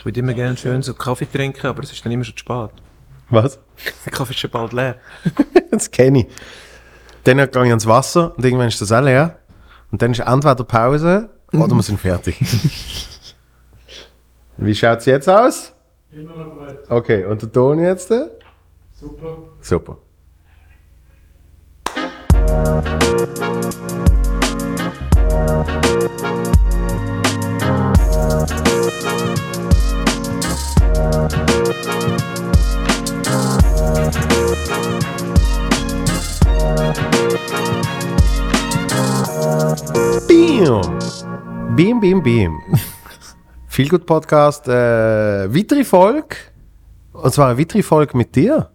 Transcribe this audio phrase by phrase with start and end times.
[0.00, 2.38] Ich würde immer gerne schön so Kaffee trinken, aber es ist dann immer schon zu
[2.38, 2.70] spät.
[3.28, 3.58] Was?
[4.06, 4.96] Der Kaffee ist schon bald leer.
[5.70, 6.26] das kenne ich.
[7.24, 9.36] Dann gehe ich ans Wasser und irgendwann ist das auch leer.
[9.92, 12.40] Und dann ist entweder Pause oder wir sind fertig.
[14.56, 15.74] Wie schaut es jetzt aus?
[16.10, 16.78] Immer noch gut.
[16.88, 18.08] Okay, und der Ton jetzt?
[18.94, 19.36] Super.
[19.60, 19.98] Super.
[40.28, 40.80] Bim!
[41.76, 42.60] Bim, bim, bim.
[43.66, 44.68] Viel gut Podcast.
[44.68, 44.72] Äh,
[45.54, 46.36] weitere Folge.
[47.12, 48.70] Und zwar eine weitere Folge mit dir.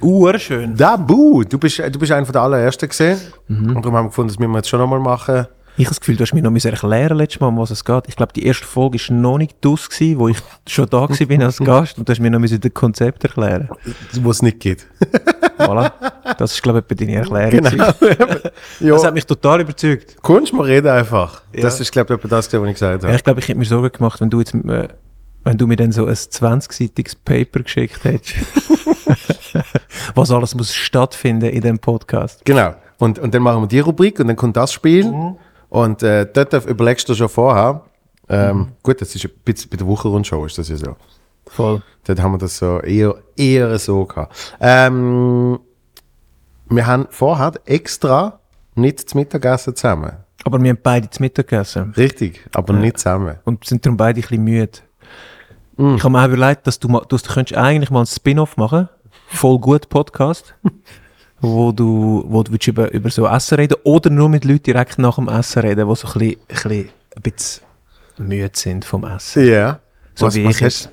[0.00, 0.76] Urschön.
[0.76, 3.20] Da, Bu, du bist, du bist einer der allerersten gesehen.
[3.48, 5.46] Und darum haben wir gefunden, das müssen wir jetzt schon nochmal machen.
[5.76, 8.04] Ich habe das Gefühl, du hast mir noch erklären letztes Mal, um was es geht.
[8.06, 10.36] Ich glaube, die erste Folge war noch nicht aus, gewesen, wo ich
[10.68, 13.70] schon da war bin als Gast und du hast mir noch das Konzept erklären.
[14.20, 14.86] Wo es nicht geht.
[15.58, 15.92] Voilà.
[16.38, 17.50] Das ist, glaube ich, deine Erklärung.
[17.50, 17.92] Genau.
[18.80, 20.20] ja, Das hat mich total überzeugt.
[20.22, 21.42] Kunst mal reden einfach.
[21.54, 21.62] Ja.
[21.62, 23.16] Das ist, glaube ich, das, was ich gesagt Ja, habe.
[23.16, 24.88] ich glaube, ich hätte mir Sorgen gemacht, wenn du jetzt, äh,
[25.44, 28.34] wenn du mir dann so ein 20-seitiges Paper geschickt hättest.
[30.14, 32.44] was alles muss stattfinden in dem Podcast.
[32.44, 32.74] Genau.
[32.98, 35.12] Und, und dann machen wir die Rubrik und dann kommt das Spiel.
[35.68, 37.82] Und äh, dort überlegst du schon vorher.
[38.28, 40.96] Ähm, Gut, das ist ein bisschen bei der Wochenrundshow ist das ja so.
[41.46, 41.82] Voll.
[42.04, 44.56] Dort haben wir das so eher, eher so gehabt.
[44.60, 45.60] Ähm,
[46.68, 48.40] wir haben vorher extra
[48.74, 50.12] nicht zum Mittagessen zusammen.
[50.44, 51.92] Aber wir haben beide zu Mittag gegessen.
[51.96, 53.38] Richtig, aber nicht zusammen.
[53.44, 54.78] Und sind darum beide ein bisschen müde.
[55.76, 58.56] Ich habe mir auch überlegt, dass du, mal, du, du könntest eigentlich mal ein Spin-off
[58.56, 58.88] machen.
[59.28, 60.54] Voll gut Podcast.
[61.42, 65.16] wo du, wo du über, über so Essen reden oder nur mit Leuten direkt nach
[65.16, 67.62] dem Essen reden, die so ein bisschen, ein bisschen, ein bisschen
[68.18, 69.46] müde sind vom Essen.
[69.46, 69.80] Ja.
[70.14, 70.90] So was, wie was, ich hast,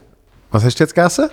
[0.52, 1.30] was hast du jetzt gegessen?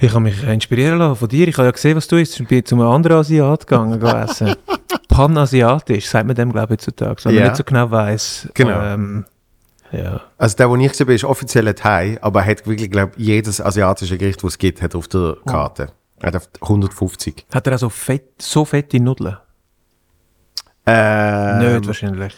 [0.00, 1.48] Ich habe mich inspirieren lassen von dir.
[1.48, 2.38] Ich habe ja gesehen, was du isst.
[2.38, 4.54] Ich bin zu einem anderen Asiat gegangen, essen.
[5.08, 7.24] Panasiatisch, sagt man dem, glaube ich, heutzutage.
[7.24, 7.40] Weil Ja.
[7.40, 8.48] man nicht so genau weiss.
[8.54, 8.80] Genau.
[8.80, 9.24] Ähm,
[9.90, 10.20] ja.
[10.36, 13.12] Also der, wo ich gesehen bin, ist offiziell ein Thai, aber er hat wirklich, glaube
[13.16, 15.88] ich, jedes asiatische Gericht, das es gibt, hat auf der Karte.
[16.20, 17.46] Er hat auf 150.
[17.52, 19.36] Hat er auch so, fett, so fette Nudeln?
[20.86, 22.34] Ähm, Nicht wahrscheinlich.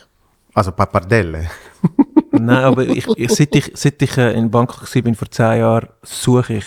[0.55, 1.49] Also Pappardelle.
[2.33, 5.61] Nein, aber ich, ich, seit ich, seit ich äh, in Bangkok war, bin vor zehn
[5.61, 6.65] Jahren, suche ich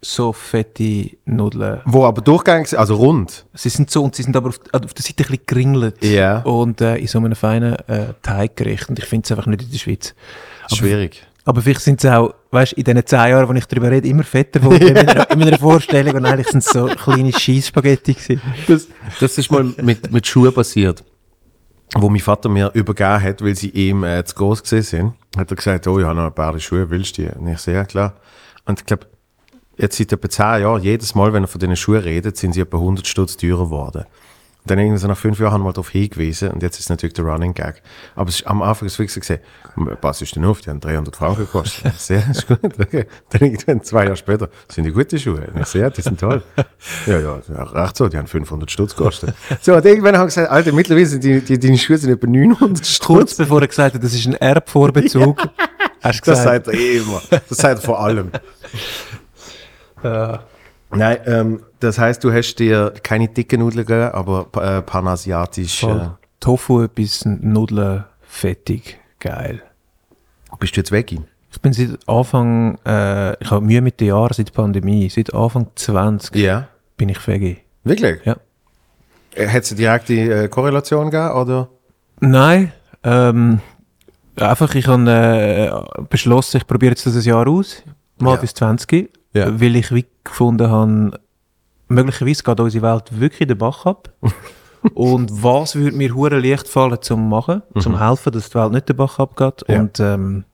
[0.00, 1.80] so fette Nudeln.
[1.84, 3.46] Wo aber durchgängig sind, also rund.
[3.54, 6.04] Sie sind so, und sie sind aber auf, auf der Seite ein bisschen geringelt.
[6.04, 6.40] Ja.
[6.40, 8.88] Und äh, in so einem feinen äh, Teiggericht.
[8.88, 10.14] Und ich finde es einfach nicht in der Schweiz.
[10.72, 11.26] Schwierig.
[11.44, 14.08] Aber vielleicht sind sie auch, weißt du, in diesen zehn Jahren, wo ich darüber rede,
[14.08, 16.16] immer fetter geworden in, meiner, in meiner Vorstellung.
[16.16, 18.42] Und eigentlich sind es so kleine Scheissspaghetti gewesen.
[18.66, 18.88] Das,
[19.20, 21.04] das ist mal mit, mit Schuhen passiert.
[21.94, 25.50] Wo mein Vater mir übergeben hat, weil sie ihm äh, zu groß gesehen sind, hat
[25.50, 27.38] er gesagt, oh, ich habe noch ein paar Schuhe, willst du die?
[27.38, 28.14] Und ich sehe, klar.
[28.64, 29.06] Und ich glaube,
[29.76, 32.60] jetzt seit etwa zehn Jahren, jedes Mal, wenn er von diesen Schuhen redet, sind sie
[32.60, 34.04] etwa 100 Stutz teurer geworden.
[34.66, 37.14] Dann irgendwie so nach fünf Jahren haben wir mal darauf hingewiesen und jetzt ist natürlich
[37.14, 37.82] der Running Gag.
[38.14, 39.40] Aber es ist, am Anfang ist wirklich gesehen,
[40.00, 40.60] was ist denn auf?
[40.60, 41.92] Die haben 300 Franken gekostet.
[41.98, 42.58] Sehr ist gut.
[42.64, 43.06] Okay.
[43.30, 45.46] Dann irgendwann zwei Jahre später sind die gute Schuhe.
[45.64, 46.42] Sehe, die sind toll.
[47.06, 49.34] Ja, ja, ja, recht so, die haben 500 Stutz gekostet.
[49.60, 52.58] So, und irgendwann haben gesagt, Alter, mittlerweile sind die, die, deine Schuhe sind etwa 900
[52.76, 53.34] Kurz Stutz.
[53.36, 55.38] bevor er gesagt hat, das ist ein Erbvorbezug,
[56.02, 57.22] hast du Das gesagt, sagt er eh immer.
[57.30, 58.30] Das sagt er vor allem.
[60.02, 60.38] äh,
[60.90, 65.82] Nein, ähm, das heißt, du hast dir keine dicken Nudeln gegeben, aber äh, panasiatisch.
[65.82, 66.18] Äh, voll.
[66.40, 69.62] Tofu, etwas Nudeln, fettig, geil.
[70.60, 71.12] bist du jetzt weg?
[71.50, 75.32] Ich bin seit Anfang, äh, ich habe Mühe mit den Jahren, seit der Pandemie, seit
[75.34, 76.68] Anfang 20 Ja.
[76.96, 77.58] bin ich Veggie.
[77.82, 78.20] Wirklich?
[78.24, 78.36] Ja.
[79.34, 81.68] Äh, Hat es eine direkte äh, Korrelation gegeben, oder?
[82.20, 82.72] Nein,
[83.02, 83.60] ähm,
[84.36, 87.82] einfach, ich habe äh, beschlossen, ich probiere jetzt das ein Jahr aus,
[88.18, 88.40] mal Ja.
[88.40, 89.60] bis 20, Ja.
[89.60, 91.20] weil ich wie gefunden habe,
[91.88, 94.12] möglicherweise geht unsere Welt wirklich den Bach ab.
[94.94, 98.88] und was würde mir hure leicht fallen zum machen, zum helfen, dass die Welt nicht
[98.88, 99.64] den Bach abgeht.
[99.68, 99.74] Mhm.
[99.74, 99.80] Ja.
[99.80, 100.44] Und ähm,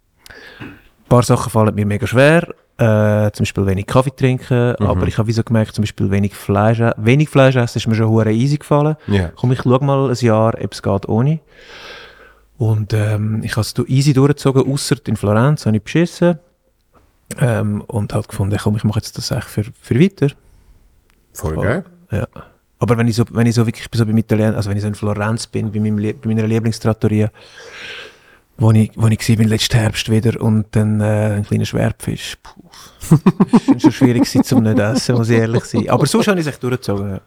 [0.60, 2.48] ein paar Sachen fallen mir mega schwer.
[2.78, 4.86] Äh, zum Beispiel wenig Kaffee trinken, Mhm.
[4.86, 7.86] aber ich habe wie so gemerkt, zum Beispiel wenig Fleisch, e- wenig Fleisch essen ist
[7.86, 8.96] mir schon hure easy gefallen.
[9.06, 9.28] Ja.
[9.36, 11.40] Komm, ich schau mal ein Jahr, ob es geht ohne.
[12.58, 16.38] Und ähm, ich habe es easy durchgezogen, außer in Florenz habe ich beschissen.
[17.40, 20.28] Ähm, und halt gefunden, komm, ich mache jetzt das echt für, für weiter.
[21.32, 21.84] Voll geil.
[22.10, 22.26] Ja.
[22.78, 24.88] Aber wenn ich so, wenn ich so wirklich so beim Italien, also wenn ich so
[24.88, 27.30] in Florenz bin, bei, meinem, bei meiner Lieblingstrattoria,
[28.58, 32.36] wo ich, wo ich war, bin letzten Herbst wieder und dann äh, ein kleiner Schwertfisch.
[32.42, 32.52] Puh.
[33.52, 35.88] Das war schon schwierig gewesen, zum nicht essen, muss ich ehrlich sein.
[35.88, 37.20] Aber sonst habe ich es echt durchgezogen.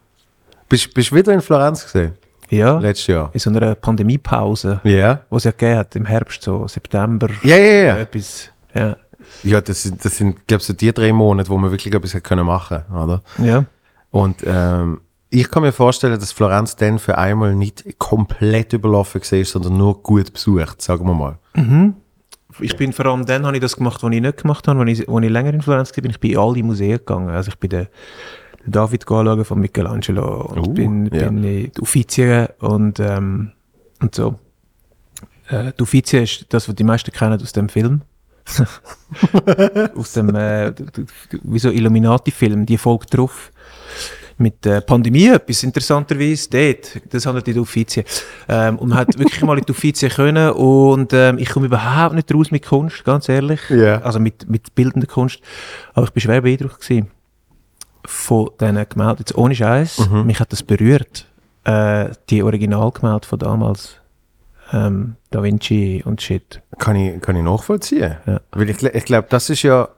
[0.70, 2.14] Bist du wieder in Florenz gesehen?
[2.50, 3.30] Ja, Letztes Jahr?
[3.34, 5.22] in so einer Pandemiepause, Ja.
[5.32, 7.98] die es ja gegeben hat, im Herbst, so September, Ja, ja, ja.
[7.98, 8.50] etwas.
[8.74, 8.96] Ja.
[9.44, 12.14] Ja, das sind, das sind glaube ich, so die drei Monate, wo man wirklich etwas
[12.14, 13.22] hätte können machen oder?
[13.38, 13.66] Ja.
[14.12, 19.46] Und ähm, ich kann mir vorstellen, dass Florenz dann für einmal nicht komplett überlaufen war,
[19.46, 21.38] sondern nur gut besucht, sagen wir mal.
[22.62, 25.00] Ich bin vor allem dann habe ich das gemacht, was ich nicht gemacht habe, als
[25.00, 27.30] ich, als ich länger in Florenz war, bin ich bei in alle Museen gegangen.
[27.30, 27.88] Also ich bin den
[28.66, 31.28] David anschauen von Michelangelo und Uh, bin, ja.
[31.28, 33.52] bin in die Uffizien und, ähm,
[34.02, 34.40] und so.
[35.50, 38.02] Äh, die Uffizien ist das, was die meisten kennen aus dem Film.
[39.96, 40.74] aus dem, äh,
[41.44, 43.52] wie so Illuminati-Film, die folgt drauf.
[44.38, 48.06] Mit der Pandemie, etwas interessanterweise, dort, das handelt die Uffizien.
[48.50, 52.16] Ähm, und man hat wirklich mal in die Uffizien können und ähm, ich komme überhaupt
[52.16, 53.62] nicht raus mit Kunst, ganz ehrlich.
[53.70, 54.02] Ja.
[54.02, 55.40] Also mit, mit bildender Kunst.
[55.94, 57.08] Aber ich war schwer beeindruckt gewesen
[58.06, 59.18] von diesen Gemälden.
[59.20, 61.28] Jetzt ohne Scheiß, mich hat das berührt.
[61.64, 63.96] Äh, die Originalgemälde von damals.
[64.74, 66.62] Ähm, Da Vinci und Shit.
[66.80, 68.18] Kann ich, kann ich nachvollziehen.
[68.26, 68.42] Ja.
[68.52, 69.90] Weil ich, ich glaube, das ist ja,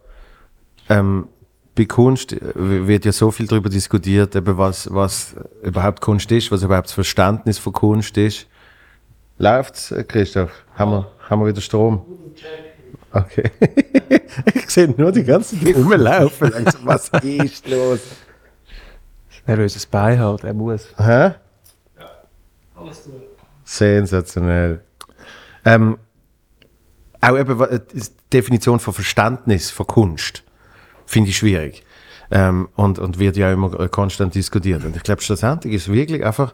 [0.89, 1.27] ähm,
[1.75, 6.51] bei Kunst äh, wird ja so viel darüber diskutiert, eben was, was überhaupt Kunst ist,
[6.51, 8.47] was überhaupt das Verständnis von Kunst ist.
[9.37, 10.51] Läuft's, äh, Christoph?
[10.75, 12.05] Haben wir, haben wir wieder Strom?
[13.11, 13.51] Okay.
[14.53, 16.49] ich sehe nur die ganze Zeit rumlaufen.
[16.53, 17.99] Langsam, was ist los?
[19.45, 20.87] Nervöses Bein halt, er muss.
[20.97, 21.31] Hä?
[22.75, 23.26] Alles gut.
[23.67, 24.81] Sensationell.
[25.65, 25.97] Ähm,
[27.19, 30.43] auch eben wa- die Definition von Verständnis von Kunst
[31.05, 31.83] finde ich schwierig.
[32.31, 34.85] Ähm, und, und wird ja immer äh, konstant diskutiert.
[34.85, 36.53] Und ich glaube, schlussendlich ist wirklich einfach,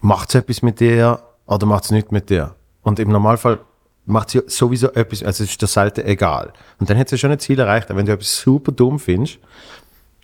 [0.00, 2.54] macht es etwas mit dir oder macht es nicht mit dir?
[2.82, 3.60] Und im Normalfall
[4.06, 6.52] macht ja sowieso etwas, also es ist dir selten egal.
[6.78, 7.90] Und dann hat ja schon ein Ziel erreicht.
[7.90, 9.38] Und wenn du etwas super dumm findest,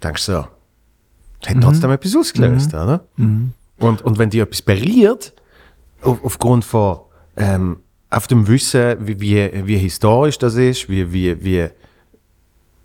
[0.03, 0.47] denkst du so,
[1.43, 3.05] es hat trotzdem etwas ausgelöst, oder?
[3.79, 5.35] Und, und wenn dich etwas berührt,
[6.05, 7.01] auf, aufgrund von
[7.37, 7.79] ähm,
[8.11, 11.69] auf dem Wissen, wie, wie, wie historisch das ist, wie, wie, wie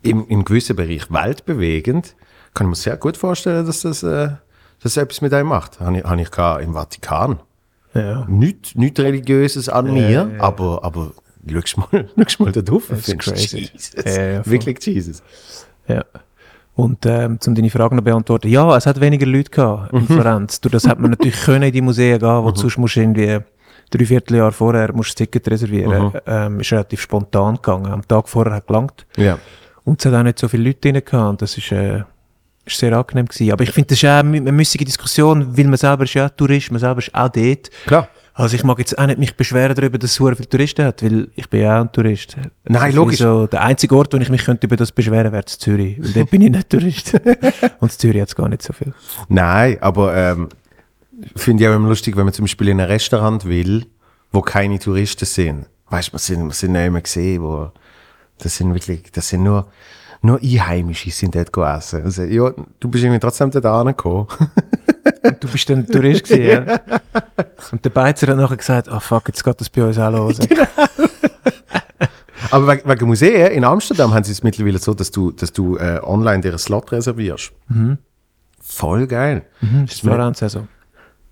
[0.02, 2.16] im, im gewissen Bereich weltbewegend,
[2.54, 4.30] kann ich mir sehr gut vorstellen, dass das, äh,
[4.82, 5.80] das etwas mit einem macht.
[5.80, 7.40] Habe ich, habe ich gehabt im Vatikan.
[7.94, 8.26] Ja.
[8.28, 11.12] Nicht, nicht Religiöses an mir, aber, aber
[11.66, 12.86] schau mal, schau mal da drauf.
[12.90, 13.70] Das ist crazy.
[13.74, 13.94] Jesus.
[14.06, 14.46] Ja, ja.
[14.46, 15.24] Wirklich Jesus.
[15.88, 16.06] Ja.
[16.80, 20.62] Und ähm, um deine Frage noch beantworten, ja, es hat weniger Leute gehabt in Florenz.
[20.62, 23.40] Durch das hat man natürlich können in die Museen gehen, wo du sonst musst irgendwie
[23.90, 26.14] drei Vierteljahr vorher musst du das Ticket reservieren.
[26.26, 27.88] Ähm, ist relativ spontan gegangen.
[27.88, 29.06] Am Tag vorher hat gelangt.
[29.18, 29.38] Ja.
[29.84, 31.30] Und es hat auch nicht so viele Leute drin gehabt.
[31.30, 32.04] Und das ist, äh,
[32.66, 33.52] ist sehr angenehm gewesen.
[33.52, 36.72] Aber ich finde, das ist auch eine müßige Diskussion, weil man selber ist ja Tourist,
[36.72, 37.70] man selber ist auch dort.
[37.88, 38.08] Klar.
[38.40, 41.04] Also ich mag jetzt auch nicht mich beschweren darüber, dass es so viele Touristen hat,
[41.04, 42.38] weil ich bin ja auch ein Tourist.
[42.38, 43.18] Nein, Das ist logisch.
[43.18, 46.30] So, der einzige Ort, wo ich mich könnte über das beschweren wäre Zürich, weil dort
[46.30, 47.20] bin ich nicht Tourist.
[47.82, 48.94] Und Zürich hat es gar nicht so viel.
[49.28, 50.48] Nein, aber ähm,
[51.36, 53.86] finde ich auch immer lustig, wenn man zum Beispiel in ein Restaurant will,
[54.32, 55.66] wo keine Touristen sind.
[55.90, 57.74] Weißt du, wir sind, wir sind nicht mehr gesehen, wo
[58.38, 59.68] das sind wirklich, das sind nur,
[60.22, 62.04] nur Einheimische sind dort gegessen.
[62.06, 64.28] Also, ja, du bist irgendwie trotzdem dort angekommen.
[65.24, 66.80] Und du bist dann Tourist gewesen, ja.
[67.72, 70.38] Und der Beizer hat nachher gesagt, ah fuck, jetzt geht das bei uns auch los.
[72.52, 75.78] Aber wegen, wegen Museen in Amsterdam haben sie es mittlerweile so, dass du, dass du
[75.78, 77.52] äh, online dir einen Slot reservierst.
[78.62, 79.46] Voll geil.
[79.62, 80.68] Das ist Florenz also.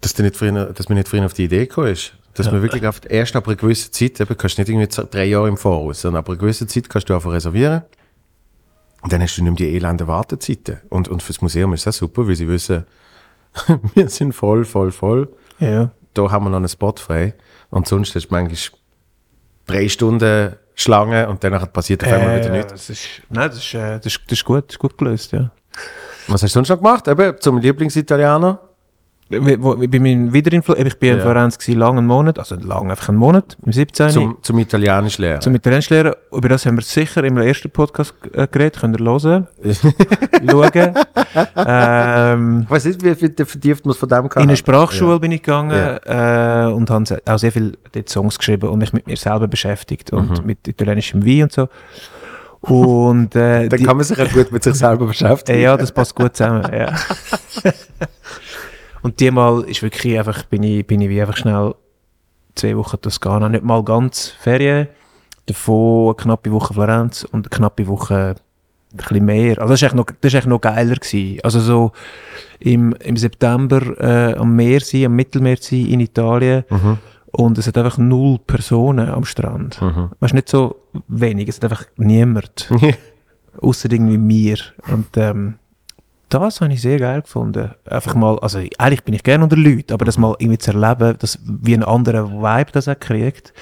[0.02, 2.14] dass, du nicht früher, dass man nicht früher auf die Idee gekommen ist.
[2.34, 5.26] Dass man wirklich auf, erst ab einer gewissen Zeit, eben, kannst du nicht irgendwie drei
[5.26, 7.82] Jahre im Voraus, sondern ab einer gewissen Zeit kannst du einfach reservieren.
[9.02, 10.78] Und dann hast du nicht mehr die elenden Wartezeiten.
[10.90, 12.86] Und, und fürs Museum ist das super, weil sie wissen,
[13.96, 15.30] wir sind voll, voll, voll.
[15.60, 15.92] Ja.
[16.14, 17.34] Da haben wir noch einen Spot frei.
[17.70, 18.58] Und sonst du manchmal
[19.66, 22.72] drei Stunden Schlange und danach passiert auf einmal wieder Äh, nichts.
[22.72, 25.32] das ist, nein, das ist, äh, das ist, das ist gut, das ist gut gelöst,
[25.32, 25.52] ja.
[26.28, 27.08] Was hast du sonst noch gemacht?
[27.08, 28.60] Eben, zum Lieblingsitaliener?
[29.30, 31.24] Wo- Ich bin mein Wiederinflu ich bin in Ja.
[31.24, 34.10] Florenz gewesen, lang einen Monat, also lang einfach einen Monat, im 17.
[34.10, 35.42] Zum, zum Italienisch lernen.
[35.42, 36.14] Zum Italienisch lernen.
[36.32, 39.48] Über das haben wir sicher im ersten Podcast äh, geredet, könnt ihr hören,
[40.50, 40.94] schauen.
[41.56, 44.44] ähm, ich weiß nicht, wie viel vertieft man es von dem in kann.
[44.44, 45.72] eine Sprachschule bin ich gegangen
[46.06, 50.14] äh, und habe auch sehr viel dort Songs geschrieben und mich mit mir selber beschäftigt
[50.14, 51.68] und mit italienischem Wein und so.
[52.62, 55.60] Und äh, Dann kann man sich auch gut mit sich selber beschäftigen.
[55.60, 56.64] Äh, ja, das passt gut zusammen.
[56.74, 56.94] ja.
[59.02, 61.76] und diesmal ist wirklich einfach, bin ich, bin ich wie einfach schnell
[62.56, 64.88] zwei Wochen Toskana, nicht mal ganz Ferien,
[65.46, 68.36] davon eine knappe Woche Florenz und eine knappe Woche
[68.92, 69.60] ein bisschen mehr.
[69.60, 71.40] Also das ist echt noch, das ist echt noch geiler gewesen.
[71.44, 71.92] Also so
[72.60, 76.64] im, im September äh, am Meer sein, am Mittelmeer sein in Italien
[77.32, 79.82] und es hat einfach null Personen am Strand.
[79.82, 80.10] Mhm.
[80.20, 80.78] Weißt nicht so
[81.08, 82.70] wenig, es hat einfach niemand.
[83.62, 84.58] Außer irgendwie mir.
[84.92, 85.56] Und ähm,
[86.30, 87.72] das habe ich sehr geil gefunden.
[87.86, 91.18] Einfach mal, also eigentlich bin ich gerne unter Leuten, aber das mal irgendwie zu erleben,
[91.20, 93.54] dass wie ein anderer Vibe das auch kriegt.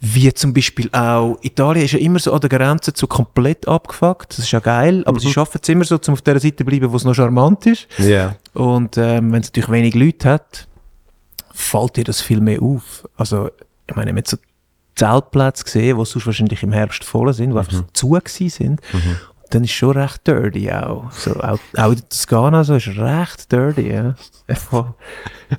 [0.00, 4.30] Wie zum Beispiel auch, Italien ist ja immer so an der Grenze zu komplett abgefuckt.
[4.30, 6.64] Das ist ja geil, aber sie schaffen es immer so, um auf der Seite zu
[6.64, 7.88] bleiben, wo es noch charmant ist.
[7.98, 8.36] Ja.
[8.54, 10.68] Und ähm, wenn es natürlich wenig Leute hat,
[11.52, 13.08] fällt dir das viel mehr auf.
[13.16, 13.50] Also,
[13.88, 14.36] ich meine, mit so
[14.94, 18.80] Zeltplätze gesehen, die sonst wahrscheinlich im Herbst voll sind, die einfach so zu gewesen sind.
[19.50, 21.10] Dann ist schon recht dirty auch.
[21.12, 24.14] So, auch, auch die Toskana so ist recht dirty, ja.
[24.46, 24.58] Das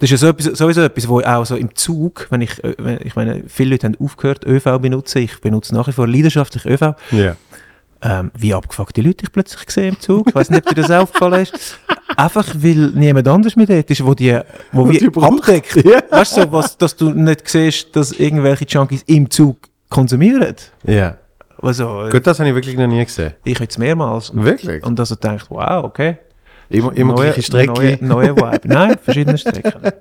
[0.01, 3.00] ist ja so etwas, sowieso etwas, wo auch so im Zug, wenn ich, äh, wenn,
[3.03, 6.93] ich meine, viele Leute haben aufgehört, ÖV benutzen, ich benutze nach wie vor leidenschaftlich ÖV,
[7.12, 7.36] Ja.
[8.01, 10.27] ähm, wie abgefuckte Leute ich plötzlich gesehen im Zug.
[10.29, 11.79] Ich weiß nicht, ob dir das aufgefallen ist.
[12.15, 14.39] Einfach, weil niemand anders mit dort ist, wo die,
[14.72, 15.39] wo wie braucht.
[15.41, 15.75] abdeckt.
[15.86, 16.01] Ja.
[16.12, 19.58] Weißt du, so, was, dass du nicht siehst, dass irgendwelche Junkies im Zug
[19.89, 20.55] konsumieren.
[20.86, 21.17] Ja.
[21.62, 23.34] Also, äh, Gut, das habe ich wirklich noch nie gesehen.
[23.44, 24.32] ich jetzt mehrmals.
[24.34, 24.84] Wirklich?
[24.86, 26.18] und also denkt, wow, okay.
[26.70, 27.72] Immer, immer Neue- gleiche Strecke.
[27.74, 28.62] Neue, neue Vibe.
[28.68, 29.92] Nein, verschiedene Strecken.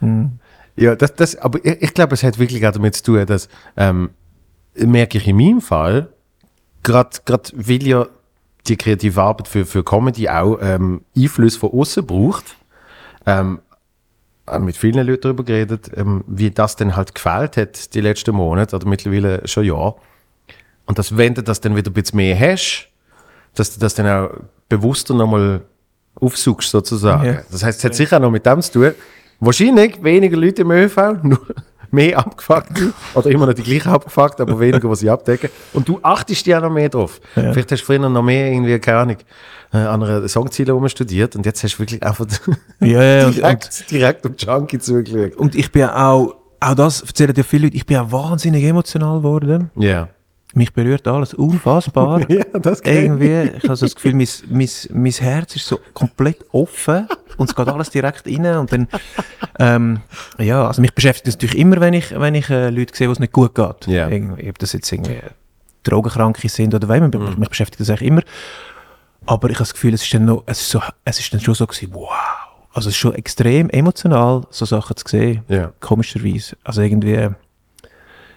[0.00, 0.32] Hm.
[0.76, 3.48] Ja, das, das, aber ich, ich glaube, es hat wirklich auch damit zu tun, dass,
[3.76, 4.10] ähm,
[4.74, 6.08] merke ich in meinem Fall,
[6.82, 7.10] gerade
[7.54, 8.06] weil ja
[8.66, 12.56] die kreative Arbeit für, für Comedy auch ähm, Einfluss von außen braucht,
[13.26, 13.60] ähm,
[14.46, 18.34] habe mit vielen Leuten darüber geredet, ähm, wie das denn halt gefällt hat die letzten
[18.34, 19.96] Monate oder mittlerweile schon Jahr.
[20.86, 22.88] Und dass wenn du das dann wieder ein bisschen mehr hast,
[23.54, 24.30] dass du das dann auch
[24.68, 25.62] bewusster nochmal
[26.20, 27.26] aufsuchst sozusagen.
[27.26, 27.42] Ja.
[27.50, 28.92] Das heißt, es hat sicher auch noch mit dem zu tun.
[29.40, 31.40] Wahrscheinlich weniger Leute im ÖV, nur
[31.90, 32.82] mehr abgefuckt
[33.14, 35.50] oder immer noch die gleichen abgefuckt, aber weniger, was sie abdecken.
[35.72, 37.20] Und du achtest ja noch mehr drauf.
[37.36, 37.52] Ja.
[37.52, 39.16] Vielleicht hast du früher noch mehr irgendwie, keine Ahnung,
[39.72, 42.26] äh, an einer Songziele studiert und jetzt hast du wirklich einfach
[42.80, 45.36] Ja, ja, und, und, direkt, direkt um Junkie zugeschaut.
[45.36, 49.18] und ich bin auch, auch das erzählen dir viele Leute, ich bin auch wahnsinnig emotional
[49.18, 49.70] geworden.
[49.76, 50.08] Ja.
[50.54, 52.20] Mich berührt alles unfassbar.
[52.30, 52.86] Ja, das ich.
[52.86, 57.50] Irgendwie, ich habe so das Gefühl, mein, mein, mein Herz ist so komplett offen und
[57.50, 58.88] es geht alles direkt rein und dann,
[59.58, 60.00] ähm,
[60.38, 63.12] ja, also mich beschäftigt das natürlich immer, wenn ich, wenn ich äh, Leute sehe, wo
[63.12, 63.86] es nicht gut geht.
[63.86, 64.08] Ja.
[64.08, 65.20] Irgendwie, ob das jetzt irgendwie
[65.82, 68.22] Drogenkranke sind oder was, mich, mich beschäftigt das eigentlich immer.
[69.26, 71.40] Aber ich habe das Gefühl, es ist dann noch, es ist so, es ist dann
[71.40, 72.10] schon so gewesen, wow.
[72.72, 75.42] Also es ist schon extrem emotional, so Sachen zu sehen.
[75.48, 75.72] Ja.
[75.80, 76.56] Komischerweise.
[76.64, 77.28] Also irgendwie,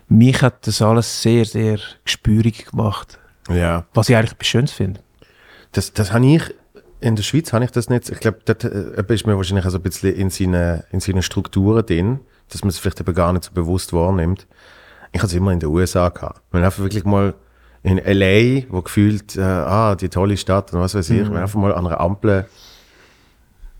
[0.07, 3.19] mich hat das alles sehr, sehr gespürig gemacht.
[3.49, 3.85] Ja.
[3.93, 5.01] Was ich eigentlich etwas Schönes finde.
[5.71, 6.43] Das, das habe ich,
[6.99, 8.09] in der Schweiz habe ich das nicht.
[8.09, 11.21] Ich glaube, dort äh, ist man wahrscheinlich auch so ein bisschen in seinen, in seinen
[11.21, 14.47] Strukturen drin, dass man es vielleicht eben gar nicht so bewusst wahrnimmt.
[15.11, 16.41] Ich hatte es immer in den USA gehabt.
[16.51, 17.35] Man einfach wirklich mal
[17.83, 21.59] in L.A., wo gefühlt, äh, ah, die tolle Stadt und was weiß ich, wenn einfach
[21.59, 22.47] mal an einer Ampel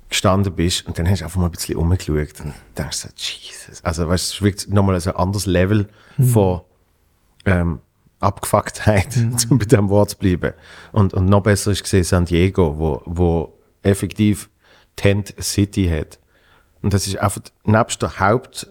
[0.09, 3.83] gestanden bist und dann hast du einfach mal ein bisschen umgeschaut und denkst so, Jesus.
[3.83, 6.61] Also, weißt du, es ist wirklich nochmal so ein anderes Level von,
[7.45, 7.79] ähm,
[8.19, 9.15] Abgefucktheit,
[9.49, 10.53] um bei diesem Wort zu bleiben.
[10.91, 14.49] Und, und noch besser ist gesehen San Diego, wo, wo effektiv
[14.95, 16.19] Tent City hat.
[16.81, 18.67] Und das ist einfach nebst der Haupt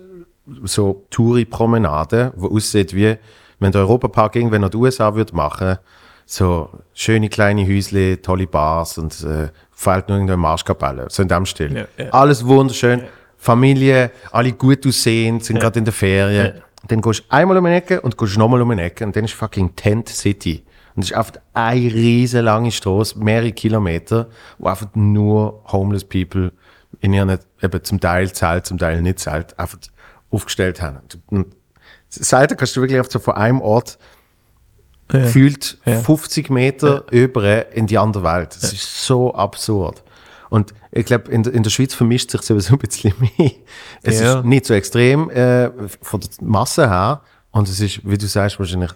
[0.64, 3.16] so Touri-Promenade, wo aussieht wie,
[3.58, 5.78] wenn der Europapark irgendwann nach den USA würde machen,
[6.26, 11.06] so schöne kleine Häusle, tolle Bars und äh, fehlt nur irgendeine Marschkapelle.
[11.08, 11.76] So in dem Stil.
[11.76, 12.10] Ja, ja.
[12.10, 13.04] Alles wunderschön.
[13.38, 16.60] Familie, alle gut aussehend, sind gerade in der Ferien.
[16.88, 19.24] Dann gehst du einmal um eine Ecke und gehst nochmal um eine Ecke und dann
[19.24, 20.64] ist fucking Tent City.
[20.96, 24.28] Und es ist einfach eine riesen lange Straße, mehrere Kilometer,
[24.58, 26.52] wo einfach nur homeless people
[27.00, 29.78] in ihren, eben zum Teil Zelt, zum Teil nicht Zelt, einfach
[30.30, 31.00] aufgestellt haben.
[31.26, 31.46] Und
[32.08, 33.98] Seite kannst du wirklich auf so von einem Ort
[35.12, 35.20] Ja.
[35.20, 36.00] gefühlt Ja.
[36.00, 38.56] 50 Meter über in die andere Welt.
[38.60, 40.02] Das ist so absurd.
[40.50, 43.50] Und ich glaube, in, der- in der Schweiz vermischt sich sowieso ein bisschen mehr.
[44.02, 44.38] Es Ja.
[44.38, 45.70] ist nicht so extrem äh,
[46.02, 47.20] von der Masse her.
[47.50, 48.90] Und es ist, wie du sagst, wahrscheinlich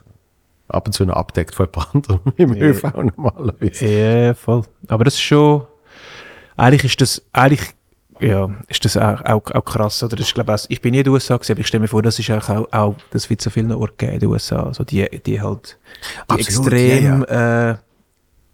[0.68, 2.82] ab und zu noch abdeckt von jemand im ÖV
[3.16, 3.86] normalerweise.
[3.86, 4.62] Ja, voll.
[4.88, 5.66] Aber das ist schon,
[6.56, 7.62] eigentlich ist das, eigentlich,
[8.20, 10.16] ja, ist das auch, auch, auch krass, oder?
[10.16, 11.80] Das ist, glaube ich, auch- ich bin nie in den USA gewesen, aber ich stelle
[11.82, 14.28] mir vor, das ist auch, auch, auch das wird so vielen Orten geben in den
[14.28, 15.78] USA, also die, die halt,
[16.30, 17.76] die Absolut, extrem, Äh,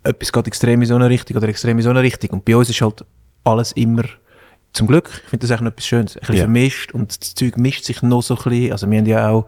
[0.04, 2.30] etwas geht extrem in so eine Richtung oder extrem in so eine Richtung.
[2.30, 3.04] Und bei uns ist halt
[3.44, 4.04] alles immer,
[4.72, 6.42] zum Glück, ich finde das eigentlich noch etwas Schönes, ein bisschen Ja.
[6.42, 9.46] vermischt und das Zeug mischt sich noch so ein bisschen, also wir haben ja auch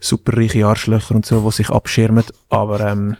[0.00, 3.16] superreiche Arschlöcher und so, die sich abschirmen, aber ähm,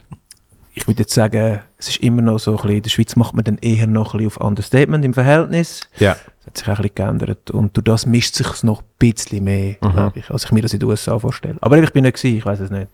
[0.73, 3.35] ich würde jetzt sagen, es ist immer noch so ein bisschen, in der Schweiz macht
[3.35, 5.81] man dann eher noch ein bisschen auf Understatement im Verhältnis.
[5.99, 6.15] Ja.
[6.45, 7.51] Das hat sich auch ein bisschen geändert.
[7.51, 10.73] Und durch das mischt sich noch ein bisschen mehr, glaube ich, als ich mir das
[10.73, 11.57] in den USA vorstelle.
[11.61, 12.87] Aber ich bin nicht gewesen, ich weiß es nicht.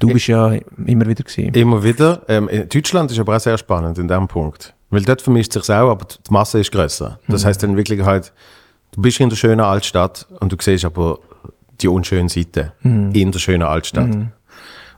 [0.00, 0.52] Du bist ja
[0.86, 1.54] immer wieder gewesen.
[1.54, 2.22] Immer wieder.
[2.26, 4.74] Ähm, in Deutschland ist aber auch sehr spannend in dem Punkt.
[4.88, 7.20] Weil dort vermischt sich auch, aber die Masse ist größer.
[7.28, 8.32] Das heißt dann wirklich halt,
[8.90, 11.20] du bist in der schönen Altstadt und du siehst aber
[11.80, 14.10] die unschönen Seiten in der schönen Altstadt.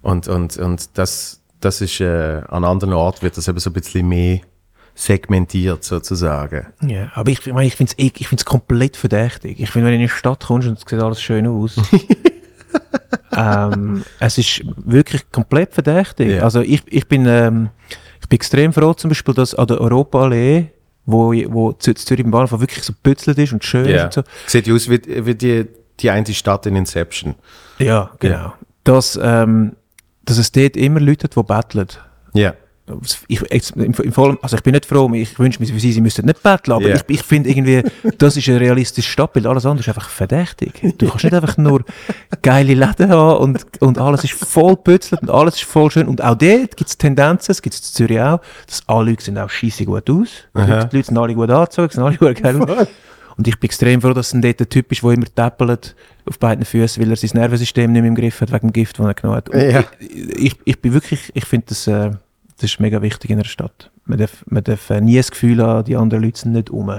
[0.00, 3.73] Und, und, und das, das ist, äh, an anderen Orten wird das eben so ein
[3.73, 4.40] bisschen mehr
[4.95, 6.66] segmentiert sozusagen.
[6.83, 9.59] Ja, aber ich, ich meine, ich finde es ich find's komplett verdächtig.
[9.59, 11.76] Ich finde, wenn du in eine Stadt kommst und es sieht alles schön aus,
[13.37, 16.33] ähm, es ist wirklich komplett verdächtig.
[16.33, 16.42] Ja.
[16.42, 17.71] Also ich, ich bin, ähm,
[18.21, 20.71] ich bin extrem froh zum Beispiel, dass an der Europaallee,
[21.07, 24.04] wo, wo Zü- Zürich im Bahnhof wirklich so pützelt ist und schön ist Ja.
[24.04, 24.23] und so.
[24.47, 25.66] Sieht aus wie, wie die,
[26.00, 27.35] die eine Stadt in Inception.
[27.78, 28.52] Ja, genau.
[28.85, 29.73] Dass, ähm,
[30.24, 31.88] dass es dort immer Leute hat, die betteln.
[32.34, 32.54] Ja.
[33.28, 35.92] Ich, jetzt, im, im Vollem, also ich bin nicht froh, ich wünsche mir für sie,
[35.92, 36.96] sie müssten nicht betteln, aber Ja.
[36.96, 37.82] ich, ich finde irgendwie,
[38.18, 40.80] das ist ein realistisches Stadtbild, alles andere ist einfach verdächtig.
[40.98, 41.84] Du kannst nicht einfach nur
[42.42, 46.22] geile Läden haben und, und alles ist voll pützelt und alles ist voll schön und
[46.22, 49.38] auch dort gibt es Tendenzen, es gibt es in Zürich auch, dass alle Leute sehen
[49.38, 52.34] auch scheisse gut aus, die Leute, die Leute sind alle gut angezogen, sind alle gut
[52.42, 52.88] geil.
[53.36, 55.94] Und ich bin extrem froh, dass ein dort ein Typ ist, der immer tappelt
[56.26, 58.98] auf beiden Füßen, weil er sein Nervensystem nicht mehr im Griff hat wegen dem Gift,
[58.98, 59.54] das er genommen hat.
[59.54, 59.84] Ja.
[60.00, 62.10] ich, ich, ich bin wirklich, ich finde das, äh,
[62.58, 63.90] das ist mega wichtig in einer Stadt.
[64.04, 66.92] Man darf, man darf äh, nie das Gefühl haben, die anderen Leute sind nicht um.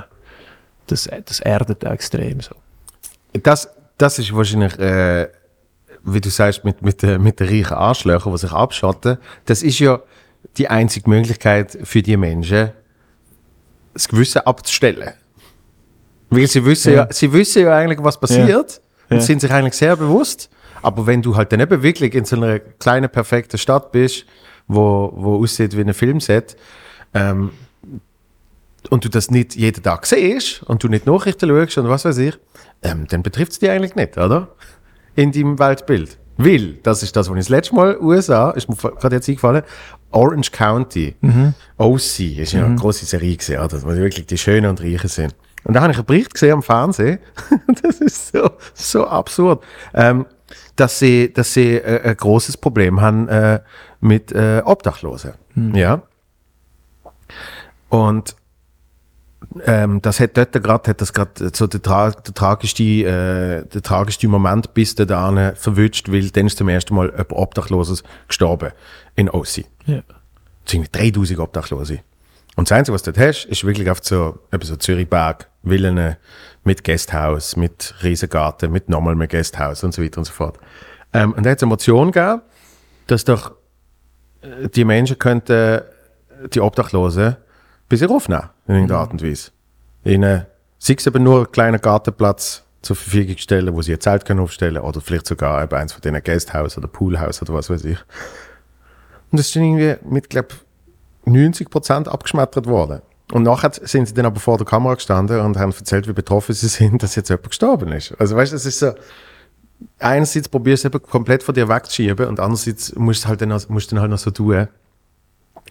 [0.87, 2.55] Das, das erdet auch extrem so.
[3.41, 5.27] Das, das ist wahrscheinlich, äh,
[6.03, 9.17] wie du sagst, mit, mit, den- mit den reichen Arschlöchern, die sich abschotten.
[9.45, 9.99] Das ist ja
[10.57, 12.71] die einzige Möglichkeit für die Menschen,
[13.93, 15.13] das Gewissen abzustellen.
[16.35, 19.95] Weil sie wissen ja, sie wissen ja eigentlich, was passiert und sind sich eigentlich sehr
[19.95, 20.49] bewusst.
[20.81, 24.25] Aber wenn du halt dann eben wirklich in so einer kleinen, perfekten Stadt bist,
[24.67, 26.57] wo, wo aussieht wie ein Filmset,
[27.13, 27.51] ähm,
[28.89, 32.17] und du das nicht jeden Tag siehst und du nicht Nachrichten schaust und was weiß
[32.17, 32.37] ich,
[32.81, 34.49] ähm, dann betrifft es dich eigentlich nicht, oder?
[35.15, 36.17] In deinem Weltbild.
[36.35, 39.63] Weil, das ist das, was ich das letzte Mal USA, ist mir gerade jetzt eingefallen,
[40.11, 41.15] Orange County,
[41.77, 43.81] OC, ist ja eine große Serie gesehen, oder?
[43.83, 45.35] Wo wirklich die Schönen und Reichen sind.
[45.63, 47.20] Und da habe ich einen Bericht gesehen am Fernsehen,
[47.82, 50.25] das ist so, so absurd, ähm,
[50.75, 53.62] dass sie, dass sie äh, ein großes Problem haben äh,
[54.01, 55.34] mit äh, Obdachlosen.
[55.74, 56.01] Ja.
[57.89, 58.36] Und
[59.65, 63.82] ähm, das hat dort gerade, hat das gerade so der, tra der, tragischste, äh, der
[63.82, 68.72] tragischste Moment bis dahin verwünscht, weil dann ist zum ersten Mal ein Obdachloses gestorben
[69.15, 69.65] in OC.
[69.86, 70.01] Ja.
[70.65, 72.00] Es sind 3000 Obdachlose.
[72.55, 76.17] Und das Einzige, was du dort hast, ist wirklich auf so, eben so Zürichberg, Villen
[76.63, 80.60] mit Gasthaus, mit Riesengarten, mit nochmal mehr Gasthaus und so weiter und so fort.
[81.13, 82.41] Ähm, und da hat es eine Motion gegeben,
[83.08, 83.51] dass doch
[84.41, 85.82] äh, die Menschen könnten
[86.54, 87.38] die Obdachlosen
[87.93, 89.51] bis sie aufnehmen, in irgendeiner Art und Weise.
[90.04, 90.47] Ihnen,
[90.80, 94.39] sei es eben nur einen kleinen Gartenplatz zur Verfügung stellen, wo sie ihr Zelt können
[94.39, 97.99] aufstellen oder vielleicht sogar eben eins von denen Gasthaus oder Poolhaus oder was weiß ich.
[99.32, 100.56] Und das ist dann irgendwie mit, glaube
[101.25, 103.01] 90 Prozent abgeschmettert worden.
[103.31, 106.53] Und nachher sind sie dann aber vor der Kamera gestanden und haben erzählt, wie betroffen
[106.53, 108.13] sie sind, dass jetzt jemand gestorben ist.
[108.19, 108.93] Also weißt du, es ist so,
[109.99, 113.49] einerseits probierst du es eben komplett von dir wegzuschieben und andererseits musst du halt dann,
[113.49, 114.67] noch- musst dann halt noch so tun,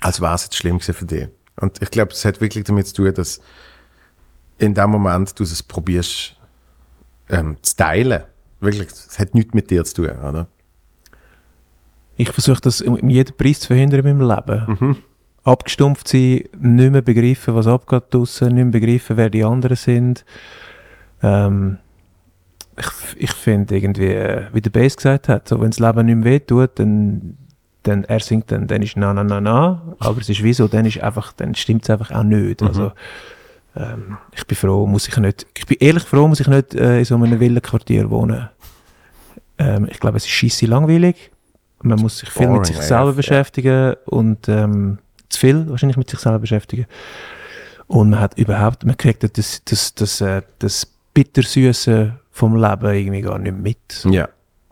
[0.00, 1.28] als wäre es jetzt schlimm gewesen für dich.
[1.60, 3.40] Und ich glaube, es hat wirklich damit zu tun, dass
[4.58, 6.36] in dem Moment du es probierst
[7.28, 8.22] ähm, zu teilen.
[8.60, 10.46] Wirklich, es hat nichts mit dir zu tun, oder?
[12.16, 14.76] Ich versuche das um jeden Preis zu verhindern in meinem Leben.
[14.80, 14.96] Mhm.
[15.44, 20.24] Abgestumpft sein, nicht mehr begreifen, was abgeht draussen, nicht mehr begreifen, wer die anderen sind.
[21.22, 21.78] Ähm,
[22.78, 26.16] ich ich finde irgendwie, äh, wie der Bass gesagt hat, so, wenn das Leben nicht
[26.16, 27.36] mehr wehtut, dann,
[27.82, 30.86] dann er singt dann, dann ist na na na na, aber es ist wieso, dann
[30.86, 32.62] ist einfach, dann stimmt es einfach auch nicht.
[32.62, 32.92] Also,
[33.76, 37.00] ähm, ich bin froh, muss ich nicht, ich bin ehrlich froh, muss ich nicht äh,
[37.00, 38.48] in so einem Villenquartier wohnen.
[39.58, 41.30] Ähm, ich glaube, es ist scheisse langweilig.
[41.82, 43.12] Man muss sich viel Boring mit sich selber ja.
[43.12, 44.98] beschäftigen und ähm,
[45.32, 46.86] zu viel wahrscheinlich mit sich selber beschäftigen.
[47.86, 53.20] Und man hat überhaupt, man kriegt das, das, das, äh, das Bittersüße vom Leben irgendwie
[53.20, 54.04] gar nicht mit.
[54.04, 54.28] Ja.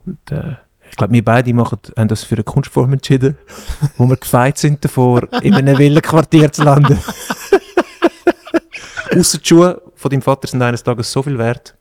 [0.07, 0.55] Und, äh,
[0.91, 3.39] ich glaube, wir beide machen, haben das für eine Kunstform entschieden,
[3.97, 6.99] wo wir gefeit sind davor, in einem Villenquartier zu landen.
[9.17, 11.75] Ausser die Schuhe von deinem Vater sind eines Tages so viel wert,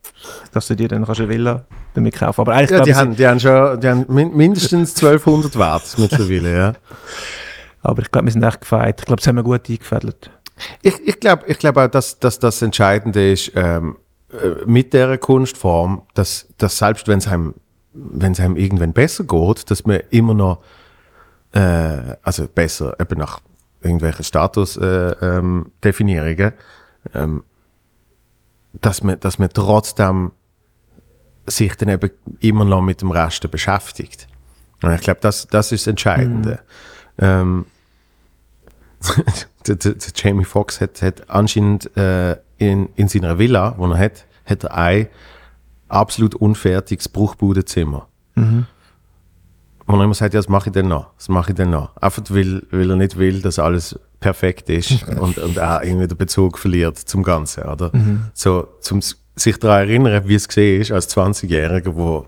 [0.51, 2.41] dass du dir dann kannst eine Villa damit kaufen.
[2.41, 6.57] Aber eigentlich Ja, die haben, die haben schon die haben min mindestens 1200 Wert mittlerweile,
[6.57, 6.73] ja.
[7.81, 8.99] Aber ich glaube, wir sind echt gefeit.
[8.99, 10.31] Ich glaube, das haben wir gut eingefädelt.
[10.81, 13.97] Ich, ich glaube ich glaub auch, dass, dass das Entscheidende ist, ähm,
[14.31, 17.55] äh, mit dieser Kunstform, dass, dass selbst wenn es einem,
[17.93, 20.61] wenn es einem irgendwann besser geht, dass man immer noch,
[21.53, 23.39] äh, also besser eben nach
[23.81, 26.51] irgendwelchen Statusdefinierungen, äh,
[27.13, 27.43] ähm, ähm,
[28.73, 30.31] dass man, dass man trotzdem
[31.47, 34.27] sich dann eben immer noch mit dem Rest beschäftigt.
[34.83, 36.59] Und ich glaube, das, das ist das Entscheidende.
[37.19, 37.65] Ähm,
[39.67, 43.97] der, der, der Jamie Foxx hat, hat anscheinend äh, in, in seiner Villa, wo er
[43.97, 45.07] hat, hat er ein
[45.87, 48.07] absolut unfertiges Bruchbudenzimmer.
[49.85, 51.11] Wo er immer sagt, ja, was mache ich denn noch?
[51.17, 51.95] Was mache ich denn noch?
[51.97, 56.17] Einfach weil, weil er nicht will, dass alles perfekt ist und, und er irgendwie den
[56.17, 57.91] Bezug verliert zum Ganzen, oder?
[58.33, 59.01] So, zum
[59.35, 62.27] sich daran erinnern, wie es gesehen ist als 20-Jähriger, wo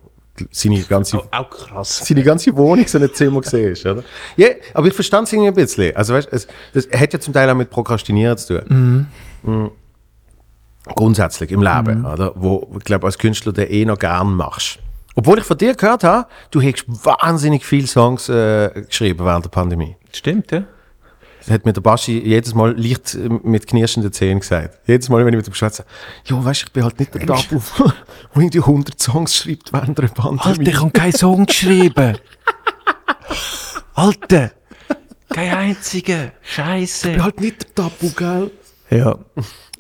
[0.52, 2.02] seine ganze, Auch, auch krass.
[2.06, 4.04] seine ganze Wohnung so ein Zimmer gesehen ist, oder?
[4.38, 5.96] Ja, aber ich verstand es irgendwie ein bisschen.
[5.96, 9.08] Also weißt, es, das hat ja zum Teil auch mit Prokrastinieren zu tun.
[9.44, 9.72] Mhm.
[10.86, 12.34] Grundsätzlich im Leben, oder?
[12.36, 14.80] Wo, ich glaube, als Künstler der eh noch gern machst.
[15.16, 19.50] Obwohl ich von dir gehört habe, du hast wahnsinnig viele Songs äh, geschrieben während der
[19.50, 19.96] Pandemie.
[20.12, 20.64] Stimmt, ja.
[21.42, 24.80] Das hat mir der Baschi jedes Mal leicht äh, mit knirschenden Zähnen gesagt.
[24.88, 25.86] Jedes Mal, wenn ich mit ihm schwätze,
[26.26, 27.60] ja, weißt du, ich bin halt nicht der Tabu,
[28.34, 30.60] wo irgendwie 100 Songs schreibt während der Pandemie.
[30.60, 32.18] Alter, ich habe keinen Song geschrieben.
[33.96, 34.52] Alter,
[35.30, 36.32] kein einziger.
[36.42, 37.10] Scheiße.
[37.10, 38.52] Ich bin halt nicht der Tabu, gell?
[38.90, 39.18] Ja.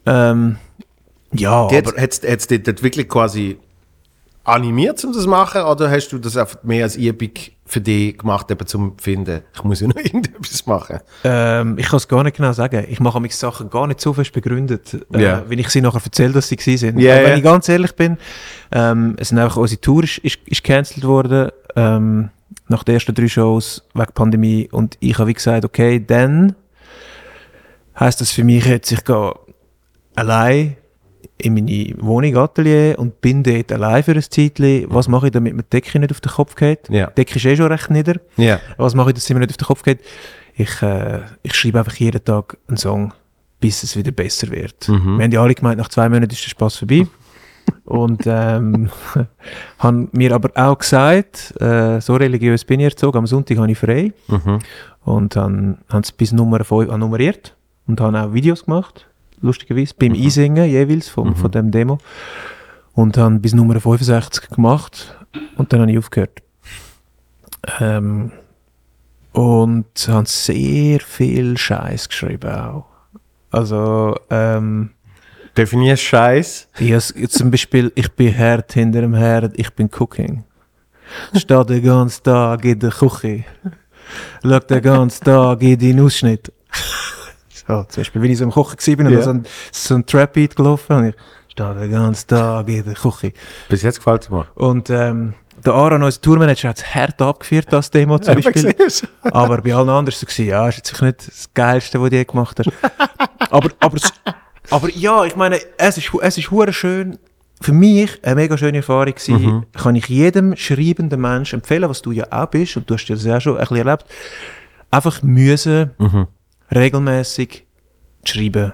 [0.06, 0.58] Ähm,
[1.34, 3.58] ja, aber Hat es dich wirklich quasi
[4.43, 7.32] animiert, um das zu machen, oder hast du das einfach mehr als Übung
[7.71, 10.99] für dich gemacht, eben zum finden, ich muss ja noch irgendetwas machen?
[11.23, 12.86] ähm, ich kann es gar nicht genau sagen.
[12.89, 15.43] Ich mache meine Sachen gar nicht so fest begründet, äh, Ja.
[15.47, 16.97] wenn ich sie nachher erzähle, dass sie gewesen sind.
[16.97, 17.38] Aber wenn ja.
[17.38, 18.17] ich ganz ehrlich bin,
[18.73, 22.29] ähm, es sind einfach unsere Tour ist, ist, ist gecancelt worden, ähm,
[22.67, 26.55] nach den ersten drei Shows wegen Pandemie und ich habe wie gesagt, okay, dann
[27.97, 29.34] heisst das für mich jetzt, ich gehe
[30.15, 30.75] allein
[31.38, 34.86] in meine Wohnung, Atelier und bin dort allein für ein Zeitchen.
[34.89, 36.89] Was mache ich, damit mir die Decke nicht auf den Kopf geht?
[36.89, 37.07] Ja.
[37.07, 38.15] Die Decke ist eh schon recht nieder.
[38.38, 38.60] Ja.
[38.77, 39.99] Was mache ich, dass es mir nicht auf den Kopf geht?
[40.55, 43.13] Ich, äh, ich schreibe einfach jeden Tag einen Song,
[43.60, 44.88] bis es wieder besser wird.
[44.88, 47.07] Wir haben ja alle gemeint, nach zwei Monaten ist der Spaß vorbei.
[47.86, 48.89] Und ähm,
[49.79, 53.77] haben mir aber auch gesagt, äh, so religiös bin ich erzogen, am Sonntag habe ich
[53.77, 54.13] frei.
[55.03, 57.55] Und dann haben sie bis Nummer 5 nummeriert
[57.88, 59.07] und haben auch Videos gemacht,
[59.41, 61.97] lustigerweise, beim Einsingen jeweils vom, von dem Demo.
[62.93, 65.15] Und haben bis Nummer 65 gemacht
[65.56, 66.41] und dann habe ich aufgehört.
[67.80, 68.32] Ähm,
[69.32, 72.86] und haben sehr viel Scheiß geschrieben auch.
[73.49, 74.91] Also, ähm,
[75.58, 76.69] Definier Scheiß.
[76.80, 80.43] has, zum Beispiel, ich bin Herd hinter dem Herd, ich bin Cooking.
[81.36, 83.43] Stehe den ganzen Tag in der Küche.
[84.43, 86.51] Schau den ganzen Tag in den Ausschnitt.
[87.88, 89.17] Zum Beispiel, wenn ich so im Kochen war und Ja.
[89.17, 91.15] da so ein, so ein Trap-Beat gelaufen und ich
[91.49, 93.34] stehe den ganzen Tag in der Küche.
[93.69, 94.45] Bis jetzt gefällt es mir.
[94.55, 95.34] Und ähm,
[95.65, 98.73] der Aaron, unser Tourmanager, hat es hart abgeführt, das Demo zum Beispiel.
[99.23, 102.15] Aber bei allen anderen war es so, ja, ist jetzt nicht das Geilste, was du
[102.15, 102.71] je gemacht hast.
[103.51, 103.97] aber, aber,
[104.69, 107.19] aber ja, ich meine, es ist, es ist schön,
[107.62, 109.65] für mich eine mega schöne Erfahrung gewesen.
[109.73, 113.23] Kann ich jedem schreibenden Menschen empfehlen, was du ja auch bist, und du hast das
[113.23, 114.05] ja schon ein bisschen erlebt,
[114.89, 115.91] einfach müssen,
[116.73, 117.65] regelmäßig
[118.23, 118.73] schreiben.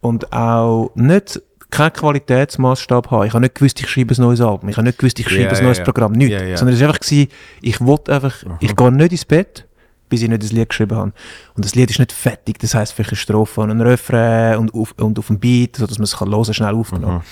[0.00, 3.26] Und auch nicht keinen Qualitätsmaßstab haben.
[3.26, 4.68] Ich habe nicht gewusst, ich schreibe ein neues Album.
[4.68, 5.84] Ich habe nicht gewusst, ich schreibe Ja, ein neues ja.
[5.84, 6.12] Programm.
[6.12, 6.40] Nichts.
[6.40, 6.56] Ja.
[6.56, 7.28] Sondern es war einfach, gewesen,
[7.60, 9.66] ich wollte einfach, ich gehe nicht ins Bett,
[10.08, 11.12] bis ich nicht das Lied geschrieben habe.
[11.54, 14.72] Und das Lied ist nicht fertig, das heisst vielleicht eine Strophe und ein Refrain und
[14.72, 17.22] auf, und auf dem Beat, sodass man es kann hören, schnell aufgenommen.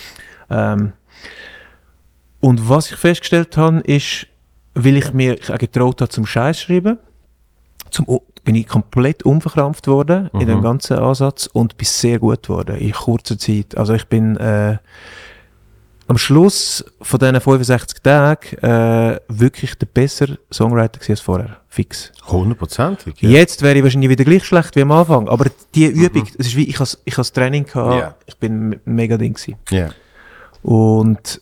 [0.51, 0.93] Ähm,
[2.41, 4.27] und was ich festgestellt habe, ist,
[4.75, 6.99] weil ich mir getraut habe zum Scheiß schreiben,
[7.91, 8.07] zum,
[8.47, 12.93] bin ich komplett unverkrampft worden in dem ganzen Ansatz und bin sehr gut geworden in
[12.93, 13.77] kurzer Zeit.
[13.77, 14.79] Also ich bin äh,
[16.09, 21.57] am Schluss von diesen 65 Tagen äh, wirklich der bessere Songwriter als vorher.
[21.69, 22.13] Fix.
[22.29, 23.17] Hundertprozentig.
[23.21, 26.57] Jetzt wäre ich wahrscheinlich wieder gleich schlecht wie am Anfang, aber die Übung, es ist
[26.57, 28.15] wie, ich has, ich has Training gehabt, Ja.
[28.27, 29.57] ich bin me- mega Ding gewesen.
[29.71, 29.91] Ja.
[30.63, 31.41] Und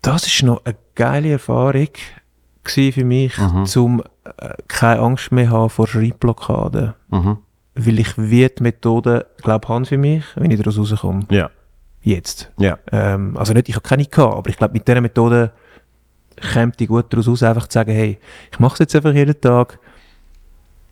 [0.00, 1.88] das ist noch eine geile Erfahrung
[2.92, 6.94] für mich, zum äh, keine Angst mehr haben vor Schreibblockaden.
[7.08, 7.38] Mhm.
[7.74, 11.24] Weil ich wie die Methode, glaube habe für mich, wenn ich daraus rauskomme.
[11.30, 11.50] Ja.
[12.02, 12.50] Jetzt.
[12.58, 12.78] Ja.
[12.92, 15.52] Ähm, also nicht, ich habe keine gehabt, aber ich glaube, mit dieser Methode
[16.52, 18.18] kommt ich gut daraus raus, einfach zu sagen, hey,
[18.50, 19.78] ich mache es jetzt einfach jeden Tag.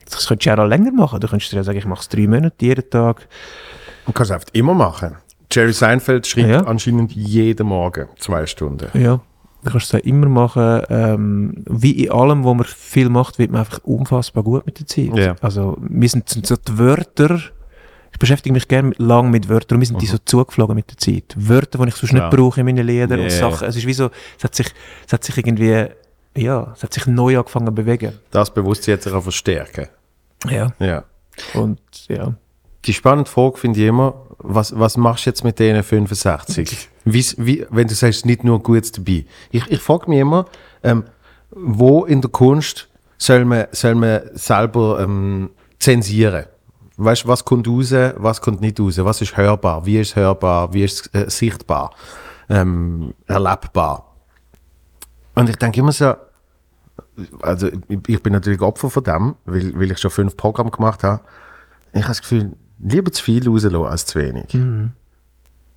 [0.04, 1.20] Das könntest du ja auch länger machen.
[1.20, 3.26] Du könntest ja sagen, ich mache es drei Monate jeden Tag.
[4.07, 5.16] Und kannst einfach immer machen.
[5.50, 6.61] Jerry Seinfeld schreibt Ja.
[6.64, 8.88] anscheinend jeden Morgen zwei Stunden.
[8.98, 9.20] Ja.
[9.64, 10.83] Du kannst es immer machen.
[10.88, 14.87] Ähm, wie in allem, wo man viel macht, wird man einfach unfassbar gut mit der
[14.87, 15.16] Zeit.
[15.16, 15.35] Ja.
[15.40, 17.40] Also, wir sind so die Wörter,
[18.12, 20.90] ich beschäftige mich gerne mit, lang mit Wörtern und wir sind die so zugeflogen mit
[20.90, 21.35] der Zeit.
[21.37, 22.18] Wörter, die ich sonst Mhm.
[22.18, 22.29] Ja.
[22.29, 23.25] nicht brauche in meinen Liedern Ja.
[23.25, 23.66] und Sachen.
[23.68, 24.68] Es ist wie so, es hat sich,
[25.07, 25.87] es hat sich irgendwie,
[26.37, 28.12] ja, es hat sich neu angefangen zu bewegen.
[28.31, 29.88] Das Bewusstsein jetzt auch verstärken.
[30.49, 30.73] Ja.
[30.79, 31.05] Ja.
[31.55, 32.35] Und, ja.
[32.85, 36.88] Die spannende Frage finde ich immer, was, was machst du jetzt mit denen 65?
[37.12, 39.25] Wie, wenn du sagst, nicht nur Gutes dabei.
[39.51, 40.47] Ich, ich frage mich immer,
[40.83, 41.05] ähm,
[41.51, 46.47] wo in der Kunst soll man, soll man selber ähm, zensieren?
[46.97, 48.99] Weißt was kommt raus, was kommt nicht raus?
[48.99, 49.87] Was ist hörbar?
[49.87, 50.73] Wie ist es hörbar?
[50.75, 51.94] Wie ist äh, sichtbar?
[52.49, 54.16] Ähm, erlebbar?
[55.35, 56.14] Und ich denke immer so,
[57.42, 61.05] also ich, ich bin natürlich Opfer von dem, weil, weil ich schon fünf Programme gemacht
[61.05, 61.23] habe.
[61.92, 64.53] Ich habe das Gefühl, lieber zu viel rauslassen als zu wenig.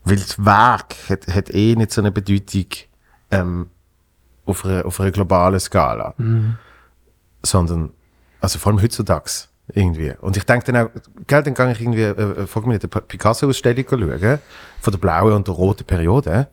[0.03, 2.65] Weil das Werk hat, hat eh nicht so eine Bedeutung,
[3.29, 3.69] ähm,
[4.45, 6.15] auf einer, auf einer globalen Skala.
[7.43, 7.91] Sondern,
[8.39, 9.29] also vor allem heutzutage
[9.73, 10.13] irgendwie.
[10.21, 10.89] Und ich denke dann auch,
[11.27, 14.39] gell, dann kann ich irgendwie, äh, äh, mich nicht, eine Picasso-Ausstellung schauen,
[14.79, 16.47] von der blauen und der roten Periode.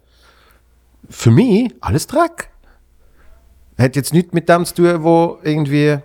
[1.09, 2.51] Für mich alles Dreck.
[3.79, 5.99] Hat jetzt nichts mit dem zu tun, wo irgendwie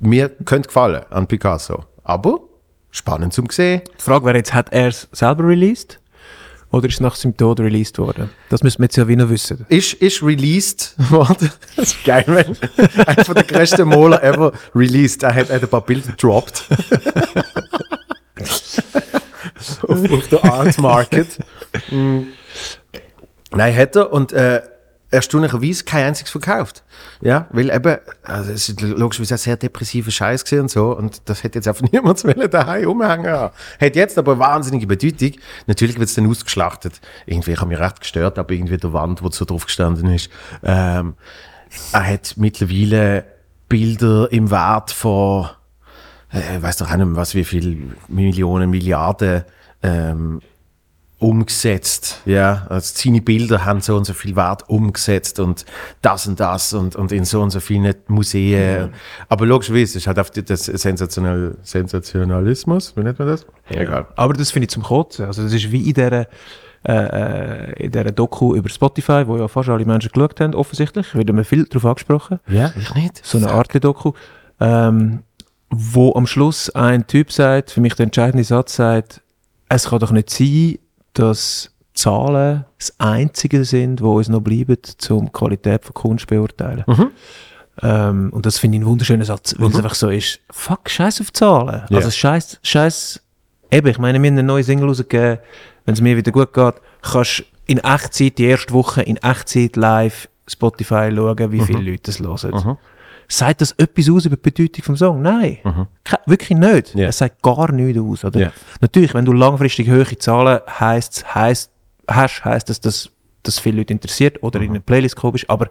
[0.00, 1.84] mir könnte gefallen an Picasso.
[2.04, 2.40] Aber
[2.90, 3.82] spannend zum sehen.
[3.98, 6.00] Die Frage wäre jetzt, hat er es selber released?
[6.70, 8.30] Oder ist es nach seinem Tod released worden?
[8.50, 9.64] Das müssen wir jetzt ja wie noch wissen.
[9.68, 11.50] Ist, ist released worden.
[11.76, 12.56] Das ist geil, wenn
[13.06, 15.22] einer von der größten Maler ever released.
[15.22, 16.64] Er hat, hat ein paar Bilder gedroppt.
[19.88, 21.38] auf, auf der Art Market.
[21.90, 22.24] Mm.
[23.50, 24.60] Nein, hat er und äh,
[25.10, 26.82] erstaunlicherweise kein einziges verkauft.
[27.20, 31.22] Ja, weil eben, also es ist logischerweise ein sehr depressiver Scheiß gewesen und so und
[31.24, 33.26] das hätte jetzt einfach niemand wollen daheim umhängen.
[33.26, 35.32] Hat jetzt aber wahnsinnige Bedeutung.
[35.66, 37.00] Natürlich wird es dann ausgeschlachtet.
[37.26, 40.30] Irgendwie, ich habe mich recht gestört, aber irgendwie der Wand, wo so drauf gestanden ist.
[40.62, 41.14] Ähm,
[41.92, 43.24] er hat mittlerweile
[43.68, 45.48] Bilder im Wert von,
[46.32, 49.44] äh, ich weiß doch auch nicht mehr, was, wie viel Millionen, Milliarden
[49.82, 50.40] ähm,
[51.18, 52.20] umgesetzt.
[52.26, 55.64] Ja, also seine Bilder haben so und so viel Wert umgesetzt und
[56.00, 58.90] das und das und, und in so und so vielen Museen.
[59.28, 63.46] Aber logischerweise ist halt auf die- das Sensational, Sensationalismus, wie nennt man das?
[63.68, 64.06] Egal.
[64.16, 65.26] Aber das finde ich zum Kotzen.
[65.26, 66.26] Also das ist wie in dieser,
[66.84, 71.14] äh, äh, in dieser Doku über Spotify, wo ja fast alle Menschen geschaut haben, offensichtlich.
[71.14, 72.38] Wird immer viel darauf angesprochen.
[72.48, 73.24] Ja, ich nicht.
[73.24, 74.12] So eine Art Doku.
[74.60, 75.24] Ähm,
[75.70, 79.20] wo am Schluss ein Typ sagt, für mich der entscheidende Satz sagt,
[79.68, 80.78] es kann doch nicht sein,
[81.14, 84.76] dass Zahlen das Einzige sind, wo uns noch bleiben,
[85.10, 86.84] um die Qualität von Kunst zu beurteilen.
[87.82, 91.20] Ähm, und das finde ich einen wunderschönen Satz, weil es einfach so ist, fuck, scheiß
[91.20, 91.82] auf Zahlen.
[91.90, 91.96] Ja.
[91.96, 93.20] Also scheiß, scheiß,
[93.70, 95.38] eben, ich meine, wir haben eine neue Single rausgegeben,
[95.84, 100.28] wenn es mir wieder gut geht, kannst in Echtzeit, die erste Woche in Echtzeit live
[100.46, 102.78] Spotify schauen, wie viele Leute das hören.
[103.30, 105.20] Sagt das etwas aus über die Bedeutung vom Song?
[105.20, 105.58] Nein,
[106.02, 106.94] Ke- wirklich nicht.
[106.94, 107.08] Ja.
[107.08, 108.24] Es sagt gar nichts aus.
[108.24, 108.40] Oder?
[108.40, 108.52] Ja.
[108.80, 111.70] Natürlich, wenn du langfristig hohe Zahlen heisst, heisst,
[112.08, 113.10] hast, heisst das, dass
[113.42, 115.68] das viele Leute interessiert oder in eine Playlist bist, aber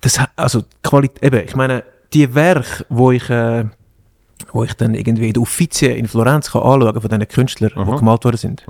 [0.00, 3.64] das, also die Qualität, eben, ich meine, die Werke, wo ich, äh,
[4.52, 7.96] wo ich dann irgendwie in der Uffizien in Florenz kann anschauen von diesen Künstlern, die
[7.96, 8.64] gemalt worden sind,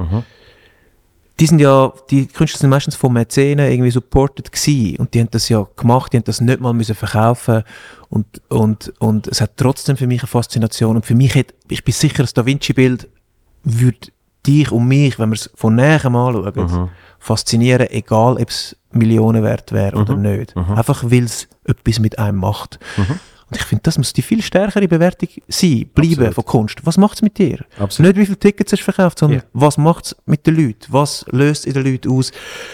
[1.38, 4.96] die sind ja, die Künstler sind meistens von Mäzenen irgendwie supported gewesen.
[4.96, 7.62] Und die haben das ja gemacht, die haben das nicht mal müssen verkaufen.
[8.08, 10.96] Und, und, und es hat trotzdem für mich eine Faszination.
[10.96, 13.08] Und für mich hat, ich bin sicher, das Da Vinci-Bild
[13.64, 14.08] würde
[14.46, 19.72] dich und mich, wenn wir es von näher anschauen, faszinieren, egal ob es Millionen wert
[19.72, 20.54] wäre oder nicht.
[20.76, 22.78] Einfach weil es etwas mit einem macht.
[23.48, 26.34] Und ich finde, das muss die viel stärkere Bewertung sein, bleiben Absolut.
[26.34, 26.78] von Kunst.
[26.84, 27.64] Was macht es mit dir?
[27.78, 28.08] Absolut.
[28.16, 29.44] Nicht wie viele Tickets hast du verkauft, sondern Ja.
[29.52, 30.86] was macht es mit den Leuten?
[30.88, 32.32] Was löst in den Leuten aus?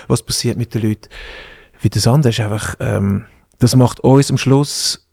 [0.09, 1.09] Was passiert mit den Leuten?
[1.81, 3.27] Wie das andere ist einfach, ähm,
[3.59, 5.07] das macht uns am Schluss,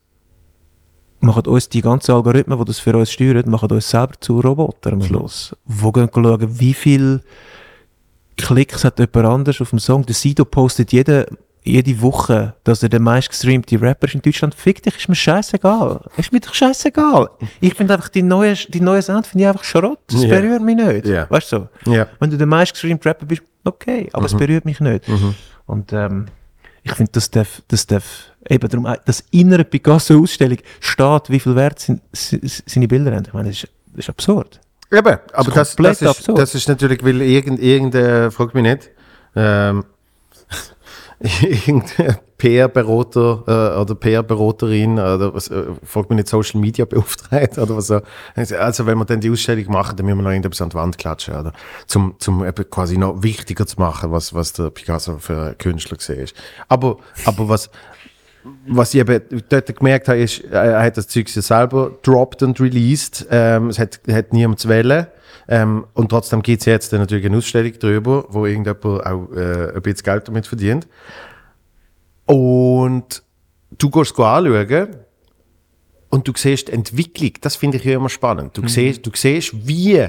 [1.20, 4.96] machen uns die ganzen Algorithmen, die das für uns steuern, machen uns selber zu Robotern
[4.96, 5.02] Mhm.
[5.02, 5.56] am Schluss.
[5.66, 7.22] Wo gehen schauen, wie viel
[8.38, 10.06] Klicks hat jemand anders auf dem Song.
[10.06, 11.26] Der Sido postet jede,
[11.70, 14.56] jede Woche, dass er der meistgestreamte Rapper ist in Deutschland.
[14.56, 16.02] Fick dich, ist mir scheißegal.
[16.18, 17.30] Ist mir doch scheißegal.
[17.62, 20.00] Ich finde einfach, die neue, die neue Sound finde ich einfach Schrott.
[20.08, 20.30] Das Ja.
[20.30, 21.06] berührt mich nicht.
[21.06, 21.30] Ja.
[21.30, 21.92] Weißt du so?
[21.92, 22.08] Ja.
[22.20, 25.06] Wenn du der meistgestreamte Rapper bist, okay, aber es berührt mich nicht.
[25.66, 26.26] Und ähm,
[26.84, 31.80] ich finde, das darf, das darf eben darum, das innere Picasso-Ausstellung steht, wie viel wert
[31.80, 33.26] sind, se- seine Bilder haben.
[33.28, 34.60] Ich meine, das ist, das ist absurd.
[34.92, 38.90] Eben, aber das, komplett das, ist, das ist natürlich, weil irgend, irgendein, frag mich nicht,
[39.36, 39.84] ähm,
[41.42, 47.76] irgendein PR-Berater äh, oder PR-Beraterin oder was, äh, frag mich nicht, Social Media beauftragt oder
[47.76, 48.00] was so.
[48.36, 50.98] Also wenn wir dann die Ausstellung machen, dann müssen wir noch irgendetwas an die Wand
[50.98, 51.52] klatschen, oder?
[51.88, 55.98] Zum, zum eben quasi noch wichtiger zu machen, was, was der Picasso für ein Künstler
[55.98, 56.36] gesehen ist.
[56.70, 57.70] Aber, aber was,
[58.66, 63.28] was ich eben dort gemerkt habe, ist, er hat das Zeug selber dropped und released.
[63.30, 65.08] Ähm, es hat, hat niemand zu wählen.
[65.52, 69.82] Ähm, und trotzdem gibt es jetzt natürlich eine Ausstellung drüber, wo irgendjemand auch äh, ein
[69.82, 70.88] bisschen Geld damit verdient.
[72.26, 73.24] Und
[73.72, 74.96] du gehst anschauen
[76.10, 77.32] und du siehst die Entwicklung.
[77.42, 78.56] Das finde ich ja immer spannend.
[78.56, 80.08] Du, siehst, du siehst, wie,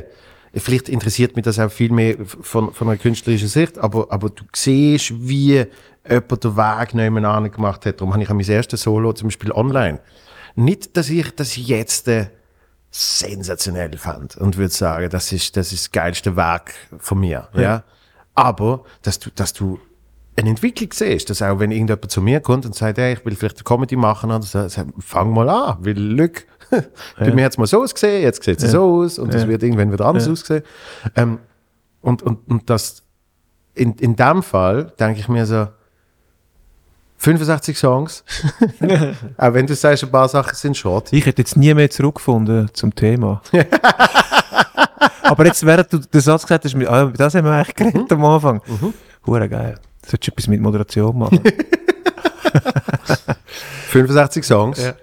[0.54, 4.44] vielleicht interessiert mich das auch viel mehr von, von einer künstlerischen Sicht, aber, aber du
[4.54, 5.64] siehst, wie
[6.06, 7.98] jemand den Weg nebeneinander gemacht hat.
[7.98, 10.00] Darum habe ich mein erstes Solo zum Beispiel online.
[10.54, 12.26] Nicht, dass ich das jetzt äh,
[12.90, 17.48] sensationell fand und würde sagen, das ist das, ist das geilste Werk von mir.
[17.54, 17.84] Ja.
[18.34, 19.78] Aber, dass du, dass du
[20.36, 23.36] eine Entwicklung siehst, dass auch wenn irgendjemand zu mir kommt und sagt, hey, ich will
[23.36, 26.46] vielleicht eine Comedy machen, oder so, sag, fang mal an, weil Glück.
[27.18, 29.62] Bei mir hat es mal so ausgesehen, jetzt sieht es so aus und es wird
[29.62, 30.62] irgendwann wieder anders aussehen.
[31.16, 31.38] Ähm,
[32.00, 33.02] und, und, und das,
[33.74, 35.68] in, in dem Fall denke ich mir so,
[37.20, 38.24] 65 Songs.
[39.36, 41.12] Auch wenn du sagst, ein paar Sachen sind short.
[41.12, 43.42] Ich hätte jetzt nie mehr zurückgefunden zum Thema.
[45.22, 48.10] Aber jetzt, während du den Satz gesagt hast, ah, über das haben wir eigentlich geredet
[48.10, 48.62] am Anfang.
[49.26, 49.78] Hure geil.
[50.02, 51.40] Solltest du etwas mit Moderation machen?
[53.90, 54.82] 65 Songs.
[54.82, 54.94] Ja.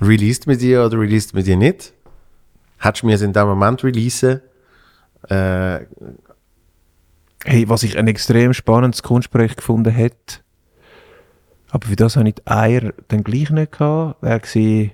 [0.00, 1.92] Released mit dir oder released mit dir nicht?
[2.78, 4.42] Hättest du mir es in dem Moment releasen?
[5.28, 5.80] Äh,
[7.44, 10.40] Hey, was ich ein extrem spannendes Kunstprojekt gefunden hätte,
[11.70, 14.92] aber für das habe ich die Eier dann gleich nicht gehabt, wäre gewesen,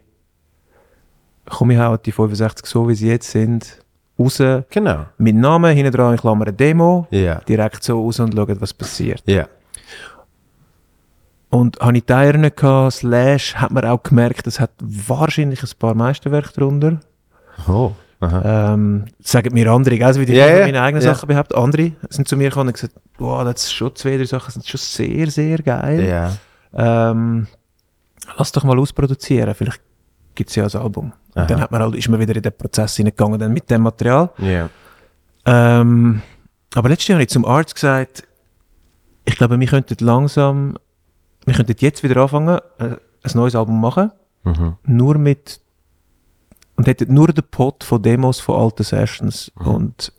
[1.46, 3.78] komm, ich hau die 65 so, wie sie jetzt sind,
[4.18, 5.06] raus, genau.
[5.18, 7.40] mit Namen, hinten dran in Klammern Demo, Ja.
[7.40, 9.22] direkt so raus und schauen, was passiert.
[9.26, 9.48] Ja.
[11.48, 15.62] Und habe ich die Eier nicht gehabt, slash, hat man auch gemerkt, es hat wahrscheinlich
[15.62, 17.00] ein paar Meisterwerke drunter.
[17.68, 17.92] Oh.
[18.18, 18.72] Aha.
[18.74, 21.14] Ähm, sagen mir andere, also wie die ja, meine eigenen ja.
[21.14, 21.54] Sachen behaupten.
[21.54, 24.66] Andere sind zu mir gekommen und gesagt, wow, das ist schon zwei, drei Sachen sind
[24.66, 26.04] schon sehr, sehr geil.
[26.04, 26.36] Ja.
[26.76, 27.46] Ähm,
[28.36, 29.80] lass doch mal ausproduzieren, vielleicht
[30.34, 31.12] gibt es ja ein Album.
[31.34, 31.42] Aha.
[31.42, 33.82] Und dann hat man halt, ist man wieder in den Prozess hineingegangen dann mit dem
[33.82, 34.30] Material.
[34.38, 34.68] Ja.
[35.46, 36.22] Ähm,
[36.74, 38.24] aber letztes Jahr habe ich zum Arzt gesagt,
[39.24, 40.76] ich glaube, wir könnten langsam,
[41.44, 42.84] wir könnten jetzt wieder anfangen, äh,
[43.22, 44.12] ein neues Album machen,
[44.44, 44.76] Mhm.
[44.84, 45.60] nur mit,
[46.76, 50.12] und hätten nur den Pot von Demos von alten Sessions und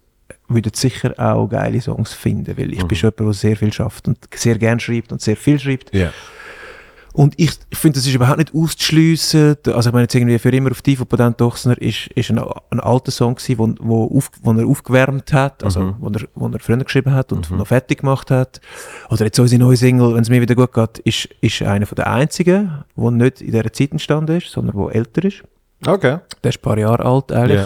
[0.50, 4.08] würden sicher auch geile Songs finden, weil ich bin schon jemand, der sehr viel schafft
[4.08, 5.94] und sehr gern schreibt und sehr viel schreibt.
[5.96, 6.12] Ja.
[7.18, 9.58] Und ich, ich finde, das ist überhaupt nicht auszuschliessen.
[9.66, 12.38] Also ich meine jetzt irgendwie für immer auf die von Patent Ochsner ist, ist ein,
[12.70, 15.96] ein alter Song gewesen, wo, wo, auf, wo er aufgewärmt hat, also Mhm.
[16.00, 18.62] wo, er, wo er früher geschrieben hat und noch fertig gemacht hat.
[19.10, 21.96] Oder jetzt unsere neue Single, wenn es mir wieder gut geht, ist, ist einer von
[21.96, 25.44] der einzigen, wo nicht in dieser Zeit entstanden ist, sondern wo älter ist.
[25.88, 26.20] Okay.
[26.44, 27.62] Der ist ein paar Jahre alt eigentlich,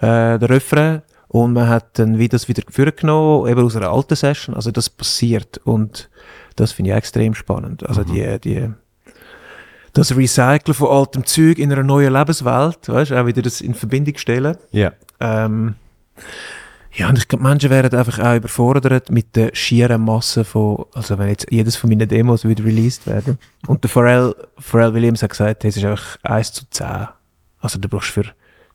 [0.00, 1.02] äh, der Refrain.
[1.28, 4.56] Und man hat dann wieder das wieder vorgenommen, eben aus einer alten Session.
[4.56, 5.58] Also das passiert.
[5.58, 6.08] Und
[6.56, 7.86] das finde ich extrem spannend.
[7.86, 8.70] Also die, die,
[9.98, 13.74] das Recyceln von altem Zeug in einer neuen Lebenswelt, weißt du, auch wieder das in
[13.74, 14.56] Verbindung stellen.
[14.70, 14.92] Ja.
[15.20, 15.74] Ähm,
[16.92, 21.18] ja, und ich glaube, Menschen wären einfach auch überfordert mit der schieren Masse von, also
[21.18, 23.38] wenn jetzt jedes von meinen Demos wieder released werden.
[23.66, 27.08] Und der Pharrell, Pharrell Williams hat gesagt, es ist einfach 1 zu 10.
[27.60, 28.24] Also du brauchst für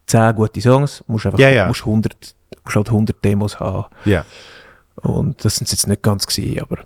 [0.08, 1.68] 10 gute Songs, musst einfach, Ja, ja.
[1.68, 3.86] musst 100, musst halt 100 Demos haben.
[4.06, 4.26] Ja.
[4.96, 6.80] Und das sind jetzt nicht ganz gewesen, aber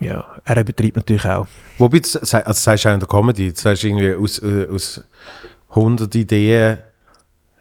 [0.00, 1.46] ja, er übertreibt natürlich auch.
[1.78, 5.02] Wobei, du also sagst du auch in der Comedy, du sagst irgendwie aus, äh, aus
[5.70, 6.78] 100 Ideen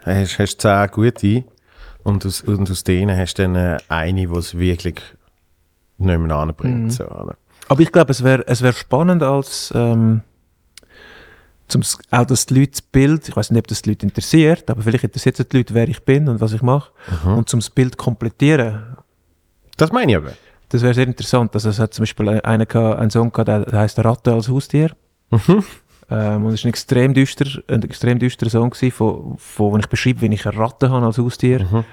[0.04, 1.44] hast, hast 10 gute
[2.04, 5.02] und aus, und aus denen hast du dann äh, eine, die es wirklich
[5.98, 6.94] nicht mehr anbringt.
[6.94, 7.36] So, oder?
[7.68, 10.22] Aber ich glaube, es wäre es wär spannend als ähm,
[11.68, 14.70] zum, auch dass die Leute das Bild, ich weiß nicht, ob das die Leute interessiert,
[14.70, 16.92] aber vielleicht interessiert es die Leute, wer ich bin und was ich mache.
[17.26, 18.98] Und zum das Bild komplettieren,
[19.78, 20.34] Das meine ich aber.
[20.76, 21.54] Das wäre sehr interessant.
[21.54, 24.50] Also es hat zum Beispiel einen, gehabt- einen Song gehabt, der, der heißt Ratte als
[24.50, 24.92] Haustier.
[26.10, 29.78] Ähm, und es ist ein extrem düster, ein extrem düsterer Song gewesen, von, von, wo
[29.78, 31.84] ich beschreibe, wie ich eine Ratte habe als Haustier,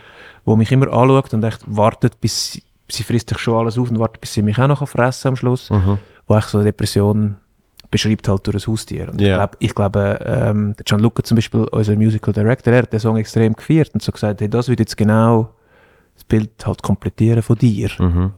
[0.45, 3.91] wo mich immer anschaut und echt wartet, bis sie, sie frisst sich schon alles auf
[3.91, 5.71] und wartet, bis sie mich auch noch fressen am Schluss.
[6.27, 7.37] Wo ich so eine Depression
[7.91, 9.09] beschreibt halt durch ein Haustier.
[9.11, 9.29] Und Ja.
[9.29, 13.01] ich glaube, ich glaube ähm, der Gianluca zum Beispiel, unser Musical Director, er hat den
[13.01, 15.51] Song extrem gefeiert und so gesagt, hey, das wird jetzt genau
[16.15, 17.91] das Bild halt komplettieren von dir.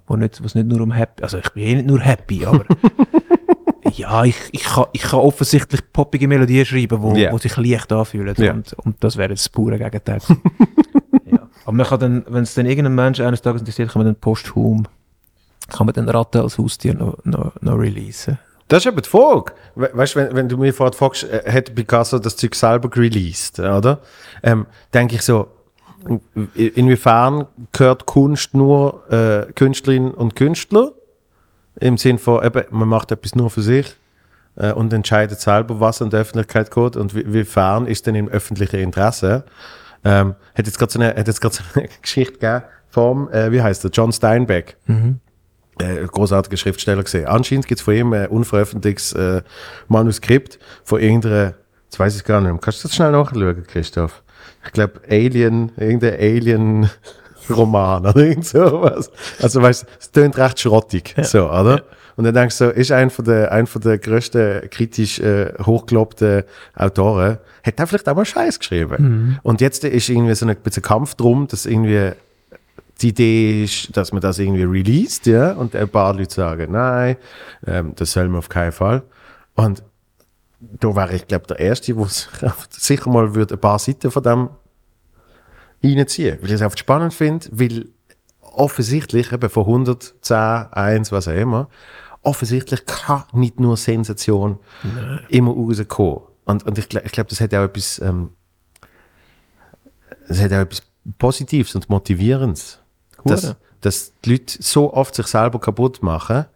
[0.06, 2.64] Wo nicht, was nicht nur um happy, also ich bin eh nicht nur happy, aber
[3.92, 7.32] ja, ich, ich, kann, ich kann offensichtlich poppige Melodien schreiben, wo, Ja.
[7.32, 8.34] wo sich leicht anfühlen.
[8.38, 8.52] Ja.
[8.52, 10.20] Und, und das wäre jetzt das pure Gegenteil.
[11.26, 11.38] ja.
[11.64, 14.20] Aber man kann dann, wenn es dann irgendein Mensch eines Tages interessiert, kann man dann
[14.20, 14.84] posthum,
[15.68, 18.38] kann man dann Ratte als Haustier noch, noch, noch releasen.
[18.68, 19.52] Das ist eben die Frage.
[19.74, 22.88] We weißt du, wenn, wenn du mir vorher fragst, äh, hat Picasso das Zeug selber
[22.96, 24.00] released, oder?
[24.42, 25.48] Ähm, denke ich so,
[26.54, 30.92] inwiefern gehört Kunst nur äh, Künstlerinnen und Künstler?
[31.80, 33.96] Im Sinn von, eben, man macht etwas nur für sich
[34.56, 38.28] äh, und entscheidet selber, was an die Öffentlichkeit geht und wie- inwiefern ist denn im
[38.28, 39.44] öffentlichen Interesse.
[40.04, 43.50] Ähm, hat jetzt gerade so eine, hat jetzt gerade so eine Geschichte gegeben vom, äh,
[43.50, 44.76] wie heißt der, John Steinbeck
[45.81, 47.26] äh, großartiger Schriftsteller gesehen.
[47.26, 49.42] Anscheinend gibt es von ihm ein unveröffentlichtes äh,
[49.88, 51.54] Manuskript von irgendeiner,
[51.87, 52.60] jetzt weiß ich gar nicht mehr.
[52.60, 54.22] Kannst du das schnell nachschauen, Christoph?
[54.66, 59.10] Ich glaube, Alien, irgendein Alien-Roman oder irgend sowas.
[59.40, 61.82] Also, weißt du, es tönt recht schrottig, so, oder?
[62.16, 66.44] Und dann denkst du ist ein von der, ein von der größten kritisch äh, hochgelobten
[66.76, 69.40] Autoren, hat er vielleicht auch mal Scheiß geschrieben.
[69.42, 72.12] Und jetzt ist irgendwie so ein bisschen Kampf drum, dass irgendwie
[73.00, 77.16] die Idee ist, dass man das irgendwie released, ja, und ein paar Leute sagen, nein,
[77.66, 79.02] ähm, das soll man auf keinen Fall.
[79.54, 79.82] Und
[80.81, 82.06] da wäre ich, glaube der Erste, wo
[82.71, 84.50] sicher mal würde ein paar Seiten von dem
[85.83, 87.88] reinziehen, weil ich es einfach spannend finde, weil
[88.40, 91.69] offensichtlich, eben von 110, 1, was auch immer,
[92.23, 94.58] offensichtlich kann nicht nur Sensation
[95.29, 96.23] immer rauskommen.
[96.44, 98.31] Und, und ich, ich glaube, das hat auch etwas, ähm,
[100.29, 100.83] das hat auch etwas
[101.19, 102.81] Positives und Motivierendes.
[103.25, 106.46] Dass, dass die Leute so oft sich selber kaputt machen,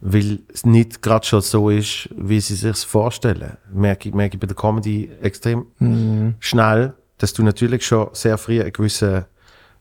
[0.00, 3.56] weil es nicht gerade schon so ist, wie sie sich vorstellen.
[3.72, 5.66] Merke ich, merke ich bei der Comedy extrem
[6.40, 9.24] schnell, dass du natürlich schon sehr früh ein gewisses,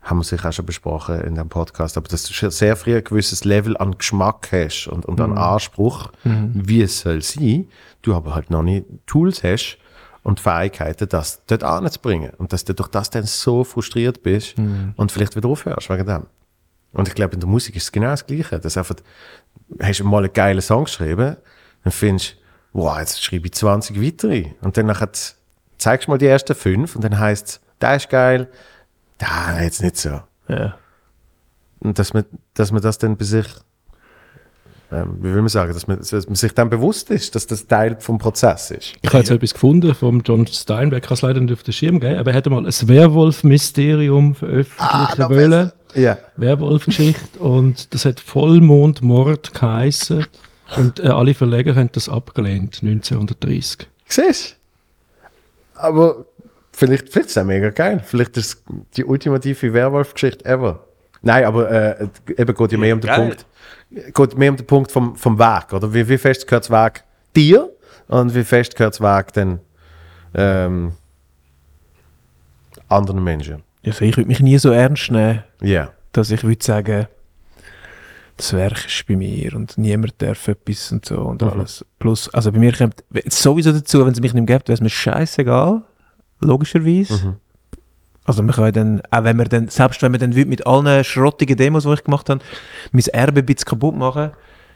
[0.02, 2.96] haben wir sicher auch schon besprochen in dem Podcast, aber dass du schon sehr früh
[2.96, 6.12] ein gewisses Level an Geschmack hast und, und an Anspruch,
[6.54, 7.68] wie es soll sein,
[8.02, 9.78] du aber halt noch nicht Tools hast
[10.24, 12.32] und Fähigkeiten, das dort anzubringen.
[12.38, 14.56] Und dass du durch das dann so frustriert bist
[14.96, 16.26] und vielleicht wieder aufhörst wegen dem.
[16.96, 18.58] Und ich glaube, in der Musik ist es genau das Gleiche.
[18.58, 18.96] Dass einfach,
[19.82, 21.36] hast du mal einen geilen Song geschrieben,
[21.84, 22.38] dann findest du,
[22.80, 24.52] wow, jetzt schreibe ich 20 weitere.
[24.62, 25.10] Und dann nachher
[25.78, 28.50] zeigst du mal die ersten fünf und dann heisst es, der ist geil,
[29.20, 30.22] der jetzt nicht so.
[30.48, 30.78] Ja.
[31.80, 32.24] Und dass man,
[32.54, 33.46] dass man das dann bei sich,
[34.92, 37.66] ähm, wie will man sagen, dass man, dass man sich dann bewusst ist, dass das
[37.68, 38.94] Teil vom Prozess ist.
[39.02, 41.74] Ich habe jetzt etwas gefunden vom John Steinbeck, ich kann es leider nicht auf den
[41.74, 45.72] Schirm geben, aber er hätte mal ein Werwolf-Mysterium veröffentlichen wollen.
[45.96, 46.18] Ja.
[46.36, 47.40] Werwolf-Geschichte.
[47.40, 50.28] Und das hat Vollmondmord geheissen.
[50.78, 53.88] Und äh, alle Verleger haben das abgelehnt, 1930.
[54.08, 55.80] Siehst du?
[55.80, 56.26] Aber
[56.72, 58.02] vielleicht, vielleicht ist es auch mega geil.
[58.04, 58.64] Vielleicht ist es
[58.98, 60.86] die ultimative Werwolf-Geschichte ever.
[61.22, 62.08] Nein, aber äh,
[62.38, 63.20] eben geht ja mehr um den geil.
[63.20, 63.46] Punkt.
[63.92, 65.94] Geht mehr um den Punkt vom, vom Weg, oder?
[65.94, 67.04] Wie, wie fest gehört das Weg
[67.36, 67.70] dir
[68.08, 69.60] und wie fest gehört das Weg dann
[70.34, 70.94] ähm,
[72.90, 73.64] anderen Menschen?
[73.86, 75.92] Also ich würde mich nie so ernst nehmen, Ja.
[76.12, 77.08] dass ich würde sagen,
[78.38, 81.86] das Werk ist bei mir und niemand darf etwas und so und alles.
[82.00, 84.82] Plus, also bei mir kommt sowieso dazu, wenn es mich nicht mehr gibt, wäre es
[84.82, 85.84] mir scheißegal,
[86.42, 87.38] logischerweise.
[88.26, 91.58] Also kann ja dann, auch wenn man dann, selbst wenn man dann mit allen schrottigen
[91.58, 92.44] Demos, die ich gemacht habe,
[92.92, 94.32] mein Erbe ein bisschen kaputt machen,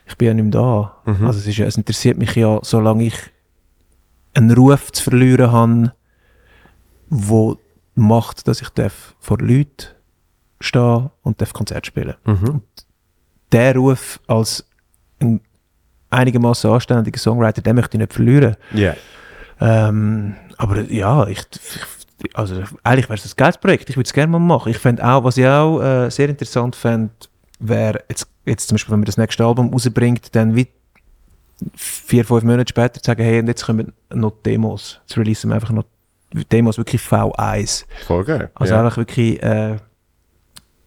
[0.05, 0.95] ich bin ja nicht mehr da.
[1.25, 3.15] Also es, ist ja, es interessiert mich ja, solange ich
[4.33, 5.93] einen Ruf zu verlieren habe,
[7.09, 7.57] wo
[7.95, 9.87] macht, dass ich darf vor Leuten
[10.61, 12.15] stehen und darf Konzert spielen.
[12.25, 12.61] Mhm.
[13.51, 14.65] Der Ruf als
[15.19, 15.41] ein
[16.09, 18.55] einigermaßen anständiger Songwriter, den möchte ich nicht verlieren.
[18.73, 18.93] Ja.
[19.59, 21.98] Ähm, aber ja, ich, ich
[22.34, 23.89] also eigentlich wäre es ein geiles Projekt.
[23.89, 24.70] Ich würde es gerne mal machen.
[24.70, 27.11] Ich fände auch, was ich auch äh, sehr interessant fände,
[27.59, 30.67] wäre jetzt, jetzt zum Beispiel, wenn man das nächste Album rausbringt, dann wie
[31.76, 34.99] vier, fünf Monate später zu sagen, hey, und jetzt kommen noch Demos.
[35.01, 35.86] Jetzt releasen wir einfach noch
[36.51, 37.86] Demos, wirklich V1.
[38.05, 38.51] Voll geil.
[38.55, 38.80] Also ja.
[38.82, 39.78] einfach wirklich äh,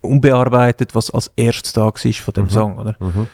[0.00, 2.96] unbearbeitet, was als erstes da war von dem Song, oder?
[2.98, 3.26] Mhm.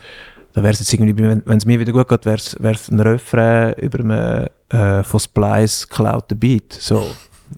[0.53, 3.01] Da wäre es jetzt irgendwie, wenn wenn es mir wieder gut geht, wäre es ein
[3.01, 7.07] Refrain über einen äh, von Splice geklauten Beat, so,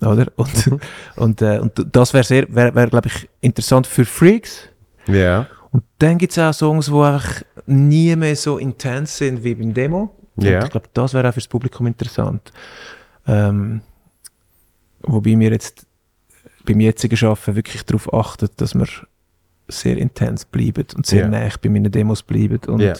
[0.01, 0.26] oder?
[0.36, 0.80] Und,
[1.16, 4.68] und, äh, und das wäre sehr, wäre, wär, glaube ich, interessant für Freaks.
[5.07, 5.47] Ja.
[5.72, 9.72] Und dann gibt es auch Songs, die einfach nie mehr so intens sind wie beim
[9.74, 10.14] Demo.
[10.36, 10.64] Ja.
[10.64, 12.53] Ich glaube, das wäre auch fürs Publikum interessant.
[13.26, 13.80] Ähm,
[15.03, 15.86] wobei wir jetzt
[16.64, 18.86] beim jetzigen Arbeiten wirklich darauf achten, dass wir
[19.68, 21.28] sehr intens bleiben und sehr Ja.
[21.28, 22.61] nah bei meinen Demos bleiben.
[22.66, 22.97] Und wir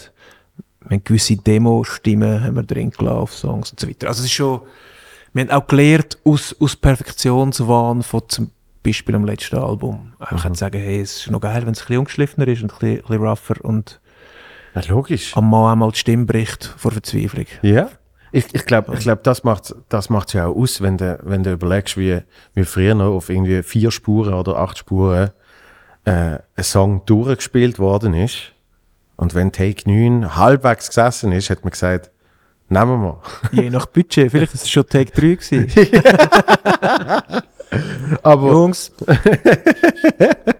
[0.89, 4.07] haben gewisse Demo-Stimmen haben wir drin gelassen auf Songs und so weiter.
[4.07, 4.61] Also es ist schon,
[5.33, 8.51] wir haben auch gelernt aus, aus Perfektionswahn von zum
[8.83, 10.13] Beispiel am letzten Album.
[10.19, 10.55] Einfach Mhm.
[10.55, 12.97] sagen, hey, es ist noch geil, wenn es ein bisschen ungeschliffener ist und ein bisschen,
[12.97, 13.99] ein bisschen rougher und
[14.75, 15.35] ja logisch.
[15.37, 17.45] am Mal einmal die Stimme bricht vor Verzweiflung.
[17.61, 17.89] Ja.
[18.33, 21.43] Ich, ich glaube, ich glaub, das macht das macht's ja auch aus, wenn du, wenn
[21.43, 22.21] du überlegst, wie,
[22.53, 25.31] wie früher noch auf irgendwie vier Spuren oder acht Spuren
[26.05, 28.53] äh, ein Song durchgespielt worden ist.
[29.17, 32.09] Und wenn Take 9 halbwegs gesessen ist, hat man gesagt,
[32.71, 33.21] nehmen wir.
[33.51, 35.67] Je nach Budget, vielleicht ist es schon Take 3 gewesen.
[38.23, 38.91] Aber Jungs,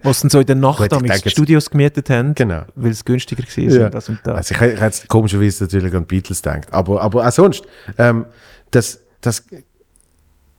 [0.01, 2.61] was dann so in der Nacht Gut, denke Studios gemietet haben, genau.
[2.75, 3.85] weil es günstiger war Ja.
[3.87, 4.35] und das und das.
[4.35, 6.67] Also ich, ich hätte jetzt komischerweise natürlich an Beatles gedacht.
[6.71, 7.65] Aber, aber auch sonst,
[7.97, 8.25] ähm,
[8.71, 9.43] das, das,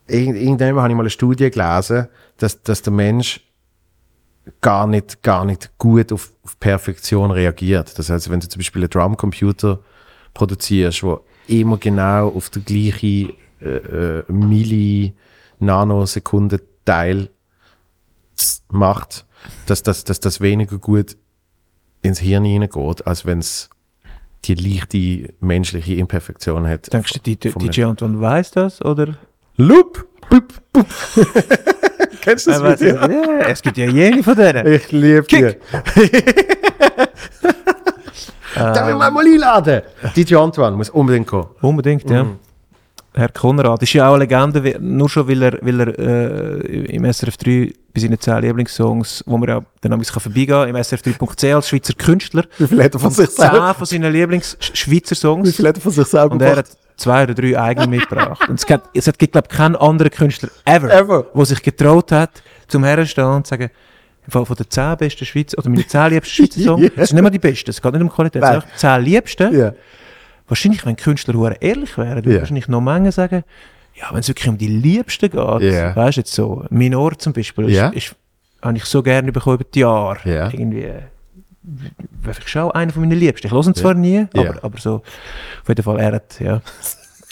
[0.07, 3.41] irgend- irgendwann habe ich mal eine Studie gelesen, dass, dass der Mensch
[4.61, 7.99] gar nicht, gar nicht gut auf, auf Perfektion reagiert.
[7.99, 9.79] Das heißt, wenn du zum Beispiel einen Drumcomputer
[10.35, 15.15] produzierst, wo immer genau auf der gleichen äh, äh, Milli
[15.59, 17.31] Nanosekunde Teil
[18.71, 19.27] macht,
[19.67, 21.17] dass das, dass das weniger gut
[22.03, 23.71] ins Hirn hineingeht, als wenn es
[24.45, 26.93] die leichte menschliche Imperfektion hat.
[26.93, 28.83] Denkst du, die, die, DJ Antoine weiss das?
[28.85, 29.17] Oder?
[29.57, 30.09] Loop!
[30.31, 30.87] Bup, bup.
[32.23, 32.97] Kennst du das Video?
[32.97, 34.67] es- ja, es gibt ja jene von denen.
[34.67, 35.57] Ich liebe die.
[38.55, 38.63] Kick.
[38.63, 39.83] Darf ich mal mal einladen?
[40.17, 41.49] DJ Antoine muss unbedingt kommen.
[41.61, 42.25] Unbedingt, ja.
[42.25, 42.37] Mhm.
[43.15, 46.85] Herr Konrad ist ja auch eine Legende, wie- nur schon weil er, weil er äh,
[46.95, 50.83] im SRF 3 bei seinen 10 Lieblingssongs, wo man ja dann ein vorbeigehen kann, im
[50.83, 53.75] SRF 3.c als Schweizer Künstler, Wie viel hat er von sich 10 selber?
[53.75, 57.25] von seinen Lieblings-Schweizer Wie Songs viel hat er von sich selber und er hat zwei
[57.25, 58.49] oder drei eigene mitgebracht.
[58.49, 61.27] Und es gibt, es hat, glaube ich, keinen anderen Künstler ever, Ever.
[61.35, 62.31] der sich getraut hat,
[62.69, 63.71] zum Herstehen und zu sagen,
[64.27, 66.89] im Fall von den 10 besten Schweizer, oder meine 10 liebsten Schweizer Songs, Ja.
[66.97, 68.79] das sind nicht mal die besten, es geht nicht um Qualität, es sind einfach die
[68.79, 69.55] 10 liebsten.
[69.59, 69.73] Ja.
[70.49, 72.39] Wahrscheinlich, wenn Künstler ehrlich wären, würden Ja.
[72.41, 73.45] wahrscheinlich noch Menge sagen,
[73.95, 75.95] ja, wenn es wirklich um die Liebsten geht, Ja.
[75.97, 77.89] weißt du jetzt so, Minor zum Beispiel, Ja.
[77.89, 78.17] ist, ist,
[78.63, 80.19] habe ich so gerne bekommen über die Jahre.
[80.25, 80.47] Ja.
[80.53, 81.01] Irgendwie, äh,
[82.41, 83.47] ich schon einer von meinen Liebsten.
[83.47, 84.97] Ich höre ihn zwar nie, aber, aber so,
[85.63, 86.61] auf jeden Fall, er hat, ja,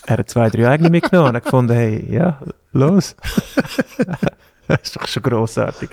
[0.06, 2.38] er hat zwei, drei eigene mitgenommen und hat gefunden, hey, ja,
[2.72, 3.16] los.
[4.76, 5.90] das ist doch schon grossartig.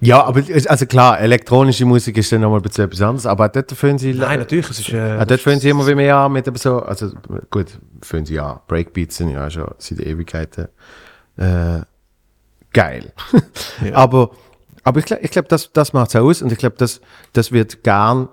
[0.00, 3.72] Ja, aber also klar, elektronische Musik ist dann nochmal ein bisschen etwas anderes, aber dort
[3.72, 4.14] fühlen sie...
[4.14, 6.80] Nein, natürlich, es ist, äh, Ah, dort fühlen sie immer wie mehr an mit so,
[6.80, 7.10] also
[7.50, 10.68] gut, fühlen sie ja, Breakbeats sind ja schon seit Ewigkeiten
[11.36, 11.80] äh,
[12.72, 13.12] geil.
[13.84, 13.94] Ja.
[13.94, 14.30] Aber,
[14.86, 17.00] aber ich glaube, ich glaub, das, das macht es aus und ich glaube, das,
[17.32, 18.28] das wird gern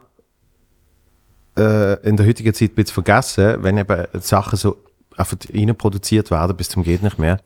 [1.58, 4.84] äh, in der heutigen Zeit ein bisschen vergessen, wenn eben Sachen so
[5.16, 7.40] einfach rein produziert werden bis zum geht nicht mehr.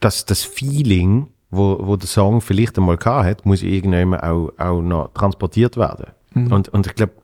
[0.00, 4.80] Dass das Feeling, wo, wo der Song vielleicht einmal gehabt hat, muss irgendwann auch, auch
[4.80, 6.12] noch transportiert werden.
[6.52, 7.14] Und, und ich glaube,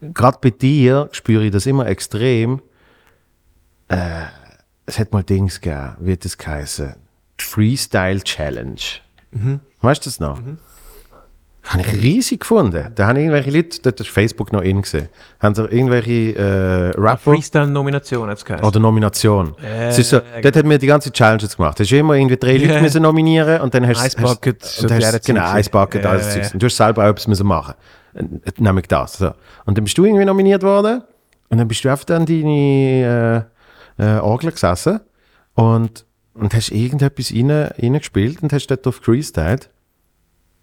[0.00, 2.60] gerade bei dir spüre ich das immer extrem.
[3.88, 4.24] Äh,
[4.84, 6.94] es hat mal Dings gegeben, wie das geheißen?
[7.38, 8.80] Freestyle Challenge.
[9.80, 10.38] Weißt du das noch?
[11.68, 12.92] Habe ich riesig gefunden.
[12.94, 15.08] Da haben irgendwelche Leute, dort ist Facebook noch in gesehen,
[15.40, 18.64] haben da irgendwelche äh, Rapper Freestyle-Nomination hat es geheißen.
[18.64, 19.54] oder Nomination.
[19.62, 21.80] Äh, es ist so, dort hat mir die ganze Challenges gemacht.
[21.80, 24.88] Hast du immer irgendwie drei Leute müssen nominieren und dann hast Ice hast- Bucket, und
[25.02, 26.52] so genau Ice Bucket, Ja, alles Zeugs.
[26.54, 27.74] Und du hast selber auch etwas müssen machen.
[28.14, 28.22] Äh,
[28.58, 29.14] Nämlich das.
[29.18, 29.32] So.
[29.64, 31.02] Und dann bist du irgendwie nominiert worden
[31.48, 33.46] und dann bist du einfach dann deine
[33.98, 35.00] äh, äh, Orgel gesessen
[35.54, 36.04] und,
[36.34, 39.68] und hast irgendetwas rein, reingespielt und hast dort drauf freestylt.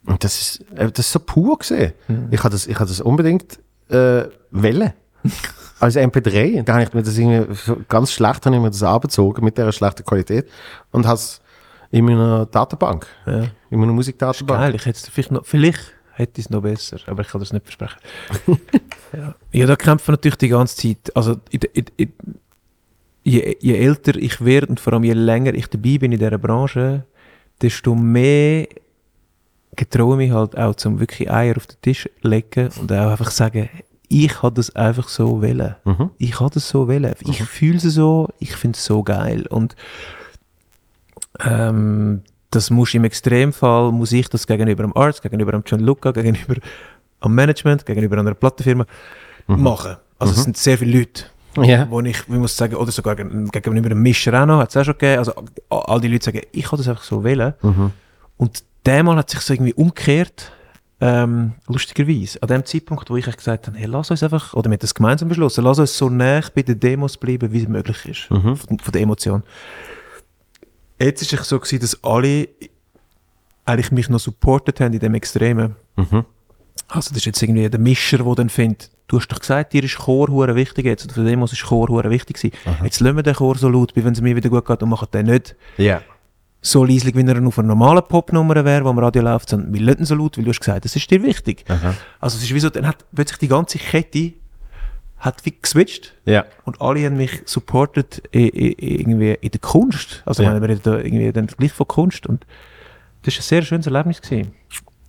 [0.05, 1.93] Und das ist, äh, das ist so pur gesehen.
[2.07, 2.27] Mhm.
[2.31, 4.93] Ich habe das, ich hab das unbedingt äh, wollen.
[5.79, 6.59] Als MP3.
[6.59, 7.55] Und da habe ich mir das irgendwie
[7.89, 10.49] ganz schlecht habe ich mir das abgezogen mit dieser schlechten Qualität
[10.91, 11.41] und habe es
[11.91, 13.47] in meiner Datenbank, Ja.
[13.69, 14.59] in meiner Musikdatenbank.
[14.61, 17.39] Geil, ich hätte es vielleicht noch, vielleicht hätte ich es noch besser, aber ich kann
[17.39, 17.99] das nicht versprechen.
[19.13, 19.35] ja.
[19.51, 21.15] ja, da kämpfen natürlich die ganze Zeit.
[21.15, 22.13] Also, in, der- in, in,
[23.23, 26.37] je, je älter ich werde und vor allem je länger ich dabei bin in dieser
[26.37, 27.05] Branche,
[27.61, 28.67] desto mehr
[29.75, 33.31] getraue ich mich halt auch zum wirklich Eier auf den Tisch legen und auch einfach
[33.31, 33.69] sagen,
[34.09, 35.75] ich habe das einfach so wollen.
[35.85, 36.11] Mhm.
[36.19, 37.13] Ich habe das so wollen.
[37.21, 39.45] Ich fühle es so, ich finde es so geil.
[39.49, 39.75] Und
[41.39, 42.21] ähm,
[42.51, 46.55] das muss im Extremfall, muss ich das gegenüber dem Arzt, gegenüber dem John Luca, gegenüber
[47.21, 48.85] am Management, gegenüber einer Plattenfirma
[49.47, 49.95] machen.
[50.19, 51.23] Also es sind sehr viele Leute,
[51.57, 51.89] Ja.
[51.89, 54.77] wo ich, ich muss sagen, oder sogar gegen- gegenüber dem Mischer auch noch, hat es
[54.77, 55.33] auch schon gegeben, also
[55.69, 57.53] all die Leute sagen, ich habe das einfach so wollen.
[58.37, 60.51] Und dermal hat sich so irgendwie umgekehrt,
[61.01, 64.75] ähm, lustigerweise, an dem Zeitpunkt, wo ich gesagt habe, hey, lass uns einfach, oder wir
[64.75, 68.05] haben das gemeinsam beschlossen, lass uns so nah bei den Demos bleiben, wie es möglich
[68.05, 69.43] ist, von, von der Emotion.
[70.99, 72.47] Jetzt ist es so gewesen, dass alle
[73.65, 75.75] eigentlich mich noch supportet haben in dem Extremen.
[76.87, 79.83] Also das ist jetzt irgendwie der Mischer, der dann findet, du hast doch gesagt, dir
[79.83, 82.55] ist Chor hure wichtig jetzt, oder für Demos ist Chor hure wichtig gewesen.
[82.83, 84.89] Jetzt lassen wir den Chor so laut, wie wenn es mir wieder gut geht und
[84.89, 86.01] machen den nicht Ja.
[86.65, 89.81] So leislich, wie er auf einer normalen Popnummer wäre, wo am Radio läuft, sondern wir
[89.81, 91.65] lassen so laut, weil du hast gesagt, das ist dir wichtig.
[92.21, 94.31] Also es ist wie so, dann hat plötzlich die ganze Kette
[95.19, 96.45] hat wie geswitcht Ja.
[96.65, 100.23] und alle haben mich supportet i- i- irgendwie in der Kunst.
[100.25, 100.53] Also Ja.
[100.53, 100.61] ja.
[100.61, 102.45] wir reden da irgendwie dann gleich von Kunst und
[103.23, 104.21] das war ein sehr schönes Erlebnis.
[104.21, 104.53] Gewesen.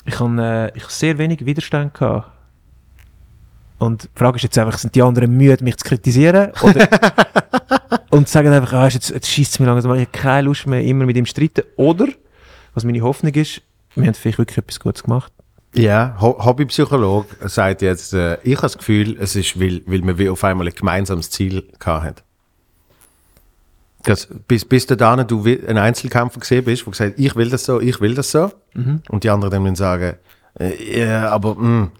[0.07, 0.43] Ich habe
[0.73, 2.31] äh, ich hab sehr wenig Widerstand gehabt.
[3.79, 6.53] Und die Frage ist jetzt einfach, sind die anderen müde, mich zu kritisieren?
[6.63, 6.89] Oder
[8.15, 10.83] und sagen einfach, ah, jetzt, jetzt schießt es mir langsam, ich habe keine Lust mehr,
[10.83, 11.65] immer mit ihm zu streiten.
[11.77, 12.07] Oder,
[12.73, 13.61] was meine Hoffnung ist,
[13.97, 15.33] wir haben vielleicht wirklich etwas Gutes gemacht.
[15.75, 20.17] Ja, Ho Hobbypsychologe sagt jetzt, äh, ich habe das Gefühl, es ist, weil, weil man
[20.17, 22.23] wie auf einmal ein gemeinsames Ziel gehabt hat.
[24.47, 28.01] Bis, bis dahin du ein Einzelkämpfer gesehen bist, wo gesagt ich will das so, ich
[28.01, 28.53] will das so.
[29.09, 30.15] Und die anderen dann sagen,
[30.61, 31.91] äh, ja, aber mh,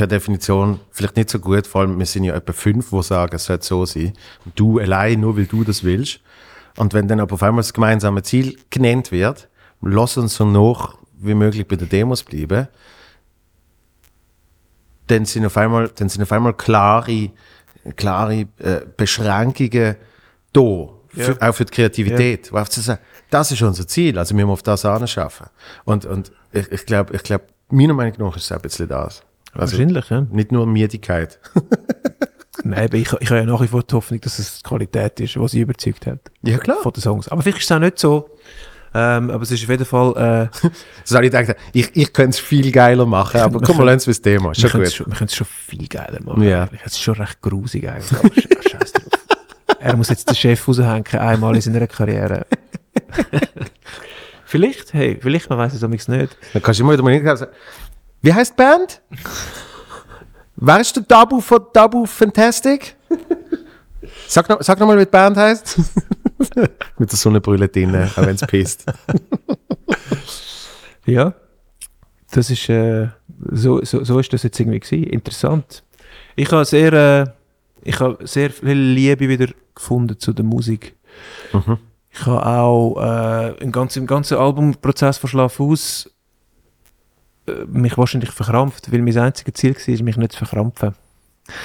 [0.00, 3.36] per Definition vielleicht nicht so gut, vor allem wir sind ja etwa fünf, die sagen,
[3.36, 4.14] es sollte so sein.
[4.46, 6.20] Und du allein, nur weil du das willst.
[6.78, 9.50] Und wenn dann aber auf einmal das gemeinsame Ziel genannt wird,
[9.82, 12.68] lass uns so noch wie möglich bei den Demos bleiben,
[15.08, 17.32] dann sind auf einmal, dann sind auf einmal klare,
[17.96, 19.96] klare äh, Beschränkungen
[20.54, 22.54] da, für, auch für die Kreativität.
[22.54, 25.48] Einfach zu sagen, das ist unser Ziel, also wir müssen auf das anschaffen.
[25.84, 29.22] Und, und ich, ich glaube, ich glaub, meiner Meinung nach ist es ein bisschen das.
[29.52, 30.20] Also Wahrscheinlich, ja.
[30.30, 31.38] nicht nur Miedigkeit.
[32.64, 35.18] Nein, aber ich, ich habe ja nach wie vor die Hoffnung, dass es die Qualität
[35.20, 36.76] ist, was sie überzeugt hat Ja, klar.
[36.82, 37.28] von den Songs.
[37.28, 38.30] Aber vielleicht ist es auch nicht so.
[38.92, 40.68] Ähm, aber es ist auf jeden Fall, äh,
[41.14, 44.16] habe ich gedacht, ich, ich könnte es viel geiler machen, aber komm mal, lass uns
[44.18, 44.48] das Thema.
[44.50, 44.96] Wir schon können es gut.
[44.96, 46.42] schon, wir können es schon viel geiler machen.
[46.42, 46.68] Ja.
[46.84, 48.18] Es ist schon recht grusig eigentlich.
[48.18, 49.04] Aber sch- scheiß drauf.
[49.82, 52.44] Er muss jetzt den Chef raushängen, einmal in seiner Karriere.
[54.44, 56.36] vielleicht, hey, vielleicht, man weiß es amigs nicht.
[56.52, 57.52] Dann kannst du immer wieder mal sagen,
[58.22, 59.00] wie heißt Band?
[60.56, 62.96] Wer ist der Dabu von Dabu Fantastic?
[64.26, 65.78] Sag noch, sag noch mal, wie die Band heißt.
[66.98, 68.84] Mit der Sonnenbrille drin, auch wenn es pisst.
[71.06, 71.34] Ja,
[72.30, 73.08] das ist, äh,
[73.50, 75.04] so, so, so ist das jetzt irgendwie gewesen.
[75.04, 75.82] Interessant.
[76.36, 77.26] Ich habe sehr, äh,
[77.82, 80.94] ich habe sehr viel Liebe wieder gefunden zu der Musik.
[81.52, 81.78] Mhm.
[82.12, 86.10] Ich habe auch äh, im, ganzen, im ganzen Albumprozess von Schlaf aus äh,
[87.66, 90.94] mich wahrscheinlich verkrampft, weil mein einziges Ziel war, mich nicht zu verkrampfen.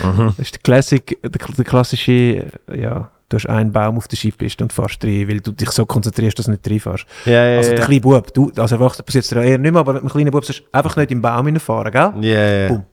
[0.04, 0.34] Mhm.
[0.38, 4.18] Das ist der, Classic, der, der klassische, äh, ja, du hast einen Baum auf der
[4.18, 7.06] Skipiste und fährst rein, weil du dich so konzentrierst, dass du nicht reinfährst.
[7.26, 7.86] Ja, ja, Also der ja.
[7.86, 10.32] kleine Bub, du, als Erwachsener passiert es dir eher nicht mehr, aber mit dem kleinen
[10.32, 12.14] Bub sollst du einfach nicht im Baum hineinfahren, gell?
[12.24, 12.68] Ja, ja.
[12.70, 12.84] Boom.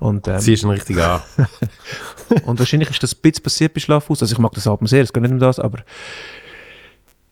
[0.00, 1.20] Und, ähm, Siehst ihn richtig an.
[2.44, 4.22] und wahrscheinlich ist das ein bisschen passiert bei Schlafhaus.
[4.22, 5.78] Also ich mag das Album sehr, es geht nicht um das, aber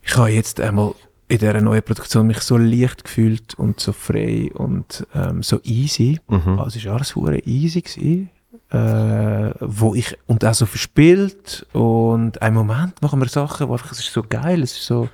[0.01, 0.93] ich habe jetzt einmal
[1.27, 6.19] in dieser neuen Produktion mich so leicht gefühlt und so frei und ähm, so easy.
[6.27, 6.59] Mhm.
[6.59, 8.29] Also es war alles hure easy gewesen.
[8.69, 13.91] Äh, wo ich, und auch so verspielt und einen Moment machen wir Sachen, wo einfach,
[13.91, 15.09] es ist so geil, es ist so,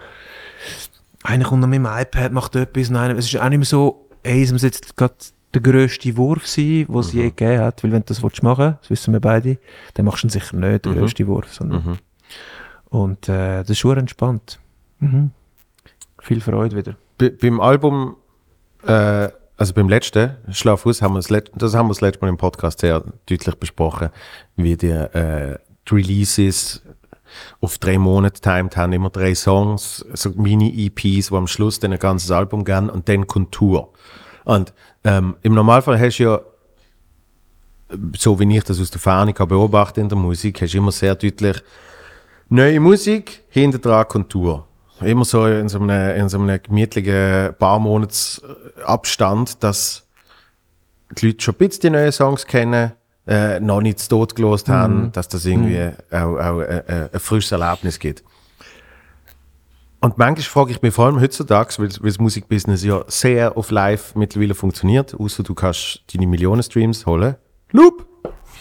[1.24, 4.08] einer kommt noch mit dem iPad, macht etwas, nein, es ist auch nicht mehr so,
[4.24, 5.14] ey, es muss jetzt gerade
[5.54, 8.78] der grösste Wurf sein, den es je gegeben hat, weil wenn du das willst machen
[8.82, 9.58] das wissen wir beide,
[9.96, 11.98] dann machst du ihn sicher nicht, den grössten Wurf, sondern, Mhm.
[12.90, 14.60] und äh, das ist schon entspannt.
[15.00, 15.32] Mhm.
[16.30, 16.96] Viel Freude wieder.
[17.18, 18.16] Be beim Album,
[18.86, 22.38] äh, also beim letzten, Schlaf aus, haben wir das, haben wir das letzte Mal im
[22.38, 24.10] Podcast sehr deutlich besprochen,
[24.56, 25.58] wie die, äh,
[25.90, 26.84] die Releases
[27.62, 31.98] auf drei Monate timed haben, immer drei Songs, so Mini-EPs, die am Schluss dann ein
[31.98, 33.92] ganzes Album gehen und dann Kontur.
[34.46, 34.72] Und
[35.06, 36.42] ähm, im Normalfall hast du ja,
[38.16, 40.92] so wie ich das aus der Ferne kann beobachten in der Musik, hast du immer
[40.92, 41.64] sehr deutlich
[42.50, 44.69] neue Musik, hinter Kontur.
[45.02, 48.42] Immer so in so einem, in so einem gemütlichen paar Monats
[48.86, 50.08] Abstand, dass
[51.18, 52.92] die Leute schon ein bisschen die neuen Songs kennen,
[53.28, 57.20] äh, noch nicht zu tot gelost haben, dass das irgendwie auch, auch äh, äh, ein
[57.20, 58.24] frisches Erlebnis gibt.
[60.02, 63.70] Und manchmal frage ich mich vor allem heutzutage, weil, weil das Musikbusiness ja sehr auf
[63.70, 67.36] Live mittlerweile funktioniert, außer du kannst deine Millionen Streams holen.
[67.72, 68.08] Loop!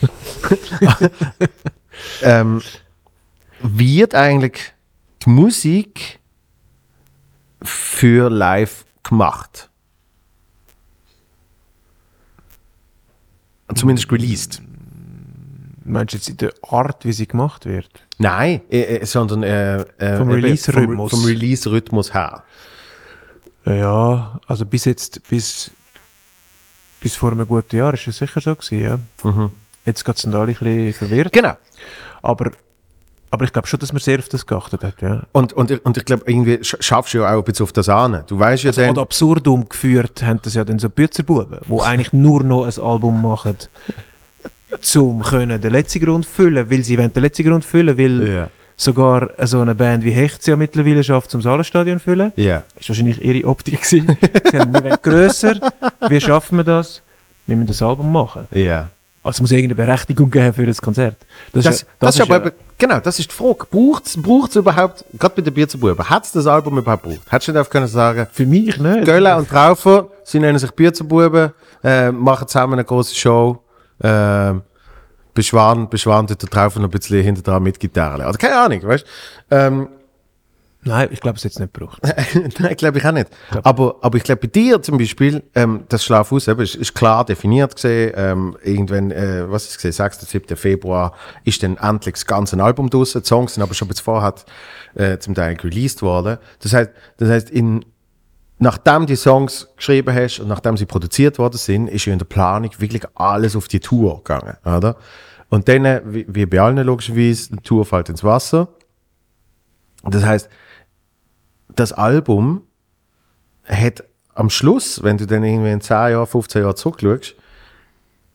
[2.23, 2.61] ähm,
[3.61, 4.73] wird eigentlich
[5.25, 6.18] die Musik
[7.63, 9.71] für live gemacht?
[13.75, 14.63] Zumindest released.
[15.85, 17.89] Meinst du jetzt in der Art, wie sie gemacht wird?
[18.19, 21.11] Nein, äh, äh, sondern äh, äh, Vom Release-Rhythmus.
[21.11, 22.43] Vom, vom Release-Rhythmus her.
[23.65, 25.71] Ja, also bis jetzt, bis,
[27.01, 28.99] bis vor einem guten Jahr ist es sicher so gewesen, ja.
[29.23, 29.51] Mhm.
[29.85, 31.33] Jetzt geht es alle ein bisschen verwirrt.
[31.33, 31.57] Genau.
[32.23, 32.51] Aber,
[33.31, 35.23] aber ich glaube schon, dass man sehr auf das geachtet hat, ja.
[35.33, 37.73] Und, und, ich- und ich glaube, irgendwie sch- schaffst du ja auch ein bisschen auf
[37.73, 38.23] das an.
[38.27, 42.13] Du weißt ja dann, Und absurdum geführt haben das ja dann so Bützerbuben, die eigentlich
[42.13, 43.57] nur noch ein Album machen,
[45.25, 48.49] können den letzten Grund füllen, weil sie wollen den letzten Grund füllen, weil Ja.
[48.77, 52.33] sogar so eine Band wie Hecht ja mittlerweile schafft, zum Salenstadion füllen.
[52.37, 52.63] Ja.
[52.77, 53.85] Das war wahrscheinlich ihre Optik.
[53.85, 55.55] Sie haben, wir wollen grösser,
[56.09, 57.03] wie schaffen wir das?
[57.47, 58.47] Wir müssen das Album machen.
[58.53, 58.89] Ja.
[59.29, 61.17] Also muss irgendeine Berechtigung geben für das Konzert.
[61.53, 63.67] Das, ja- das, ist aber, ja- genau, das ist die Frage.
[63.71, 67.21] Braucht es überhaupt, gerade bei den Bierzerbuben, hat es das Album überhaupt gebraucht?
[67.31, 69.05] Hättest du nicht können sagen, für mich nicht.
[69.05, 71.53] Göller und Traufer, sie nennen sich Bierzerbuben,
[71.85, 73.63] äh, machen zusammen eine große Show,
[74.03, 74.55] äh,
[75.35, 78.25] beschwaren, beschwaren dort Traufer noch ein bisschen hinter dran mit Gitarre.
[78.25, 79.05] Also keine Ahnung, weißt
[79.51, 79.55] du?
[79.57, 79.89] Ähm,
[80.85, 82.01] Nein, ich glaube, es es nicht gebraucht.
[82.61, 83.29] Nein, glaube ich auch nicht.
[83.65, 87.25] Aber, aber ich glaube, bei dir zum Beispiel, ähm, das Schlafhaus eben, ist, ist klar
[87.25, 88.13] definiert gesehen.
[88.15, 90.21] Ähm, irgendwann, äh, was ist gesehen, 6.
[90.21, 90.57] 7.
[90.57, 91.15] Februar
[91.45, 93.23] ist dann endlich das ganze Album draussen.
[93.23, 94.35] Die Songs sind aber schon bis vorher
[94.95, 96.39] äh, zum Teil released worden.
[96.61, 97.85] Das heißt, das heißt, in,
[98.59, 102.27] nachdem die Songs geschrieben hast und nachdem sie produziert worden sind, ist ja in der
[102.27, 104.97] Planung wirklich alles auf die Tour gegangen, oder?
[105.49, 108.69] Und dann, äh, wie, wie bei allen logischerweise, die Tour fällt ins Wasser.
[110.05, 110.49] Das heißt,
[111.75, 112.63] das Album
[113.65, 114.05] hat
[114.35, 117.35] am Schluss, wenn du dann irgendwie in 10 Jahren, 15 Jahren zurückschaust,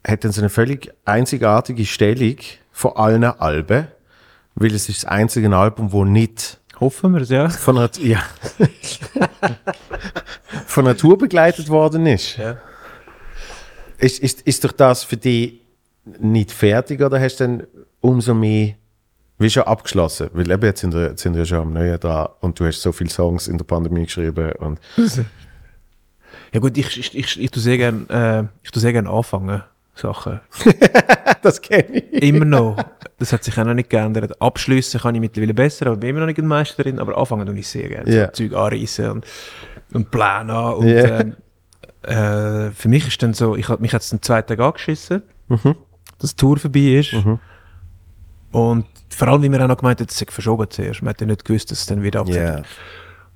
[0.06, 2.38] hat dann so eine völlig einzigartige Stellung
[2.72, 3.88] von allen Alben,
[4.56, 7.50] weil es ist das einzige Album, wo nicht Hoffen wir es, ja.
[7.50, 8.24] von einer, ja,
[10.66, 12.38] von Tour begleitet worden ist.
[12.38, 12.58] Ja.
[14.00, 15.62] Ist, ist, ist doch das für die
[16.04, 17.68] nicht fertig oder hast du dann
[18.02, 18.74] umso mehr
[19.40, 20.30] wie schon abgeschlossen?
[20.34, 22.82] Weil eben jetzt sind wir, jetzt sind wir schon am Neuen dran und du hast
[22.82, 24.80] so viele Songs in der Pandemie geschrieben und
[26.54, 29.64] Ja gut, ich, ich, ich, ich tue sehr gerne äh, ich tue sehr gern anfangen,
[29.96, 30.40] Sachen.
[31.42, 32.22] das kenne ich.
[32.24, 32.78] Immer noch.
[33.18, 34.40] Das hat sich auch noch nicht geändert.
[34.42, 37.46] Abschliessen kann ich mittlerweile besser, aber bin immer noch nicht ein Meister drin, aber anfangen
[37.48, 38.12] tue ich sehr gerne.
[38.12, 38.26] Ja.
[38.28, 39.26] So Zeug anreißen und,
[39.94, 40.76] und Pläne.
[40.76, 41.20] Und, Ja.
[41.22, 41.36] ähm,
[42.04, 45.76] äh, für mich ist dann so, ich mich jetzt den zweiten Tag angeschissen, Mhm.
[46.20, 47.14] dass die Tour vorbei ist.
[48.54, 51.02] Und vor allem, wie wir auch noch gemeint haben, es sei verschoben zuerst.
[51.02, 52.36] Man hat ja nicht gewusst, dass es dann wieder abgeht.
[52.36, 52.62] Ja.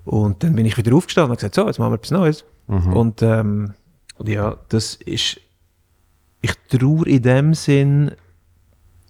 [0.05, 2.45] Und dann bin ich wieder aufgestanden und gesagt, so, jetzt machen wir etwas Neues.
[2.67, 2.93] Mhm.
[2.93, 3.73] Und, ähm,
[4.17, 5.41] und ja, das ist,
[6.41, 8.11] ich traue in dem Sinn,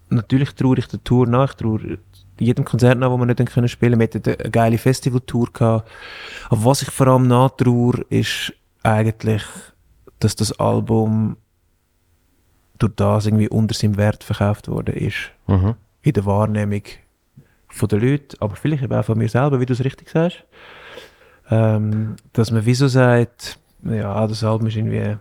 [0.09, 1.99] natürlich traue ich der Tour nach, ich traue
[2.39, 3.99] jedem Konzert nach, wo wir nicht können spielen.
[3.99, 5.89] Wir hatten eine geile Festivaltour gehabt.
[6.49, 9.43] Aber was ich vor allem nachtraue, ist eigentlich,
[10.19, 11.35] dass das Album
[12.79, 15.31] durch das irgendwie unter seinem Wert verkauft worden ist.
[15.47, 15.75] Mhm.
[16.07, 16.83] In der Wahrnehmung
[17.67, 20.45] von den Leuten, aber vielleicht eben auch von mir selber, wie du es richtig sagst.
[21.51, 25.17] Ähm, dass man wieso sagt, ja, das Album ist irgendwie,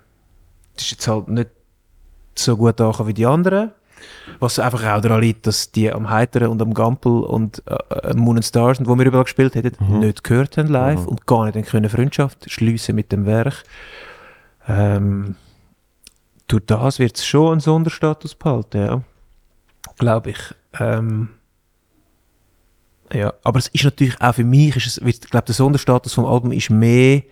[0.77, 1.51] das ist jetzt halt nicht
[2.37, 3.73] so gut angekommen wie die anderen.
[4.39, 8.37] Was einfach auch daran liegt, dass die am Heiteren und am Gampel und äh, Moon
[8.37, 11.91] and Stars, wo wir überall gespielt hätten, nicht gehört haben live und gar nicht können
[11.91, 13.65] Freundschaft schliessen mit dem Werk.
[14.69, 15.35] Ähm,
[16.47, 19.03] durch das wird es schon einen Sonderstatus behalten, ja.
[19.99, 20.55] Glaube ich.
[20.81, 21.29] Ähm,
[23.13, 26.27] ja, aber es ist natürlich auch für mich, ist es, ich glaube, der Sonderstatus vom
[26.27, 27.23] Album ist mehr,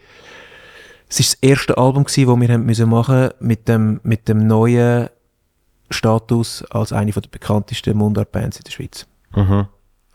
[1.08, 4.46] es ist das erste Album gewesen, das wir haben müssen machen mit dem, mit dem
[4.46, 5.08] neuen
[5.90, 9.06] Status als eine von der bekanntesten Mundart-Bands in der Schweiz.
[9.34, 9.66] Mhm.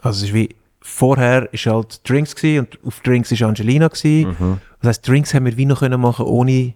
[0.02, 4.60] Also es ist wie, vorher ist halt Drinks gewesen und auf Drinks ist Angelina gewesen.
[4.82, 6.74] Das heißt, Drinks haben wir wie noch können machen ohne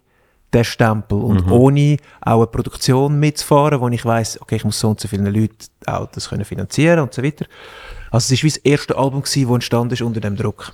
[0.54, 4.90] den Stempel und ohne auch eine Produktion mitzufahren, wo ich weiß, okay, ich muss so
[4.90, 7.46] und so vielen Leuten auch das können finanzieren und so weiter.
[8.12, 10.74] Also es ist wie das erste Album gewesen, das entstanden ist unter dem Druck.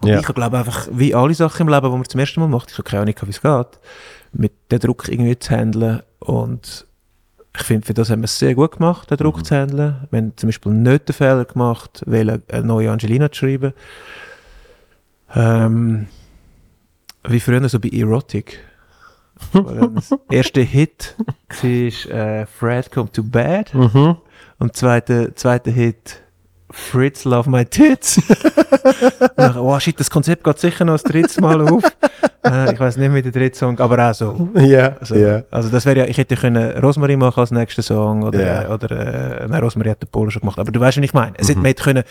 [0.00, 0.20] Und Ja.
[0.20, 2.78] ich glaube einfach, wie alle Sachen im Leben, die man zum ersten Mal macht, ich
[2.78, 3.80] habe keine Ahnung, wie es geht,
[4.32, 6.86] mit dem Druck irgendwie zu handeln und
[7.54, 10.06] ich finde, für das haben wir es sehr gut gemacht, den Druck zu handeln.
[10.10, 13.74] Wir haben zum Beispiel nicht den Fehler gemacht, weil eine neue Angelina zu schreiben.
[15.34, 16.06] Ähm,
[17.28, 18.58] wie früher so bei Erotic.
[19.52, 21.14] Das erste Hit
[21.60, 24.16] war äh, Fred Come to Bed Mhm.
[24.58, 26.20] und zweite, zweite Hit
[26.70, 28.20] Fritz Love My Tits.
[29.36, 31.84] Dann, oh shit, das Konzept geht sicher noch das dritte Mal auf.
[32.44, 34.48] äh, ich weiß nicht mehr den dritten Song, aber auch so.
[34.54, 35.42] Ja, Also, ja.
[35.50, 39.40] also das wäre ja, ich hätte können Rosmarie machen als nächsten Song oder, äh, oder
[39.42, 41.34] äh, nein, Rosmarie hat den Polo schon gemacht, aber du weißt, was ich meine.
[41.36, 42.04] Es hätte man hätte können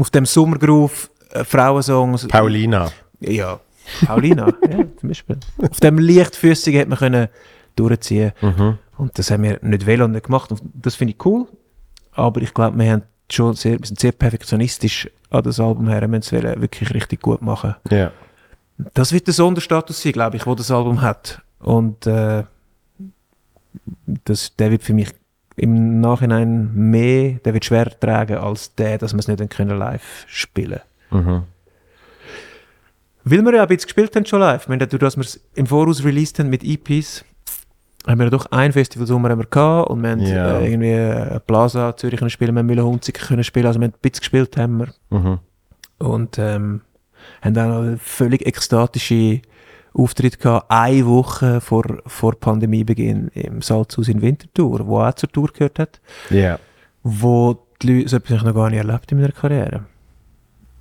[0.00, 2.90] auf dem Sommergroove äh, Frauensongs, Paulina.
[3.20, 3.60] ja,
[4.06, 5.36] Paulina, ja, zum Beispiel.
[5.58, 7.28] Auf dem Lichtfüßigen hätte man können
[7.76, 8.32] durchziehen
[8.96, 11.46] und das haben wir nicht will und nicht gemacht und das finde ich cool,
[12.12, 16.00] aber ich glaube, wir haben schon sehr, wir sind sehr perfektionistisch an das Album her,
[16.00, 17.76] wir müssen es wirklich richtig gut machen.
[17.90, 18.10] Ja.
[18.94, 21.42] Das wird der Sonderstatus sein, glaube ich, wo das Album hat.
[21.60, 22.44] Und äh,
[24.24, 25.10] das, der wird für mich
[25.56, 30.24] im Nachhinein mehr, der wird schwerer tragen als der, dass wir es nicht können live
[30.26, 30.80] spielen
[31.12, 31.42] Mhm.
[33.24, 34.62] Weil wir ja ein bisschen gespielt haben schon live.
[34.62, 37.24] Ich meine, dadurch, dass wir es im Voraus released haben mit EPs,
[38.06, 40.58] haben wir doch ein Festivalsommer haben wir gehabt und wir haben Ja.
[40.58, 43.92] äh, irgendwie äh, Plaza Zürich können spielen, wir haben Müller-Hunzig können spielen, also wir haben
[43.94, 44.88] ein bisschen gespielt haben wir.
[45.10, 45.38] Mhm.
[45.98, 46.80] Und ähm,
[47.42, 49.42] haben dann einen völlig ekstatische
[49.92, 55.48] Auftritt gehabt, eine Woche vor, vor Pandemiebeginn im Salzhaus in Winterthur, wo auch zur Tour
[55.52, 56.00] gehört hat,
[56.30, 56.58] Ja.
[57.02, 59.84] wo die Leute, so etwas habe ich noch gar nicht erlebt in meiner Karriere.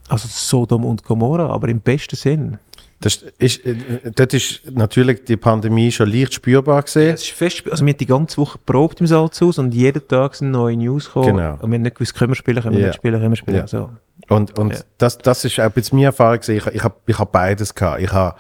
[0.10, 2.58] Also Sodom und Gomorra, aber im besten Sinn.
[3.02, 3.76] Das ist, äh,
[4.14, 7.14] dort ist natürlich die Pandemie schon leicht spürbar gesehen.
[7.14, 10.36] Es ist fest, also wir haben die ganze Woche probt im Salzhaus und jeden Tag
[10.36, 11.38] sind neue News gekommen.
[11.38, 11.54] Genau.
[11.62, 12.88] Und wir haben nicht gewusst, können wir spielen, können wir Ja.
[12.88, 13.58] nicht spielen, können wir spielen.
[13.58, 13.68] Ja.
[13.68, 13.90] So.
[14.28, 14.80] Und, und Ja.
[14.98, 16.42] das, das ist auch jetzt meine Erfahrung.
[16.42, 16.58] gewesen.
[16.58, 18.02] Ich, ich habe ich hab beides gehabt.
[18.02, 18.36] Ich habe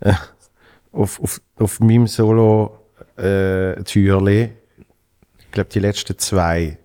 [0.00, 0.14] äh,
[0.90, 2.76] auf, auf, auf meinem Solo
[3.16, 4.50] äh, Türli,
[5.38, 6.78] ich glaube die letzten zwei,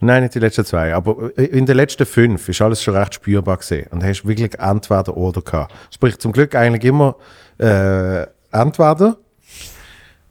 [0.00, 3.58] nein, nicht die letzten zwei, aber in den letzten fünf ist alles schon recht spürbar
[3.58, 3.86] gesehen.
[3.90, 5.74] Und hast wirklich entweder oder gehabt.
[5.90, 7.16] Sprich, zum Glück eigentlich immer
[7.58, 9.16] äh, entweder.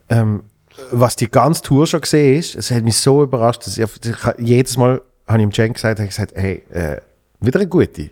[0.08, 0.44] Ähm,
[0.90, 3.88] was die ganze Tour schon gesehen ist, es hat mich so überrascht, dass ich,
[4.38, 6.98] jedes Mal habe ich ihm Jen gesagt, habe gesagt, hey, äh,
[7.40, 8.10] wieder eine gute.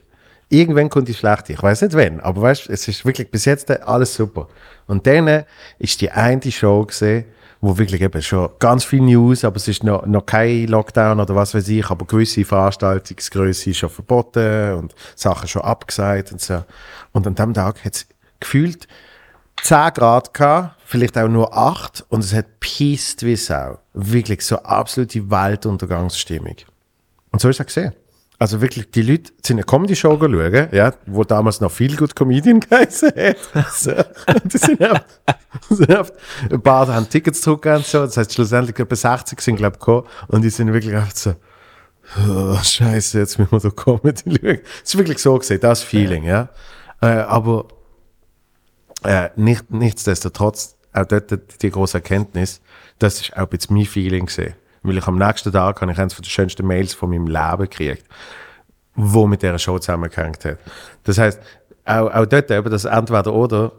[0.49, 1.53] Irgendwann kommt die schlechte.
[1.53, 4.49] Ich weiß nicht wann, aber weißt, es ist wirklich bis jetzt alles super.
[4.87, 5.45] Und dann äh,
[5.79, 7.25] ist die eine Show gesehen,
[7.65, 11.35] wo wirklich eben schon ganz viel News, aber es ist noch, noch kein Lockdown oder
[11.35, 16.63] was weiß ich, aber gewisse Veranstaltungsgröße ist schon verboten und Sachen schon abgesagt und so.
[17.13, 18.07] Und an dem Tag hat es
[18.39, 18.87] gefühlt
[19.63, 23.79] 10 Grad gehabt, vielleicht auch nur 8 und es hat pisst wie Sau.
[23.95, 26.57] Wirklich so absolute Weltuntergangsstimmung.
[27.31, 27.95] Und so ist es gesehen.
[28.45, 32.61] Also wirklich, die Leute sind eine Comedy-Show schauen, ja, wo damals noch viel gut Comedian
[32.69, 33.11] geheißen.
[33.73, 33.93] So.
[34.45, 35.07] Die sind oft,
[35.71, 36.13] sind oft,
[36.51, 38.01] ein paar haben Tickets zurückgegeben und so.
[38.01, 40.07] Das heißt, schlussendlich etwa 60 sind, glaube ich, gekommen.
[40.29, 41.37] Und die sind wirklich einfach so,
[42.29, 44.59] oh, Scheiße, jetzt müssen wir da Comedy schauen.
[44.83, 46.51] Es ist wirklich so gesehen, das Feeling, ja.
[47.01, 47.69] Äh, aber
[49.05, 52.61] äh, nicht, nichtsdestotrotz, auch dort die, große Erkenntnis,
[52.99, 54.53] das ist auch bisschen mein Feeling gesehen.
[54.85, 58.05] Weil ich am nächsten Tag habe ich eines den schönsten Mails von meinem Leben gekriegt,
[58.95, 60.59] wo mit dieser Show zusammengehängt hat.
[61.03, 61.41] Das heißt,
[61.87, 63.73] auch, auch dort eben das Entweder-Oder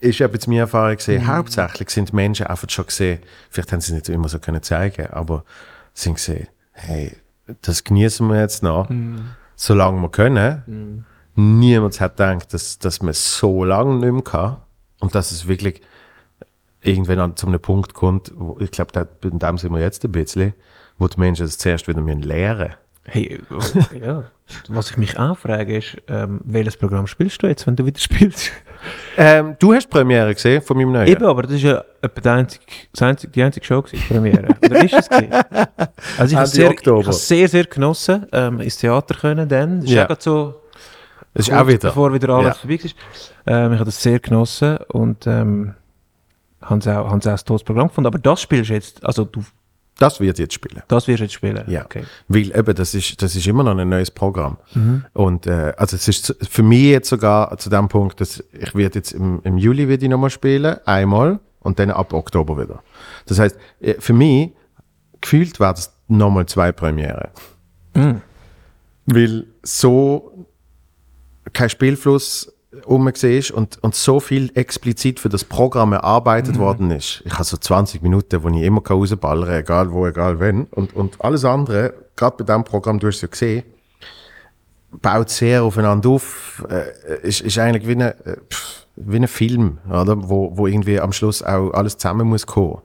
[0.00, 1.26] ist eben meine Erfahrung gesehen.
[1.26, 5.06] Hauptsächlich sind Menschen einfach schon gesehen, vielleicht haben sie es nicht immer so können zeigen,
[5.08, 5.44] aber
[5.94, 7.16] sind gesehen, hey,
[7.62, 8.88] das genießen wir jetzt noch,
[9.56, 11.04] solange wir können.
[11.34, 14.56] Niemand hat gedacht, dass, dass man so lange nicht mehr kann
[15.00, 15.80] und dass es wirklich
[16.82, 20.04] irgendwann an, zu einem Punkt kommt, wo, ich glaube, da, in dem sind wir jetzt
[20.04, 20.54] ein bisschen,
[20.98, 22.74] wo die Menschen das zuerst wieder müssen lernen
[23.10, 24.24] Hey, oh, ja.
[24.68, 27.98] Was ich mich auch frage, ist, ähm, welches Programm spielst du jetzt, wenn du wieder
[27.98, 28.50] spielst?
[29.16, 31.06] ähm, Du hast die Premiere gesehen von meinem neuen?
[31.08, 34.12] Eben, aber das ist ja etwa die einzige, das einzige, die einzige Show gewesen, die
[34.12, 34.48] Premiere.
[34.62, 35.32] Oder ist es gewesen?
[36.18, 36.74] Also ich habe sehr,
[37.12, 39.76] sehr, sehr genossen, ähm, ins Theater können dann.
[39.80, 40.08] Das ist Ja.
[40.18, 40.54] so,
[41.32, 41.88] Das ist auch wieder.
[41.88, 42.54] bevor wieder alles Ja.
[42.60, 42.94] vorbei ist.
[43.46, 45.74] Ähm, ich habe das sehr genossen und ähm,
[46.68, 48.06] habe es auch, habe es auch ein tolles Programm gefunden.
[48.06, 49.42] Aber das spielst du jetzt, also du,
[49.98, 50.82] Das wird jetzt spielen.
[50.88, 51.62] das wirst du jetzt spielen?
[51.66, 51.84] Ja.
[51.84, 52.04] Okay.
[52.28, 54.56] Weil eben, das ist, das ist immer noch ein neues Programm.
[54.74, 55.04] Mhm.
[55.12, 58.98] Und äh, also es ist für mich jetzt sogar zu dem Punkt, dass ich werde
[58.98, 62.82] jetzt im, im Juli wieder nochmal spielen, einmal und dann ab Oktober wieder.
[63.26, 64.52] Das heißt, äh, für mich
[65.20, 67.30] gefühlt werden es nochmal zwei Premiere.
[67.94, 68.20] Mhm.
[69.06, 70.46] Weil so
[71.52, 72.52] kein Spielfluss
[72.84, 76.60] um ist und, und so viel explizit für das Programm erarbeitet Mhm.
[76.60, 77.22] worden ist.
[77.24, 80.64] Ich habe so 20 Minuten, wo ich immer rausballern kann, egal wo, egal wenn.
[80.66, 83.62] Und, und alles andere, gerade bei diesem Programm, du hast es ja gesehen,
[84.90, 86.66] baut sehr aufeinander auf.
[86.68, 88.36] Äh, ist, ist eigentlich wie ein, äh,
[88.96, 90.16] wie ein Film, oder?
[90.28, 92.82] Wo, wo irgendwie am Schluss auch alles zusammen muss kommen.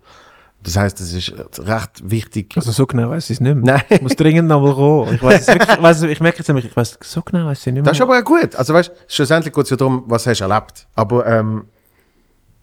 [0.65, 2.53] Das heißt, es ist recht wichtig.
[2.55, 3.75] Also so genau weiß ich es nicht mehr.
[3.75, 3.83] Nein.
[3.89, 5.15] Ich muss dringend noch mal kommen.
[5.15, 7.59] Ich, weiss es wirklich, ich, weiss, ich merke jetzt nämlich, ich weiß so genau weiß
[7.59, 7.83] ich nicht mehr.
[7.83, 8.55] Das ist aber auch gut.
[8.55, 10.87] Also weißt, schlussendlich geht es ja darum, was hast du erlebt.
[10.95, 11.65] Aber, ähm,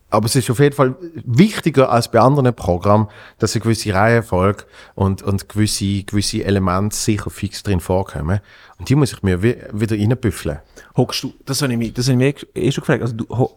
[0.08, 0.94] aber es ist auf jeden Fall
[1.24, 7.28] wichtiger als bei anderen Programmen, dass eine gewisse Reihenfolge und, und gewisse, gewisse Elemente sicher
[7.28, 8.40] fix drin vorkommen.
[8.78, 10.58] Und die muss ich mir wi- wieder reinbüffeln.
[10.96, 13.02] Hockst du, das habe ich mich, das habe ich mich eh schon gefragt.
[13.02, 13.56] Also du, ho,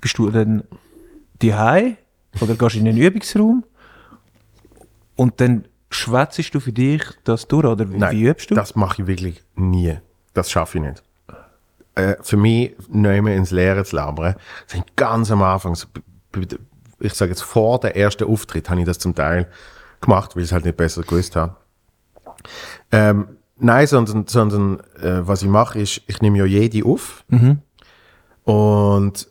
[0.00, 0.62] bist du dann
[1.40, 1.96] daheim
[2.40, 3.64] oder gehst du in einen Übungsraum
[5.16, 8.54] und dann schwätzt du für dich das durch oder wie, wie übst du?
[8.54, 9.98] das mache ich wirklich nie.
[10.32, 11.02] Das schaffe ich nicht.
[11.96, 15.76] Äh, für mich, nicht mehr ins Leere zu labern, sind ganz am Anfang,
[17.00, 19.48] ich sage jetzt vor der ersten Auftritt, habe ich das zum Teil
[20.00, 21.56] gemacht, weil ich es halt nicht besser gewusst habe.
[22.92, 27.24] Ähm, nein, sondern, sondern äh, was ich mache, ist, ich nehme ja jede auf
[28.44, 29.28] und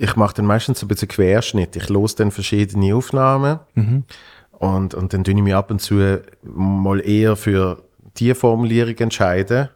[0.00, 1.76] ich mache dann meistens so ein bisschen Querschnitt.
[1.76, 3.60] Ich los dann verschiedene Aufnahmen
[4.52, 7.82] und, und dann tue ich mich ab und zu mal eher für
[8.16, 9.68] die Formulierung entscheiden.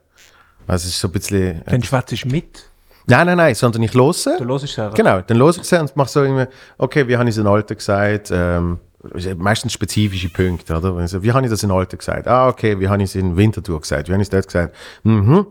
[0.66, 1.60] Also es ist so ein bisschen...
[1.66, 2.64] Äh, dann schwätzt du mit.
[3.06, 4.36] nein, nein, nein, sondern ich lose.
[4.38, 4.94] Du hörst es einfach.
[4.94, 6.46] Genau, dann los ich sie und mache so irgendwie,
[6.78, 8.30] okay, wie habe ich es in Alter gesagt?
[8.32, 8.78] Ähm,
[9.36, 10.96] meistens spezifische Punkte, oder?
[10.96, 12.26] Wenn ich so, Wie habe ich das in Alter gesagt?
[12.26, 14.08] Ah, okay, wie habe ich es in Winterthur gesagt?
[14.08, 14.74] Wie habe ich es dort gesagt?
[15.02, 15.46] Mhm.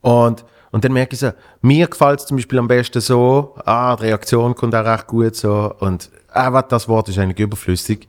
[0.00, 0.44] Und,
[0.74, 1.30] und dann merke ich so,
[1.62, 5.36] mir gefällt es zum Beispiel am besten so, ah, die Reaktion kommt auch recht gut
[5.36, 8.08] so und ah, was, das Wort ist eigentlich überflüssig.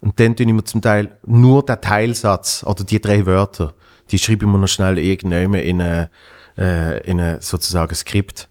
[0.00, 3.74] Und dann tue ich mir zum Teil nur den Teilsatz oder die drei Wörter,
[4.12, 6.08] die schreibe ich mir noch schnell irgendwann in ein,
[6.56, 8.48] äh, in ein sozusagen Skript.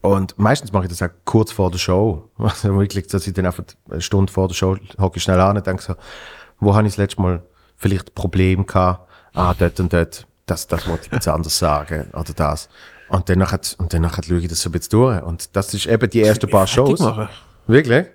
[0.00, 2.30] Und meistens mache ich das auch kurz vor der Show.
[2.38, 5.56] Also wirklich, dass ich dann einfach eine Stunde vor der Show hocke ich schnell an
[5.56, 5.96] und denke so,
[6.60, 7.42] wo habe ich das letzte Mal
[7.74, 9.08] vielleicht ein Problem gehabt?
[9.34, 12.68] Ah, dort und dort, das, das wollte ich jetzt anders sagen oder das.
[13.08, 15.22] Und dann nachher, und dann nachher schaue ich das so ein bisschen durch.
[15.22, 17.00] Und das ist eben die ersten paar Shows.
[17.66, 18.06] Wirklich?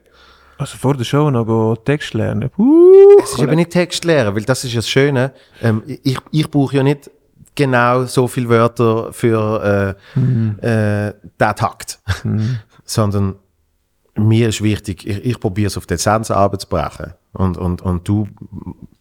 [0.58, 2.50] Also vor der Show noch go Text lernen.
[2.58, 5.34] Uh, Es ist eben nicht Text lernen, weil das ist ja das Schöne.
[5.62, 7.10] Ähm, ich, ich brauche ja nicht
[7.56, 12.00] genau so viele Wörter für äh, äh, den Takt,
[12.86, 13.36] sondern
[14.16, 17.14] mir ist wichtig, ich, ich probiere es auf die Essenz abzubrechen.
[17.34, 18.28] Und, und, und du,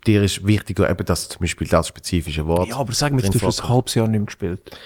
[0.06, 2.68] dir ist wichtiger eben, dass zum Beispiel das spezifische Wort.
[2.68, 4.78] ja, aber sag mir, du hast ein halbes Jahr nicht mehr gespielt.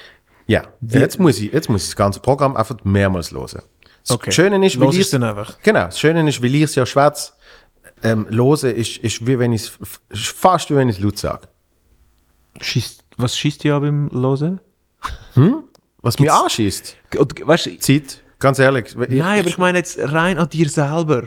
[0.48, 3.62] Ja, jetzt muss ich, jetzt muss ich das ganze Programm einfach mehrmals hören.
[4.02, 4.30] Das Okay.
[4.30, 5.58] Schöne ist, weil ich einfach.
[5.62, 7.32] Genau, das Schöne ist, weil ich es ja schwätze,
[8.02, 11.48] ähm, hören ist, ist wie wenn ich es, fast wie wenn ich es laut sage.
[12.60, 14.60] Schießt, was schießt ihr ab beim Losen?
[16.02, 18.22] Was mich anschießt, Und, weißt Zeit.
[18.38, 18.86] Ganz ehrlich.
[18.86, 21.24] ich- Nein, aber ich meine jetzt rein an dir selber.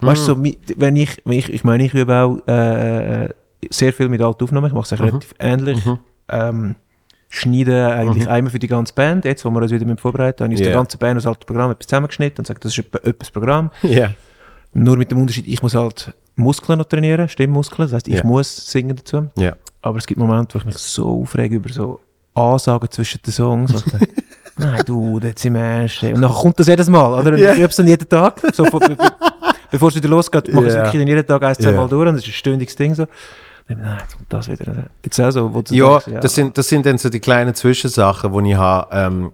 [0.00, 3.28] Weißt du, so, mi- wenn ich, ich, ich meine, ich übe auch äh,
[3.70, 5.82] sehr viel mit alten Aufnahmen, ich mache es eigentlich relativ ähnlich.
[6.28, 6.76] Ähm,
[7.28, 10.54] schneide eigentlich einmal für die ganze Band, jetzt, wo wir uns wieder mit vorbereiten, habe
[10.54, 10.72] ich aus Ja.
[10.72, 13.30] der ganzen Band aus alten Programm etwas zusammengeschnitten und sage, das ist etwa, etwa das
[13.30, 13.70] Programm.
[13.82, 14.10] Ja.
[14.72, 18.24] Nur mit dem Unterschied, ich muss halt Muskeln noch trainieren, Stimmmuskeln, das heißt, ich Ja.
[18.24, 19.28] muss singen dazu.
[19.82, 22.00] Aber es gibt Momente, wo ich mich so aufrege über so
[22.34, 23.84] Ansagen zwischen den Songs.
[24.56, 26.14] Nein, du, das sind Menschen.
[26.14, 27.32] Und dann kommt das jedes Mal, oder?
[27.32, 27.52] Und Ja.
[27.52, 28.40] Ich übe es dann jeden Tag.
[28.54, 28.96] So, vor- be-
[29.70, 30.84] bevor es wieder losgeht, mache ich es Ja.
[30.84, 31.76] wirklich jeden Tag ein, zwei Ja.
[31.76, 32.08] Mal durch.
[32.08, 33.06] Und das ist ein stündiges Ding so.
[33.66, 34.64] Nein, jetzt kommt das wieder.
[35.02, 37.18] Gibt es auch so, wo du Ja, sagst, das sind, das sind dann so die
[37.20, 39.32] kleinen Zwischensachen, die ich habe, ähm,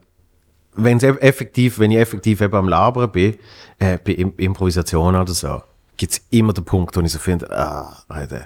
[0.75, 3.35] wenn's eff- effektiv, wenn ich effektiv eben am Labern bin,
[3.81, 5.61] äh, bei Im Improvisation oder so,
[5.97, 8.43] gibt es immer den Punkt, wo ich so finde, ah, Alter,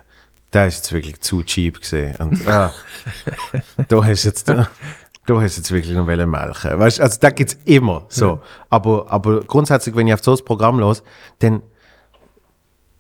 [0.54, 2.16] der ist jetzt wirklich zu cheap gesehen.
[2.18, 2.72] Und ah,
[3.88, 4.66] da hast du jetzt, da
[5.28, 6.78] hast du jetzt wirklich noch welche melken.
[6.78, 8.40] Weißt, also da gibt's immer so.
[8.70, 11.02] Aber, aber grundsätzlich, wenn ich auf so ein Programm los,
[11.38, 11.62] dann,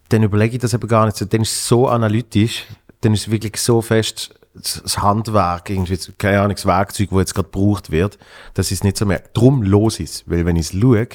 [0.08, 1.24] dann überlege ich das eben gar nicht so.
[1.24, 2.64] Dann ist es so analytisch,
[3.02, 7.34] dann ist es wirklich so fest das Handwerk, irgendwie, keine Ahnung, das Werkzeug, das jetzt
[7.34, 8.18] gerade gebraucht wird,
[8.54, 9.28] dass ich es nicht so merke.
[9.34, 11.08] Drum los ist, weil wenn ich es schaue,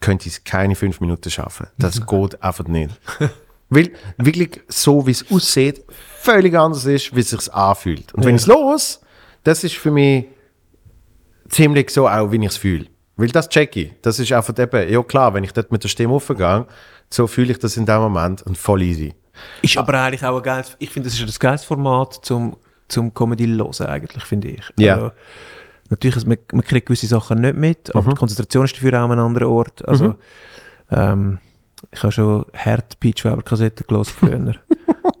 [0.00, 1.68] könnte ich es keine fünf Minuten schaffen.
[1.78, 2.90] Das geht einfach nicht.
[3.70, 5.84] weil wirklich so, wie es aussieht,
[6.20, 8.14] völlig anders ist, wie es sich anfühlt.
[8.14, 9.00] Und wenn ich es los,
[9.42, 10.26] das ist für mich
[11.48, 12.86] ziemlich so auch, wie ich es fühle.
[13.16, 13.92] Weil das check ich.
[14.02, 16.66] Das ist einfach eben, ja klar, wenn ich dort mit der Stimme aufgehe,
[17.10, 19.14] so fühle ich das in dem Moment und voll easy.
[19.62, 22.56] Ist aber eigentlich auch ein geiles, ich finde, das ist ein geiles Format zum,
[22.88, 24.64] zum Comedy hören, eigentlich, finde ich.
[24.78, 24.94] Ja.
[24.94, 25.10] Also,
[25.90, 29.12] natürlich, man, man kriegt gewisse Sachen nicht mit, aber die Konzentration ist dafür auch an
[29.12, 29.86] einem anderen Ort.
[29.86, 30.14] Also,
[30.90, 31.38] ähm,
[31.92, 34.54] ich habe schon hart Peach Weber Kassetten gelesen früher.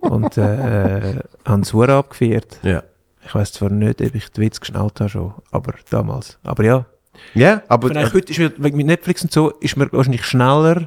[0.00, 2.58] und, äh, äh, habe es abgefeiert.
[2.62, 2.82] Ja.
[3.26, 6.38] Ich weiß zwar nicht, ob ich den Witz geschnallt habe schon, aber damals.
[6.44, 6.86] Aber ja.
[7.34, 10.24] Ja, aber, Aber eigentlich heute ist mir, wegen mit Netflix und so, ist mir wahrscheinlich
[10.24, 10.86] schneller,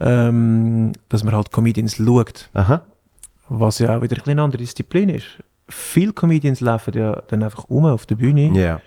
[0.00, 2.50] ähm, dass man halt Comedians schaut.
[2.54, 2.82] aha.
[3.48, 5.26] Was ja auch wieder ein eine andere Disziplin ist.
[5.68, 8.50] Viele Comedians laufen ja dann einfach um auf der Bühne.
[8.58, 8.80] Ja.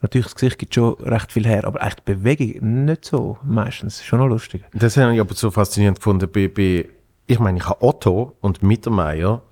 [0.00, 4.02] Natürlich, das Gesicht gibt schon recht viel her, aber echt Bewegung nicht so meistens.
[4.02, 4.64] Schon noch lustig.
[4.72, 6.30] Das habe ich aber so faszinierend gefunden.
[6.32, 6.88] Bei, bei,
[7.26, 9.42] ich meine, ich habe Otto und Mittermeier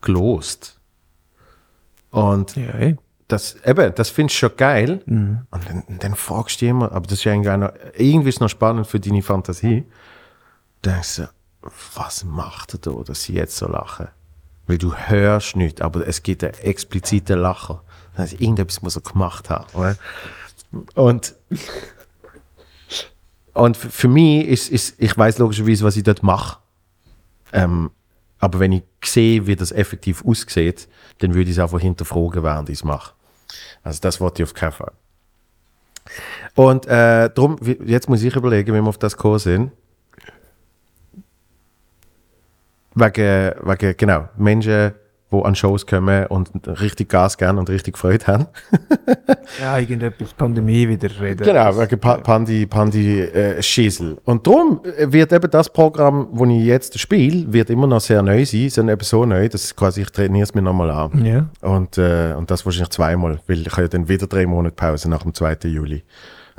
[0.00, 0.75] gelost.
[2.16, 2.96] Und Ja, ey.
[3.28, 5.02] das, eben, das findest du schon geil.
[5.06, 8.40] Und dann, dann fragst du dich immer, aber das ist ja auch noch, irgendwie ist
[8.40, 9.84] noch spannend für deine Fantasie.
[10.80, 11.28] Du denkst du,
[11.94, 14.08] was macht er da, dass sie jetzt so lachen?
[14.66, 17.82] Weil du hörst nicht, aber es gibt einen expliziten Lacher.
[18.14, 19.66] Das heißt, irgendetwas muss er gemacht haben.
[19.74, 19.96] Oder?
[20.94, 21.34] Und,
[23.52, 26.58] und für mich ist, ist ich weiß logischerweise, was ich dort mache.
[27.52, 27.90] Ähm,
[28.38, 30.88] aber wenn ich sehe, wie das effektiv aussieht,
[31.18, 33.12] dann würde ich es einfach hinterfragen, während ich es mache.
[33.82, 34.92] Also das wollte ich auf keinen Fall.
[36.54, 39.72] Und äh, darum, jetzt muss ich überlegen, wie wir auf das gekommen sind.
[42.94, 44.94] Wegen, wegen genau, Menschen,
[45.32, 46.50] die an Shows kommen und
[46.80, 48.46] richtig Gas geben und richtig Freude haben.
[49.60, 51.44] Ja, irgendetwas Pandemie wieder reden.
[51.44, 54.18] Genau, wegen pa Pandi, Pandi äh, Schissel.
[54.24, 58.44] Und darum wird eben das Programm, das ich jetzt spiele, wird immer noch sehr neu
[58.44, 61.24] sein, sondern eben so neu, dass quasi ich trainiere es mir nochmal an.
[61.24, 61.46] Ja.
[61.60, 65.08] Und, äh, und das wahrscheinlich zweimal, weil ich habe ja dann wieder drei Monate Pause
[65.08, 65.56] nach dem 2.
[65.68, 66.02] Juli.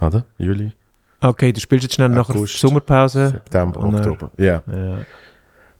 [0.01, 0.25] Oder?
[0.37, 0.71] Juli,
[1.19, 3.29] Okay, du spielst jetzt schnell nach der Sommerpause.
[3.29, 4.31] September, Oktober.
[4.37, 4.61] Ja.
[4.71, 4.97] Ja.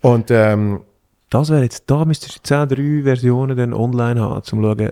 [0.02, 0.82] Und ähm,
[1.30, 4.56] Das wäre jetzt, da müsstest du jetzt auch drei Versionen dann online haben, um zu
[4.56, 4.92] schauen,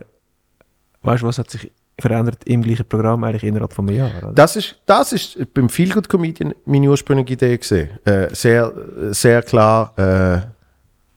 [1.01, 4.11] weißt du, was hat sich verändert im gleichen Programm eigentlich innerhalb von einem Jahr.
[4.17, 4.33] Oder?
[4.33, 7.89] das ist, das ist beim Feel Good Comedian meine ursprüngliche Idee gesehen.
[8.03, 8.73] Äh, sehr,
[9.11, 10.41] sehr klar, äh,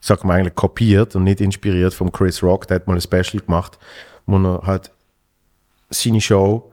[0.00, 2.68] sag mal eigentlich kopiert und nicht inspiriert vom Chris Rock.
[2.68, 3.78] Der hat mal ein Special gemacht,
[4.26, 4.92] wo er halt
[5.90, 6.70] seine Show,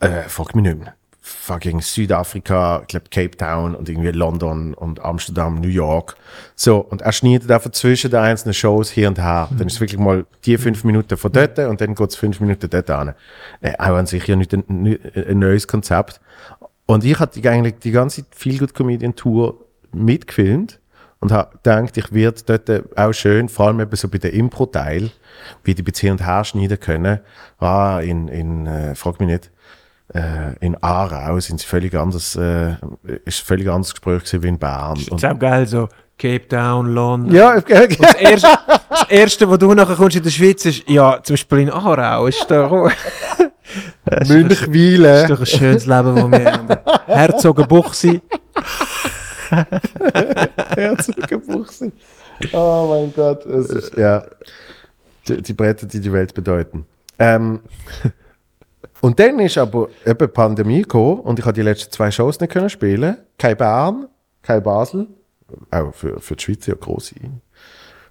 [0.00, 0.94] äh, frag mich nicht mehr,
[1.24, 6.16] fucking Südafrika, ich glaube Cape Town und irgendwie London und Amsterdam, New York.
[6.56, 9.48] So, und er schneidet einfach zwischen den einzelnen Shows hier und her.
[9.56, 12.40] Dann ist es wirklich mal die fünf Minuten von dort und dann geht es fünf
[12.40, 13.14] Minuten dort an.
[13.60, 16.20] Äh, auch an sich ja nicht ein, ein neues Konzept.
[16.86, 20.80] Und ich hatte eigentlich die ganze Feel Good Comedian Tour mitgefilmt
[21.20, 25.12] und habe gedacht, ich werde dort auch schön, vor allem eben so bei der Impro-Teil,
[25.62, 27.20] wie die Beziehung und Haar schneiden können.
[27.60, 29.51] Ah, in, in äh, frag mich nicht,
[30.14, 32.74] äh, in Aarau sind sie völlig anders, äh,
[33.24, 34.94] ist völlig anderes Gespräch gewesen wie in Bern.
[34.94, 35.88] Das ist auch geil, so
[36.18, 37.34] Cape Town, London.
[37.34, 37.88] ja, okay.
[37.98, 38.48] Das erste,
[38.90, 42.26] das erste, wo du nachher kommst in der Schweiz, ist, ja, zum Beispiel in Aarau,
[42.26, 42.90] ist da, doch-
[44.28, 45.02] Münchwilen.
[45.04, 46.68] das ist doch ein schönes Leben, das wir haben.
[47.06, 48.20] Herzogenbuchsi.
[50.76, 51.92] Herzogenbuchse.
[52.52, 54.24] Oh mein Gott, es ist, ja,
[55.28, 56.86] die, die Bretter, die die Welt bedeuten.
[57.18, 57.60] Ähm,
[59.02, 62.38] Und dann ist aber eben die Pandemie gekommen und ich habe die letzten zwei Shows
[62.38, 63.16] nicht können spielen.
[63.36, 64.06] Kein Bern,
[64.42, 65.08] kein Basel.
[65.72, 67.16] Auch für, für die Schweiz ja grosse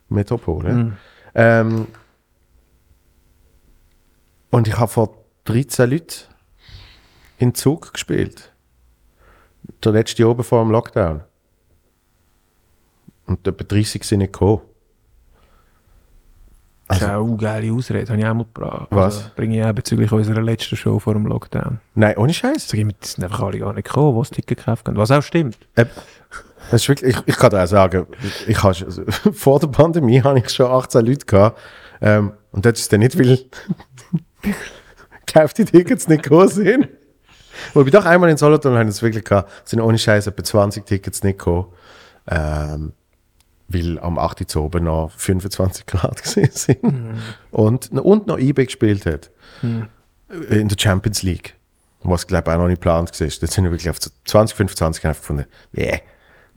[0.10, 0.98] Metropole.
[1.34, 1.88] Ähm,
[4.50, 6.26] und ich habe vor 13 Leuten
[7.38, 8.52] in Zug gespielt.
[9.86, 11.24] Der letzte oben vor dem Lockdown.
[13.28, 14.62] Und etwa 30 sind nicht gekommen.
[17.00, 18.88] Das ist auch eine geile Ausrede, habe ich auch mal gebracht.
[18.92, 19.18] Was?
[19.18, 21.80] Also, bringe ich auch bezüglich unserer letzten Show vor dem Lockdown.
[21.96, 22.68] Nein, ohne Scheiß.
[22.70, 24.98] Sag ich mir, das sind einfach alle gar nicht gekommen, die das Ticket gekauft haben.
[24.98, 25.58] Was auch stimmt.
[25.76, 25.86] Äh,
[26.70, 28.06] Das ist wirklich, ich, ich kann dir auch sagen,
[28.48, 31.60] ich habe, schon- vor der Pandemie habe ich schon 18 Leute gehabt.
[32.02, 33.40] Ähm, und das ist dann nicht, weil
[35.26, 36.88] gekauft die Tickets nicht gekommen sind.
[37.74, 41.24] Wobei doch einmal in Solothurn haben es wirklich gehabt, sind ohne Scheiß etwa 20 Tickets
[41.24, 41.68] nicht gekommen.
[42.30, 42.94] Ähm,
[43.74, 44.56] weil am 8.
[44.56, 46.80] Uhr oben noch 25 Grad gesehen sind.
[47.52, 49.32] Und, und noch eBay gespielt hat.
[49.62, 51.56] In der Champions League.
[52.04, 53.28] Was, glaube ich, auch noch nicht geplant war.
[53.28, 55.46] Dort sind wir wirklich auf so 20, 25 einfach gefunden,
[55.78, 56.00] yeah.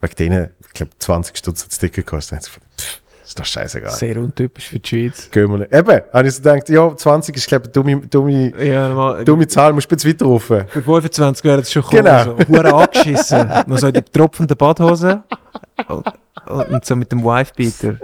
[0.00, 2.44] Wegen denen, ich glaube, 20 Stutz hat das Ticket gekostet.
[2.44, 3.90] Pff, ist doch scheißegal.
[3.90, 5.30] Sehr untypisch für die Schweiz.
[5.30, 5.72] Gehen wir nicht.
[5.72, 9.24] Eben, habe ich so gedacht, ja, 20 ist, glaube ich, eine dumme, dumme, Ja, mal,
[9.24, 10.68] dumme Zahl, musst du jetzt weiter rufen.
[10.68, 12.36] Für 25 wäre es schon gekommen.
[12.46, 12.60] Genau.
[12.60, 13.50] Also, angeschissen.
[13.66, 15.22] Noch so in die tropfenden Badhose.
[16.46, 17.98] Und, so mit dem Wife-Beater.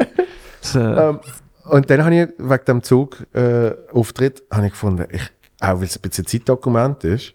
[0.61, 1.21] So, Ähm,
[1.65, 5.23] und dann habe ich wegen dem Zug äh, Auftritt habe ich gefunden, ich,
[5.61, 7.35] auch weil es ein bisschen Zeitdokument ist,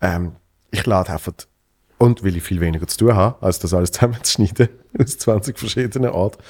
[0.00, 0.32] ähm,
[0.70, 1.32] ich lade einfach,
[1.98, 6.10] und weil ich viel weniger zu tun habe, als das alles zusammenzuschneiden, aus 20 verschiedenen
[6.10, 6.42] Orten,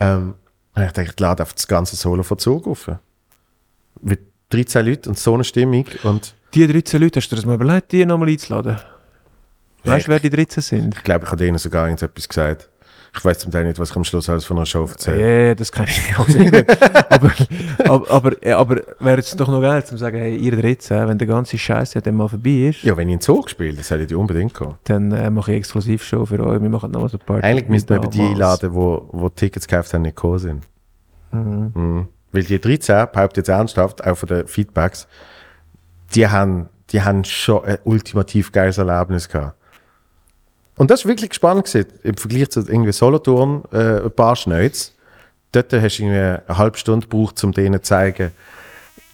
[0.00, 0.34] ähm,
[0.74, 2.90] habe ich gedacht, ich lade einfach das ganze Solo von Zug auf.
[4.00, 7.46] Mit 13 Leuten und so eine Stimmung und die 13 Leute, hast du dir das
[7.46, 8.78] mal überlegt, die nochmal einzuladen?
[9.84, 10.94] Weißt du, wer die 13 sind?
[10.94, 12.68] ich glaube, ich habe denen sogar irgendetwas gesagt.
[13.16, 15.46] Ich weiß zum Teil nicht, was ich am Schluss alles von einer Show erzähle.
[15.48, 16.52] ja, das kann ich auch nicht.
[17.12, 17.32] aber,
[17.84, 21.18] aber, aber, ja, aber wäre es doch noch geil, zu sagen, hey, ihr 13, wenn
[21.18, 23.90] der ganze Scheiß ja dann mal vorbei ist, Ja, wenn ich in Zug spiele, das
[23.90, 24.74] hätte ich unbedingt kommen.
[24.84, 26.60] dann äh, mache ich Exklusivshow für euch.
[26.60, 29.68] Wir machen noch so ein paar Eigentlich müsste man eben die einladen, wo, wo Tickets
[29.68, 30.62] gekauft haben, nicht gekommen sind.
[31.32, 32.08] Mhm.
[32.32, 35.06] Weil die 13, behauptet jetzt ernsthaft, auch von den Feedbacks,
[36.14, 39.56] die haben, die haben schon ein ultimativ geiles Erlebnis gehabt.
[40.76, 44.94] Und das ist wirklich spannend gewesen, im Vergleich zu irgendwie Solothurn, äh, ein paar Schneuts.
[45.52, 48.32] Dort hast du irgendwie eine halbe Stunde gebraucht, um denen zu zeigen,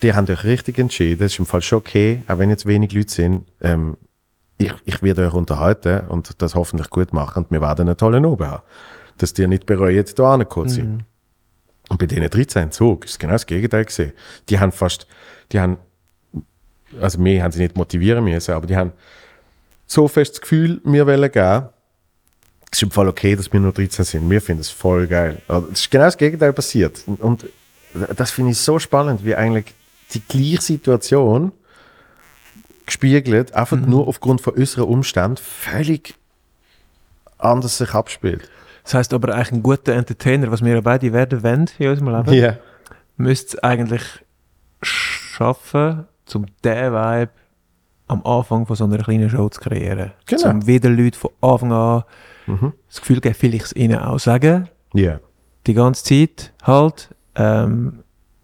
[0.03, 1.21] die haben euch richtig entschieden.
[1.21, 3.45] Das ist im Fall schon okay, auch wenn jetzt wenig Leute sind.
[3.61, 3.99] Ähm,
[4.57, 8.25] ich, ich werde euch unterhalten und das hoffentlich gut machen und wir werden einen tollen
[8.25, 8.63] Abend haben.
[9.19, 11.05] Dass die nicht bereuen, da angekommen sind.
[11.91, 14.13] Und bei denen 13 Zug ist genau das Gegenteil gesehen.
[14.49, 15.07] Die haben fast,
[15.53, 15.77] die haben,
[17.01, 18.93] also wir haben sie nicht motivieren müssen, aber die haben
[19.91, 21.63] so fest das Gefühl, wir wollen gehen.
[22.71, 24.31] Es ist im Fall okay, dass wir nur 13 sind.
[24.31, 25.43] Wir finden es voll geil.
[25.49, 27.03] Also, Es ist genau das Gegenteil passiert.
[27.07, 27.47] Und,
[28.17, 29.75] das finde ich so spannend, wie eigentlich
[30.15, 31.51] die gleiche Situation
[32.87, 36.15] gespiegelt, einfach nur aufgrund von unseren Umständen völlig
[37.39, 38.49] anders sich abspielt.
[38.85, 42.15] Das heisst aber eigentlich ein guter Entertainer, was wir ja beide werden wollen in unserem
[42.17, 42.57] Leben, Ja.
[43.17, 44.03] müsste es eigentlich
[44.83, 47.31] schaffen, um diesen Vibe
[48.11, 50.13] am Anfang von so einer kleinen Show zu kreieren.
[50.27, 50.51] Genau.
[50.51, 52.05] Um wieder Leute von Anfang an
[52.89, 55.21] das Gefühl geben, will ich es ihnen auch sagen, Ja.
[55.67, 58.01] die ganze Zeit halt, ähm,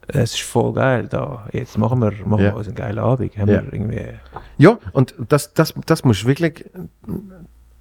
[0.09, 1.49] es ist voll geil da.
[1.53, 2.53] Jetzt machen wir, machen Ja.
[2.53, 3.37] wir uns einen geilen Abend.
[3.37, 3.63] Haben Ja.
[3.65, 4.03] wir irgendwie,
[4.59, 6.65] Ja, und das, das, das musst du wirklich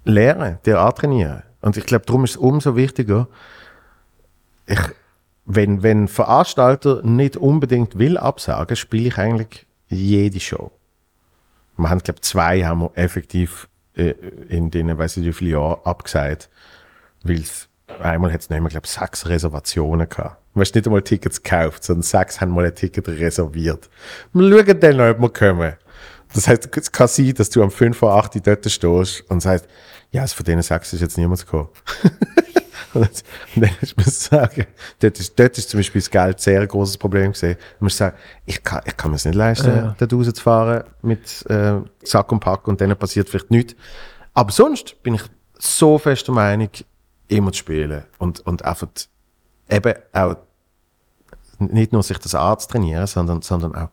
[0.04, 1.42] lernen, dir antrainieren.
[1.60, 3.28] Und ich glaube, darum ist es umso wichtiger,
[4.66, 4.80] ich,
[5.44, 10.72] wenn, wenn ein Veranstalter nicht unbedingt will absagen, spiele ich eigentlich jede Show.
[11.76, 14.14] Wir haben, glaube zwei haben wir effektiv äh,
[14.48, 16.48] in denen, weiß ich wie viele Jahren, abgesagt.
[17.22, 17.68] Weil es,
[18.00, 20.38] einmal hat es noch immer, glaube sechs Reservationen gehabt.
[20.54, 23.90] Du hast nicht einmal Tickets gekauft, sondern sechs haben mal ein Ticket reserviert.
[24.32, 25.74] Wir schauen dann noch, ob wir kommen.
[26.32, 29.40] Das heißt, es kann sein, dass du am 5 vor 8 Uhr dort stehst und
[29.40, 29.66] sagst,
[30.10, 31.68] ja, also von denen sechs ist jetzt niemand gekommen.
[32.96, 33.22] und
[33.56, 33.96] dann- musst
[34.32, 34.66] du sagen,
[35.00, 37.56] dort ist, dort ist zum Beispiel das Geld sehr ein großes Problem gesehen.
[37.78, 39.94] Du musst sagen, ich kann, ich kann mir es nicht leisten, Ja.
[39.98, 43.74] dort rauszufahren mit äh, Sack und Pack und dann passiert vielleicht nichts.
[44.34, 45.22] Aber sonst bin ich
[45.58, 46.68] so fest der Meinung,
[47.28, 48.88] immer zu spielen und, und einfach
[49.68, 50.36] eben auch
[51.58, 53.88] nicht nur sich das Arzt trainieren, sondern, sondern auch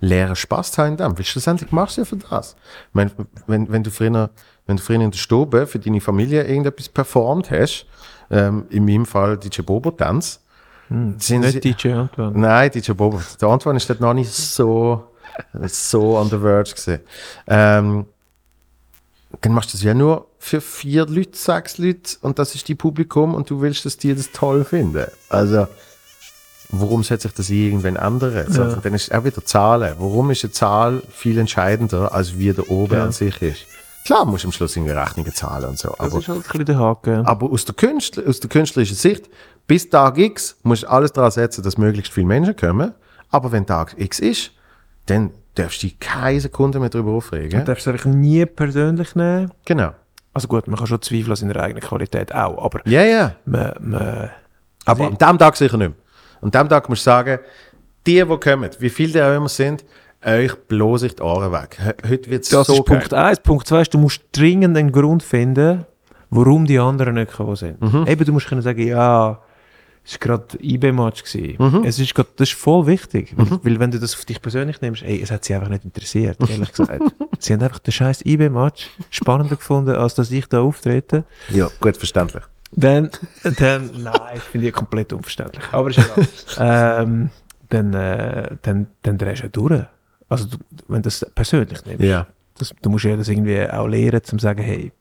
[0.00, 1.18] lernen Spaß zu haben in dem.
[1.18, 2.56] Weil schlussendlich machst du ja für das.
[2.88, 3.10] Ich meine,
[3.46, 4.30] wenn, wenn, du früher,
[4.66, 7.86] wenn du früher in der Stube für deine Familie irgendetwas performt hast,
[8.30, 10.40] ähm, in meinem Fall DJ Bobo Tanz,
[10.88, 12.38] sind sie, nicht DJ Antoine.
[12.38, 13.20] Nein, DJ Bobo.
[13.40, 15.04] Der Antoine ist dort noch nicht so,
[15.66, 17.00] so on the verge gewesen.
[17.46, 18.06] Ähm,
[19.42, 22.74] dann machst du das ja nur für vier Leute, sechs Leute und das ist die
[22.74, 25.06] Publikum und du willst, dass die das toll finden.
[25.28, 25.66] Also,
[26.70, 28.46] warum sollte sich das irgendwann ändern?
[28.50, 29.94] Sondern dann ist es auch wieder Zahlen.
[29.98, 33.04] Warum ist eine Zahl viel entscheidender, als wie der oben Ja.
[33.04, 33.66] an sich ist?
[34.04, 35.88] Klar, musst du am Schluss irgendwie Rechnungen zahlen und so.
[35.90, 37.26] Das Aber, ist halt ein bisschen der Haken.
[37.26, 39.28] aber aus, der Künstler, aus der künstlerischen Sicht,
[39.66, 42.94] bis Tag X musst du alles daran setzen, dass möglichst viele Menschen kommen.
[43.30, 44.52] Aber wenn Tag X ist,
[45.06, 47.60] dann darfst du dich keine Sekunde mehr darüber aufregen.
[47.60, 49.50] Du darfst es einfach nie persönlich nehmen.
[49.66, 49.92] Genau.
[50.32, 53.34] Also gut, man kann schon zweifeln an seiner eigenen Qualität auch, aber Ja, ja.
[53.44, 54.30] man, man,
[54.84, 55.98] Aber an dem Tag sicher nicht mehr.
[56.40, 57.40] An dem Tag musst du sagen,
[58.06, 59.84] die, die kommen, wie viele die auch immer sind,
[60.24, 61.78] euch bloß ich die Ohren weg.
[61.80, 63.18] He- Heute wird es das so ist Punkt geil.
[63.20, 63.40] 1.
[63.40, 65.84] Punkt 2 ist, du musst dringend einen Grund finden,
[66.30, 67.80] warum die anderen nicht gekommen sind.
[67.80, 68.04] Mhm.
[68.06, 69.40] Eben, du musst können sagen, ja,
[70.04, 71.22] es war gerade IB-Match.
[71.24, 71.56] gewesen.
[71.58, 71.84] Mhm.
[71.84, 74.80] Es ist grad, das ist voll wichtig, weil, weil wenn du das auf dich persönlich
[74.80, 77.02] nimmst, ey, es hat sie einfach nicht interessiert, ehrlich gesagt.
[77.38, 81.24] sie haben einfach den scheiß IB-Match spannender gefunden, als dass ich da auftrete.
[81.50, 82.42] Ja, gut verständlich.
[82.72, 83.10] Dann,
[83.58, 85.64] dann nein, finde ich komplett unverständlich.
[85.72, 86.26] Aber ist egal.
[87.02, 87.30] ähm,
[87.70, 89.82] dann, äh, dann, dann drehst du durch.
[90.28, 90.56] Also, du,
[90.88, 92.04] wenn du das persönlich nimmst.
[92.04, 92.26] Ja.
[92.58, 94.92] Das, du musst ja das irgendwie auch lernen, zum sagen, hey,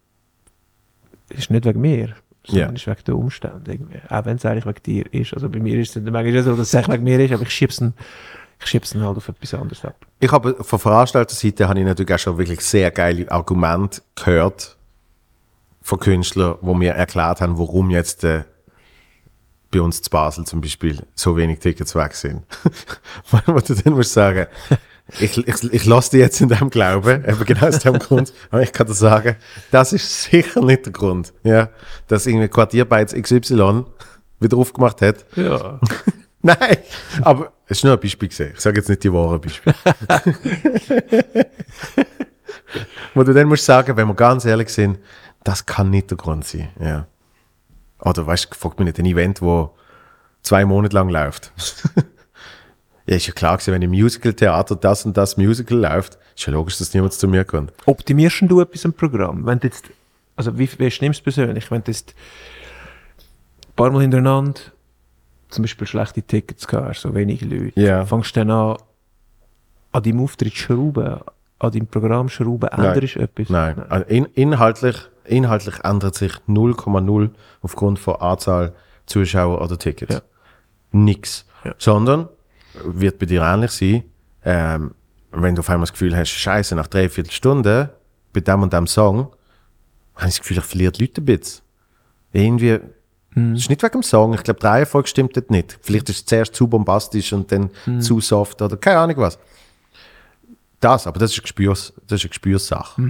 [1.29, 2.75] ist nicht wegen mir, sondern Ja.
[2.75, 3.99] ist wegen der Umstände irgendwie.
[4.09, 5.33] Auch wenn es eigentlich wegen dir ist.
[5.33, 7.51] Also bei mir ist es manchmal so, dass es eigentlich wegen mir ist, aber ich
[7.51, 7.81] schieb's
[8.59, 9.95] ich schieb's dann halt auf etwas anderes ab.
[10.19, 14.77] Ich habe von Veranstalterseite habe ich natürlich auch schon wirklich sehr geile Argumente gehört
[15.81, 18.43] von Künstlern, wo mir erklärt haben, warum jetzt äh,
[19.71, 22.43] bei uns zu Basel zum Beispiel so wenig Tickets weg sind.
[23.45, 24.47] wo du dann musst sagen,
[25.19, 28.61] ich, ich, ich lasse dich jetzt in dem Glauben, eben genau aus dem Grund, aber
[28.61, 29.35] ich kann dir sagen,
[29.71, 31.69] das ist sicher nicht der Grund, ja,
[32.07, 33.85] dass irgendwie Quartierbeiz XY
[34.39, 35.25] wieder aufgemacht hat.
[35.35, 35.79] Ja.
[36.41, 36.77] Nein,
[37.21, 38.53] aber es ist nur ein Beispiel gesehen.
[38.53, 39.75] Ich sage jetzt nicht die wahren Beispiele.
[43.13, 44.99] Wo du dann musst sagen, wenn wir ganz ehrlich sind,
[45.43, 46.69] das kann nicht der Grund sein.
[46.79, 47.07] Ja.
[47.99, 49.75] Oder weißt du, fragt mich nicht ein Event, wo
[50.41, 51.51] zwei Monate lang läuft.
[53.07, 56.53] Ja, ist ja klar gewesen, wenn im Musical-Theater das und das Musical läuft, ist ja
[56.53, 57.71] logisch, dass niemand zu mir kommt.
[57.85, 59.45] Optimierst du etwas im Programm?
[59.45, 59.85] Wenn du jetzt,
[60.35, 61.71] also wie, wie nimmst du persönlich?
[61.71, 62.13] Wenn du jetzt
[63.67, 64.59] ein paar Mal hintereinander
[65.49, 68.05] zum Beispiel schlechte Tickets hast, so wenige Leute, Ja.
[68.05, 68.77] fängst du dann an,
[69.93, 71.19] an deinem Auftritt zu schrauben,
[71.59, 72.93] an deinem Programm zu schrauben, Nein.
[72.93, 73.49] änderst du etwas?
[73.49, 77.29] Nein, also in, inhaltlich, inhaltlich ändert sich 0,0
[77.61, 78.73] aufgrund von Anzahl
[79.05, 80.15] Zuschauer oder Tickets.
[80.15, 80.21] Ja.
[80.91, 81.45] Nix.
[81.63, 81.73] Ja.
[81.77, 82.27] Sondern
[82.83, 84.03] wird bei dir ähnlich sein,
[84.43, 84.93] ähm,
[85.31, 87.89] wenn du auf einmal das Gefühl hast, Scheiße, nach drei Viertelstunden
[88.33, 89.33] bei dem und dem Song,
[90.15, 91.63] habe ich das Gefühl, ich verliere die Leute ein bisschen.
[92.33, 92.79] Irgendwie,
[93.35, 95.77] es ist nicht wegen dem Song, ich glaube, die Reihenfolge stimmt dort nicht.
[95.81, 99.37] Vielleicht ist es zuerst zu bombastisch und dann zu soft oder keine Ahnung was.
[100.79, 103.01] Das, aber das ist eine, Gespürs, das ist eine Gespürssache.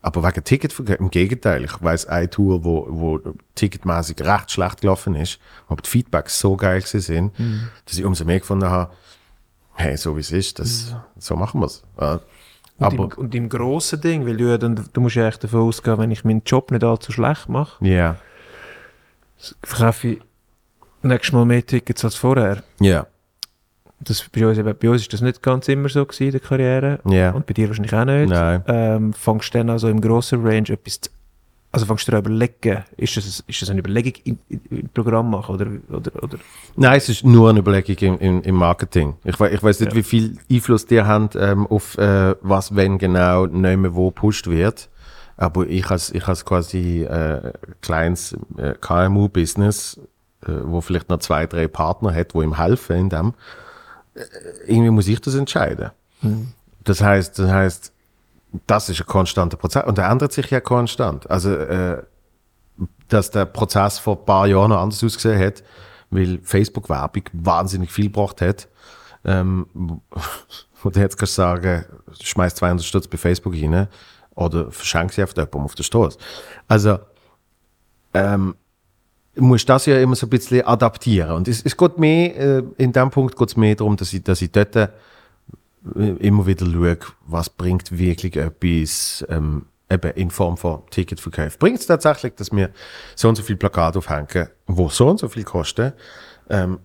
[0.00, 3.20] Aber wegen Ticketverkauf, im Gegenteil, ich weiss eine Tour, wo, wo
[3.56, 7.32] ticketmäßig recht schlecht gelaufen ist, aber die Feedbacks so geil gewesen sind,
[7.84, 8.92] dass ich umso mehr gefunden habe,
[9.74, 11.82] hey, so wie es ist, das, so machen wir es.
[12.00, 12.20] Ja.
[12.78, 15.42] Und, Aber, im, und im grossen Ding, weil du, ja dann, du musst ja echt
[15.42, 18.16] davon ausgehen, wenn ich meinen Job nicht allzu schlecht mache, ja,
[19.64, 20.20] verkaufe ich
[21.02, 22.62] nächstes Mal mehr Tickets als vorher.
[22.80, 23.06] ja,
[24.00, 26.40] Das, bei, uns, eben, bei uns ist das nicht ganz immer so gewesen in der
[26.40, 27.00] Karriere.
[27.04, 28.30] ja, Und bei dir wahrscheinlich auch nicht.
[28.30, 28.62] nein.
[28.66, 31.10] Ähm, fängst du dann also im grossen Range etwas zu,
[31.72, 34.38] also fängst du dir überlegen, ist das, ist das eine Überlegung im,
[34.70, 36.38] im, Programm machen oder, oder, oder
[36.76, 39.16] Nein, es ist nur eine Überlegung im, im, im Marketing.
[39.24, 39.96] Ich, ich weiß nicht, Ja.
[39.98, 44.46] wie viel Einfluss die haben ähm, auf äh, was, wenn genau, nicht mehr wo gepusht
[44.46, 44.88] wird.
[45.36, 47.52] Aber ich als, ich als quasi äh,
[47.82, 50.00] kleines äh, KMU-Business,
[50.46, 53.34] äh, wo vielleicht noch zwei, drei Partner hat, wo ihm helfen in dem,
[54.66, 55.90] irgendwie muss ich das entscheiden.
[56.84, 57.92] Das heißt, das heißt,
[58.66, 61.28] das ist ein konstanter Prozess und der ändert sich ja konstant.
[61.30, 62.02] Also äh,
[63.08, 65.62] dass der Prozess vor ein paar Jahren noch anders ausgesehen hat,
[66.10, 68.68] weil Facebook-Werbung wahnsinnig viel gebracht hat.
[69.24, 69.66] Ähm,
[70.82, 71.84] du jetzt kannst sagen,
[72.20, 73.88] schmeiß 200 Stutz bei Facebook rein
[74.34, 76.18] oder verschenk sie auf jemandem auf der Straße.
[76.68, 76.98] Also,
[78.14, 78.58] ähm, du
[79.40, 81.32] musst das ja immer so ein bisschen adaptieren.
[81.32, 84.22] Und es, es geht mehr, äh, in dem Punkt geht es mehr darum, dass ich,
[84.22, 84.88] dass ich dort äh,
[85.94, 91.58] immer wieder schaue, was bringt wirklich etwas, ähm, eben in Form von Ticketverkauf.
[91.58, 92.70] Bringt es tatsächlich, dass wir
[93.14, 95.92] so und so viel Plakate aufhängen, wo so und so viel kosten?
[96.50, 96.78] Ähm,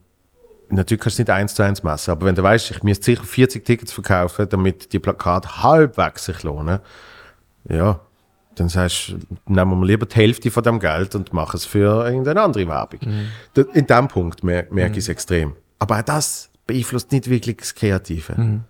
[0.69, 3.23] natürlich kannst du nicht eins zu eins messen, aber wenn du weißt, ich müsste sicher
[3.23, 6.79] 40 Tickets verkaufen, damit die Plakate halbwegs sich lohnen,
[7.67, 7.99] ja,
[8.55, 9.17] dann sagst du,
[9.51, 12.99] nehmen wir lieber die Hälfte von dem Geld und machen es für irgendeine andere Werbung.
[13.53, 15.53] Da- In dem Punkt mer merke ich es extrem.
[15.79, 18.61] Aber auch das beeinflusst nicht wirklich das Kreative.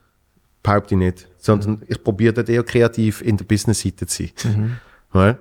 [0.63, 1.27] Behaupte ich nicht.
[1.37, 4.79] Sondern ich probiere dort eher kreativ in der Business-Seite zu sein.
[5.13, 5.37] Ja?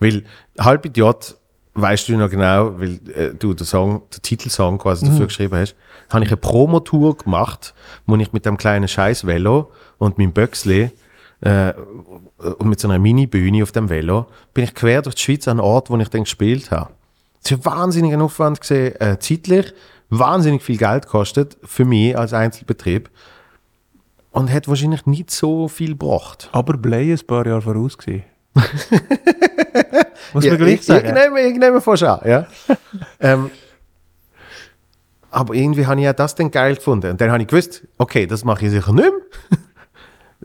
[0.00, 0.24] Weil
[0.58, 1.36] halb Idiot
[1.74, 5.10] weißt du noch genau, weil äh, du den Song, den Titelsong quasi Mhm.
[5.10, 5.74] dafür geschrieben hast,
[6.08, 7.74] habe ich eine Promotour gemacht,
[8.06, 10.90] wo ich mit dem kleinen scheiß Velo und meinem Böxli
[11.44, 11.74] äh,
[12.38, 15.58] und mit so einer Mini-Bühne auf dem Velo bin ich quer durch die Schweiz an
[15.60, 16.90] einen Ort, wo ich dann gespielt habe.
[17.42, 19.72] Es war wahnsinnig ein Aufwand gesehen, äh, zeitlich,
[20.08, 23.10] wahnsinnig viel Geld gekostet für mich als Einzelbetrieb
[24.30, 26.48] und hat wahrscheinlich nicht so viel gebracht.
[26.52, 28.24] Aber Blay ein paar Jahre voraus gewesen.
[30.32, 31.06] Muss Ja, man gleich ich, sagen.
[31.06, 32.46] Ich nehme, ich nehme fast an, ja.
[33.20, 33.50] ähm,
[35.30, 37.10] aber irgendwie habe ich ja das dann geil gefunden.
[37.10, 39.58] Und dann habe ich gewusst, okay, das mache ich sicher nicht mehr.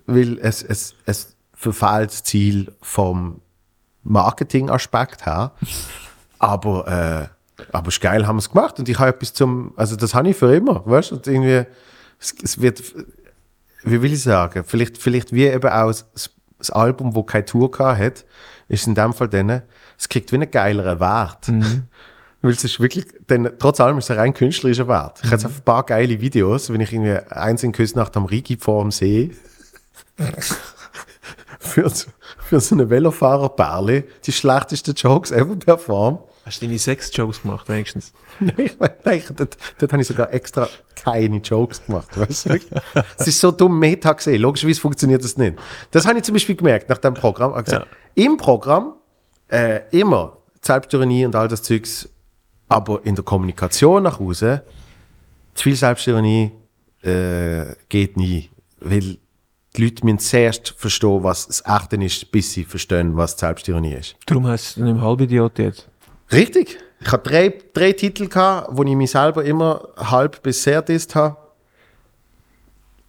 [0.06, 3.42] Weil es, es, es verfehlt das Ziel vom
[4.04, 5.54] Marketingaspekt her.
[6.40, 8.80] Aber, äh, aber es ist geil, haben wir es gemacht.
[8.80, 11.16] Und ich habe etwas zum, also das habe ich für immer, weißt du?
[11.16, 11.66] Und irgendwie,
[12.18, 12.82] es, es wird,
[13.84, 16.06] wie will ich sagen, vielleicht, vielleicht wie eben auch das,
[16.58, 18.26] das Album, wo keine Tour hat,
[18.70, 19.64] ist in dem Fall dann,
[19.98, 21.52] es kriegt wie einen geileren Wert.
[22.42, 25.20] Weil es ist wirklich, denn trotz allem ist es ein rein künstlerischer Wert.
[25.22, 28.56] Ich habe jetzt ein paar geile Videos, wenn ich irgendwie eins in Küsnacht am Rigi
[28.56, 29.32] vor dem See
[31.60, 32.10] für, so-
[32.46, 36.22] für so eine Velofahrer-Perle die schlechtesten Jokes ever performt.
[36.46, 38.12] Hast du deine sechs Jokes gemacht, wenigstens?
[38.40, 42.08] Nein, ich meine, nein, dort, dort habe ich sogar extra keine Jokes gemacht.
[42.18, 42.60] Weißt du?
[43.18, 44.42] Es ist so dumm Meta gesehen.
[44.42, 45.58] Logischerweise funktioniert das nicht.
[45.92, 47.52] Das habe ich zum Beispiel gemerkt nach dem Programm.
[47.52, 48.94] Habe gesagt, Im Programm
[49.50, 52.08] äh, immer Selbstironie und all das Zeugs,
[52.70, 54.64] aber in der Kommunikation nach Hause
[55.54, 56.52] zu viel Selbstironie
[57.04, 58.50] äh, geht nie.
[58.80, 59.18] Weil
[59.76, 64.16] die Leute müssen zuerst verstehen, was das Echte ist, bis sie verstehen, was Selbstironie ist.
[64.26, 65.88] Darum heißt es nicht im Halbidiot jetzt.
[66.32, 66.78] Richtig.
[67.02, 71.16] Ich hatte drei, drei Titel, gehabt, wo ich mich selber immer halb bis sehr disst
[71.16, 71.38] habe.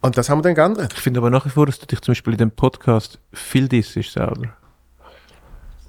[0.01, 0.93] Und das haben wir dann geändert.
[0.93, 3.67] Ich finde aber nach wie vor, dass du dich zum Beispiel in dem Podcast viel
[3.67, 4.55] dissest selber.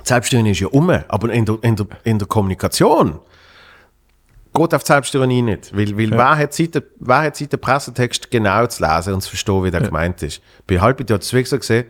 [0.03, 3.21] Selbstironie ist ja um, aber in der, in der, in der Kommunikation
[4.55, 5.77] geht auf die Selbstironie nicht.
[5.77, 9.21] Weil, weil wer, hat Zeit, den- wer hat Zeit, den Pressetext genau zu lesen und
[9.23, 10.41] zu verstehen, wie der gemeint ist?
[10.67, 11.87] Bei Halbit hat es wirklich so gesehen,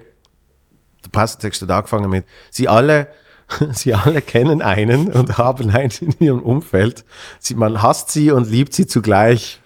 [1.04, 3.08] der Pressetext hat angefangen mit, sie alle,
[3.72, 7.04] sie alle kennen einen und haben einen in ihrem Umfeld.
[7.40, 9.58] Sie, man hasst sie und liebt sie zugleich.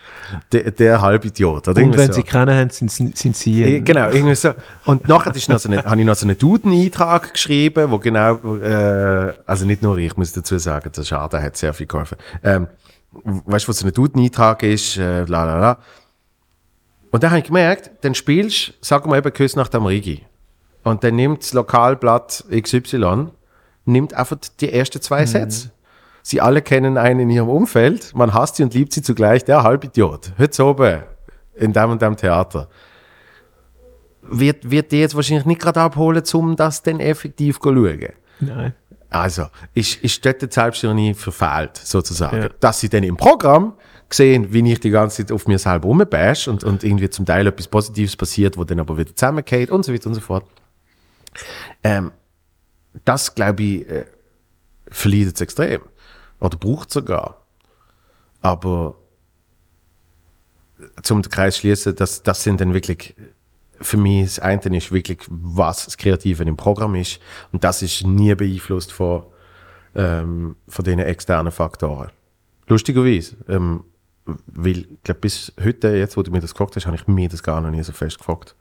[0.50, 1.68] Der, der Halbidiot.
[1.68, 2.14] Oder Und wenn so.
[2.14, 3.62] sie kennen haben, sind, sind sie.
[3.62, 4.54] Eh, Genau, irgendwie so.
[4.84, 8.56] Und nachher ist noch so eine, habe ich noch so einen Duden-Eintrag geschrieben, wo genau,
[8.56, 12.18] äh, also nicht nur ich, muss dazu sagen, der Schade hat sehr viel geholfen.
[12.42, 12.66] Ähm,
[13.24, 15.78] weißt du, was ein Duden-Eintrag ist, äh, la la la.
[17.10, 20.22] Und dann habe ich gemerkt, dann spielst du, sag mal eben Küss nach dem Rigi.
[20.82, 23.28] Und dann nimmt das Lokalblatt XY,
[23.84, 25.70] nimmt einfach die ersten zwei Sätze.
[26.22, 29.62] Sie alle kennen einen in ihrem Umfeld, man hasst sie und liebt sie zugleich, der
[29.62, 30.32] Halbidiot.
[30.38, 31.02] Heute oben
[31.54, 32.68] in dem und dem Theater
[34.30, 38.08] wird, wird die jetzt wahrscheinlich nicht gerade abholen, um das dann effektiv zu schauen.
[38.40, 38.74] Nein.
[39.10, 42.42] Also, ist, ist dort die Selbstironie verfehlt, sozusagen.
[42.42, 42.48] Ja.
[42.60, 43.74] Dass sie dann im Programm
[44.10, 47.46] sehen, wie ich die ganze Zeit auf mir selber rumbash und, und irgendwie zum Teil
[47.46, 50.44] etwas Positives passiert, wo dann aber wieder zusammengeht und so weiter und so fort.
[51.82, 52.12] Ähm,
[53.04, 54.06] das, glaube ich, äh,
[54.88, 55.82] verliert es extrem.
[56.40, 57.46] Oder braucht sogar.
[58.40, 58.96] Aber
[61.02, 63.14] zum den Kreis schließen, das, das sind dann wirklich,
[63.80, 67.20] für mich das eine ist wirklich, was das Kreative im Programm ist.
[67.52, 69.24] Und das ist nie beeinflusst von,
[69.94, 72.10] ähm, von diesen externen Faktoren.
[72.68, 73.84] Lustigerweise, ähm,
[74.46, 77.28] weil, ich glaube, bis heute, jetzt, wo du mir das gefragt hast, habe ich mir
[77.28, 78.56] das gar noch nie so fest gefragt.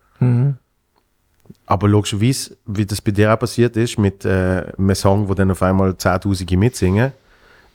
[1.66, 5.52] Aber logischerweise, wie das bei dir auch passiert ist, mit äh, einem Song, wo dann
[5.52, 7.12] auf einmal 10.000 mitsingen,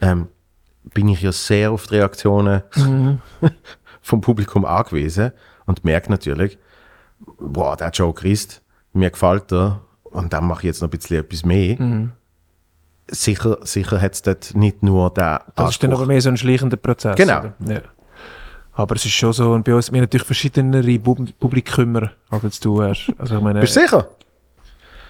[0.01, 0.29] ähm,
[0.95, 2.63] bin ich ja sehr auf die Reaktionen
[4.03, 5.33] vom Publikum angewiesen
[5.67, 6.59] und merke natürlich,
[7.39, 11.19] boah, der Joke ist, mir gefällt er und dann mache ich jetzt noch ein bisschen
[11.21, 12.09] etwas mehr.
[13.13, 16.37] Sicher, sicher hat es dort nicht nur der Das ist dann aber mehr so ein
[16.37, 17.17] schleichender Prozess.
[17.17, 17.53] Genau.
[17.67, 17.81] Ja.
[18.73, 22.61] Aber es ist schon so, und bei uns, wir haben natürlich verschiedene Pub- Publikummer, als
[22.61, 23.13] du hast.
[23.19, 24.09] Also ich meine, Bist du sicher?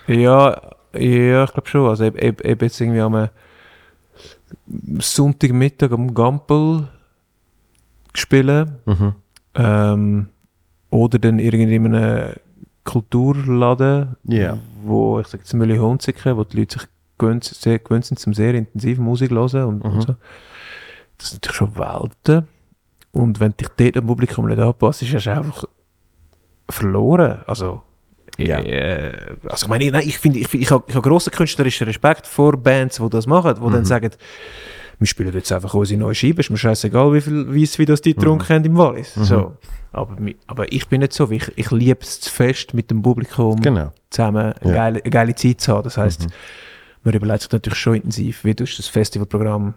[0.06, 0.60] Ja,
[0.94, 1.88] ja, ich glaube schon.
[1.88, 3.28] Also eben, eben eben jetzt irgendwie am äh,
[4.98, 6.88] Sonntagmittag am Gampel
[8.14, 8.76] spielen.
[9.54, 10.28] Ähm,
[10.90, 12.34] oder dann irgendwie in einem
[12.84, 14.58] Kulturladen, Ja.
[14.82, 16.88] wo ich sage jetzt Mühle Hunziken, wo die Leute sich
[17.18, 20.16] gewöhnt, sehr gewöhnt sind, zum sehr intensiv Musik hören und, und so.
[21.18, 22.48] Das sind natürlich schon Welten.
[23.12, 25.64] Und wenn dich dort am Publikum nicht anpasst, ist es einfach
[26.68, 27.40] verloren.
[27.46, 27.82] Also,
[28.38, 28.58] Ja.
[28.60, 29.12] äh,
[29.48, 32.26] also ich meine, nein, ich finde, ich, find- ich habe ich hab grossen künstlerischen Respekt
[32.26, 34.10] vor Bands, die das machen, die dann sagen,
[34.98, 38.00] wir spielen jetzt einfach unsere neue Scheibe, ist mir scheißegal, wie viel Weiss wie das
[38.00, 39.14] die getrunken haben im Wallis.
[39.14, 39.56] So.
[39.92, 43.60] Aber, aber ich bin nicht so, ich, ich liebe es zu fest mit dem Publikum
[43.60, 43.92] Genau.
[44.10, 44.72] zusammen eine, Ja.
[44.74, 45.82] geile, eine geile Zeit zu haben.
[45.84, 46.26] Das heisst,
[47.02, 49.74] man überlegt sich natürlich schon intensiv, wie du das Festivalprogramm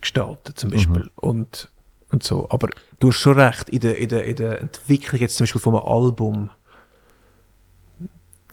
[0.00, 1.70] gestalten zum Beispiel und,
[2.10, 2.46] und so.
[2.50, 2.68] Aber
[3.00, 5.74] du hast schon recht, in der, in der, in der Entwicklung jetzt zum Beispiel von
[5.76, 6.50] einem Album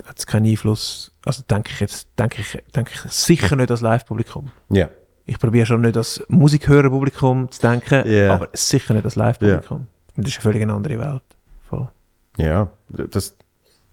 [0.06, 3.82] hat es keinen Einfluss, also denke ich jetzt, denke ich, denke ich sicher nicht als
[3.82, 4.52] Live-Publikum.
[4.70, 4.90] Ja.
[5.26, 8.34] Ich probiere schon nicht als Musikhörer-Publikum zu denken, Ja.
[8.36, 9.78] aber sicher nicht als Live-Publikum.
[9.82, 11.24] Und Das ist eine völlig andere Welt.
[11.70, 11.90] Voll.
[12.38, 13.36] Ja, das,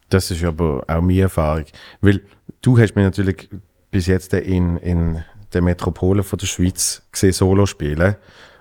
[0.08, 1.64] das ist aber auch meine Erfahrung.
[2.00, 2.22] Weil
[2.62, 3.48] du hast mich natürlich
[3.90, 8.16] bis jetzt in, in der Metropole von der Schweiz gesehen, Solo spielen.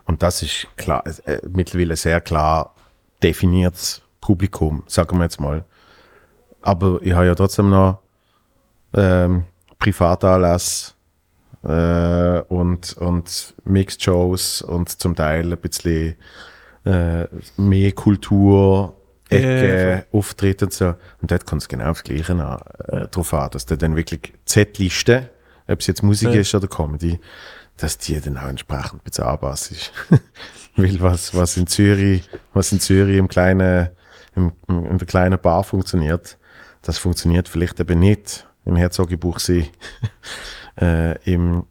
[0.05, 2.73] Und das ist klar, äh, mittlerweile sehr klar
[3.21, 5.65] definiertes Publikum, sagen wir jetzt mal.
[6.61, 7.99] Aber ich habe ja trotzdem noch
[8.93, 9.43] ähm,
[9.79, 10.93] Privatanlässe
[11.63, 16.15] äh, und, und Mixed Shows und zum Teil ein bisschen
[16.87, 17.27] äh,
[17.57, 18.95] mehr Kultur,
[19.29, 20.95] Ecke, Auftritte und so.
[21.21, 24.33] Und dort kommt es genau aufs Gleiche an, äh, drauf an, dass du dann wirklich
[24.45, 25.29] Z-Liste,
[25.67, 26.39] ob es jetzt Musik Ja.
[26.41, 27.19] ist oder Comedy,
[27.77, 29.91] dass die dann auch entsprechend bezahlbar ist.
[30.75, 33.89] Weil was, was in Zürich, was in Zürich im kleinen,
[34.35, 36.37] im, im, in der kleinen Bar funktioniert,
[36.83, 39.69] das funktioniert vielleicht eben nicht im Herzogebuchsee,
[40.81, 41.65] äh, im,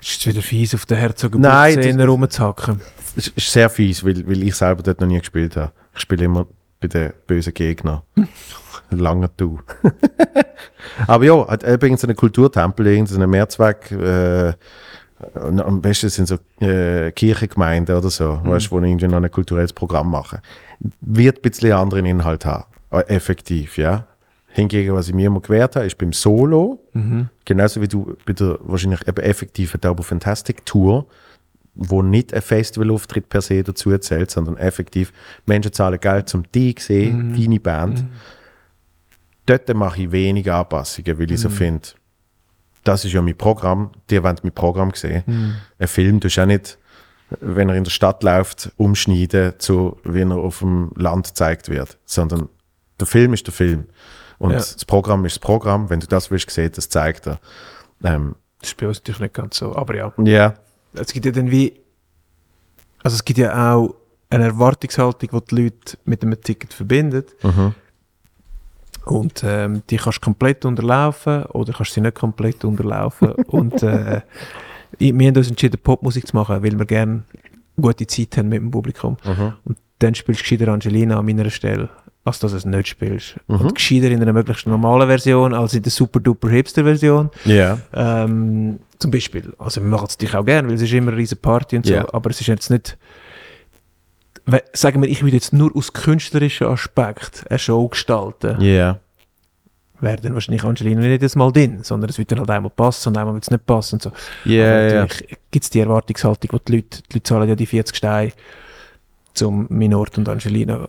[0.00, 2.80] Ist jetzt wieder fies, auf Nein, Herzogenburg-Szene rumzuhacken.
[3.16, 5.72] Es ist sehr fies, weil, weil ich selber dort noch nie gespielt habe.
[5.94, 6.46] Ich spiele immer
[6.80, 8.02] bei den bösen Gegnern.
[8.90, 9.60] Lange du.
[11.06, 14.52] Aber ja, hat so einen Kulturtempel, irgendeinen Mehrzweck, äh,
[15.34, 20.10] am besten sind so äh, Kirchengemeinden oder so, weißt, wo irgendwie noch ein kulturelles Programm
[20.10, 20.38] machen.
[21.00, 22.64] Wird ein bisschen anderen Inhalt haben.
[22.90, 24.06] Äh, Effektiv, ja.
[24.58, 26.80] Hingegen, was ich mir immer gewährt habe, ist beim Solo,
[27.44, 31.06] genauso wie du bei der wahrscheinlich eben effektiven Turbo Fantastic Tour,
[31.76, 35.12] wo nicht ein Festivalauftritt per se dazu zählt, sondern effektiv
[35.46, 38.04] Menschen zahlen Geld zum die sehen, deine Band.
[39.46, 41.88] Dort mache ich wenig Anpassungen, weil ich so finde,
[42.82, 45.22] das ist ja mein Programm, die wollen mein Programm sehen.
[45.78, 46.78] Ein Film tust du auch nicht,
[47.40, 51.96] wenn er in der Stadt läuft, umschneiden, zu wie er auf dem Land gezeigt wird,
[52.06, 52.48] sondern
[52.98, 53.84] der Film ist der Film.
[54.38, 54.56] Und Ja.
[54.58, 55.90] das Programm ist das Programm.
[55.90, 57.40] Wenn du das willst sehen, das zeigt er.
[58.04, 59.74] Ähm, Das ist bei uns natürlich nicht ganz so.
[59.76, 60.54] Aber ja, ja,
[60.94, 61.74] es gibt ja dann wie,
[63.02, 63.94] also es gibt ja auch
[64.30, 67.34] eine Erwartungshaltung, die die Leute mit einem Ticket verbindet.
[67.44, 67.74] Mhm.
[69.04, 73.30] Und ähm, die kannst du komplett unterlaufen oder kannst sie nicht komplett unterlaufen.
[73.48, 74.20] und äh,
[74.98, 77.22] wir haben uns entschieden, Popmusik zu machen, weil wir gerne
[77.80, 79.16] gute Zeit haben mit dem Publikum.
[79.24, 79.54] Mhm.
[79.64, 81.88] Und dann spielst du gescheiter Angelina an meiner Stelle,
[82.28, 83.36] als dass du es nicht spielst.
[83.48, 83.56] Mhm.
[83.56, 87.30] Und gescheiter in einer möglichst normalen Version, als in der super-duper-Hipster-Version.
[87.44, 89.52] ja, Ähm, zum Beispiel.
[89.58, 91.86] Also wir machen es natürlich auch gerne, weil es ist immer eine riesen Party und
[91.86, 92.06] so, Ja.
[92.12, 92.96] aber es ist jetzt nicht...
[94.72, 98.98] Sagen wir, ich würde jetzt nur aus künstlerischen Aspekt eine Show gestalten, ja,
[100.00, 103.10] wäre dann wahrscheinlich Angelina nicht jedes Mal drin, sondern es wird dann halt einmal passen
[103.10, 104.12] und einmal wird es nicht passen und so.
[104.46, 105.00] ja, ja.
[105.00, 108.32] natürlich gibt es die Erwartungshaltung, wo die Leute, die Leute zahlen ja die 40 Steine,
[109.34, 110.88] zum Minort und Angelina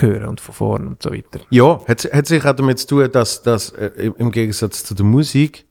[0.00, 1.40] hören und von vorne und so weiter.
[1.50, 5.04] Ja, hat, hat sich auch damit zu tun, dass, dass äh, im- Gegensatz zu der
[5.04, 5.64] Musik,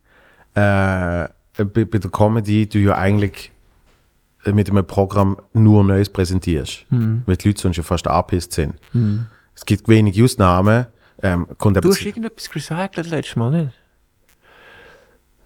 [0.54, 1.28] äh,
[1.58, 3.52] bei, bei der Comedy du ja eigentlich
[4.46, 6.86] äh, mit einem Programm nur Neues präsentierst.
[6.90, 8.76] Weil die Leute sonst ja fast angepisst sind.
[9.56, 10.88] Es gibt wenige Ausnahmen.
[11.24, 13.74] Ähm, kommt Du hast irgendetwas recycelt letztes Mal, nicht?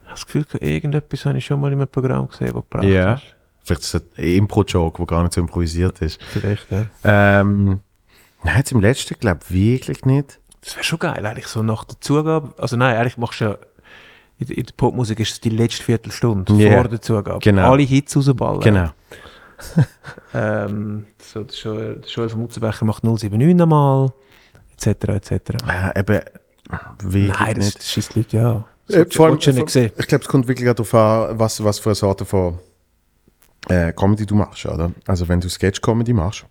[0.03, 2.83] Ich habe das Gefühl, irgendetwas habe ich schon mal in einem Programm gesehen, das gebraucht
[2.85, 3.23] hast.
[3.63, 6.21] vielleicht ist es ein Impro-Joke, der gar nicht so improvisiert ist.
[6.31, 6.85] Vielleicht, ja.
[7.03, 7.81] Ähm,
[8.45, 10.39] nein, jetzt im letzten, glaube ich, wirklich nicht.
[10.61, 12.53] Das wäre schon geil, eigentlich so nach der Zugabe.
[12.57, 13.57] Also nein, eigentlich machst du ja,
[14.39, 16.73] in, der- in der Popmusik ist es die letzte Viertelstunde Ja.
[16.81, 17.39] vor der Zugabe.
[17.39, 17.71] Genau.
[17.71, 18.61] Alle Hits rausballen.
[18.61, 18.89] Genau.
[20.33, 24.11] Ähm, so, der Joel, der Joel von Mutzenbecher macht 079 nochmal,
[24.73, 24.87] etc.
[25.09, 25.31] etc.
[25.65, 26.21] Äh, eben,
[27.01, 27.77] wirklich Nein, das, nicht.
[27.79, 28.65] das schießt Leute ja an.
[28.89, 29.91] Äh, vor allem- sehen.
[29.97, 32.59] Ich glaube, es kommt wirklich darauf an, was, was für eine Sorte von
[33.69, 34.91] äh, Comedy du machst, oder?
[35.07, 36.45] Also wenn du Sketch-Comedy machst,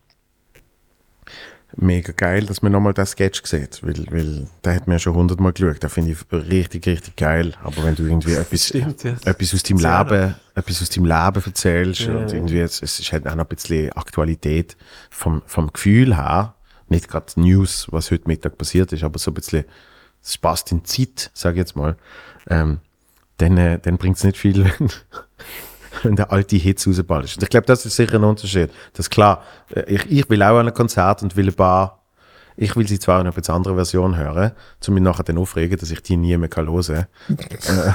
[1.77, 5.53] mega geil, dass man nochmal den Sketch sieht, weil, weil der hat mir schon hundertmal
[5.53, 9.15] geschaut, den finde ich richtig, richtig geil, aber wenn du irgendwie etwas, Stimmt, ja.
[9.25, 10.03] etwas aus deinem Ja.
[10.03, 12.35] Leben, etwas aus deinem Leben erzählst Ja, und ja.
[12.37, 14.77] irgendwie, es, es ist halt auch noch ein bisschen Aktualität
[15.11, 16.55] vom, vom Gefühl her,
[16.89, 19.65] nicht gerade News, was heute Mittag passiert ist, aber so ein bisschen,
[20.23, 21.97] es passt in die Zeit, sage ich jetzt mal,
[22.49, 22.79] ähm,
[23.39, 24.91] dann, äh, dann bringt es nicht viel, wenn,
[26.05, 27.37] wenn der alte Hits rausballst.
[27.37, 28.71] Und ich glaube, das ist sicher ein Unterschied.
[28.93, 29.43] Das ist klar,
[29.75, 32.04] äh, ich, ich will auch an ein Konzert und will ein paar,
[32.57, 35.79] ich will sie zwar in einer etwas andere Version hören, zum mich nachher dann aufregen,
[35.79, 37.37] dass ich die nie mehr kann hören kann,
[37.79, 37.93] äh,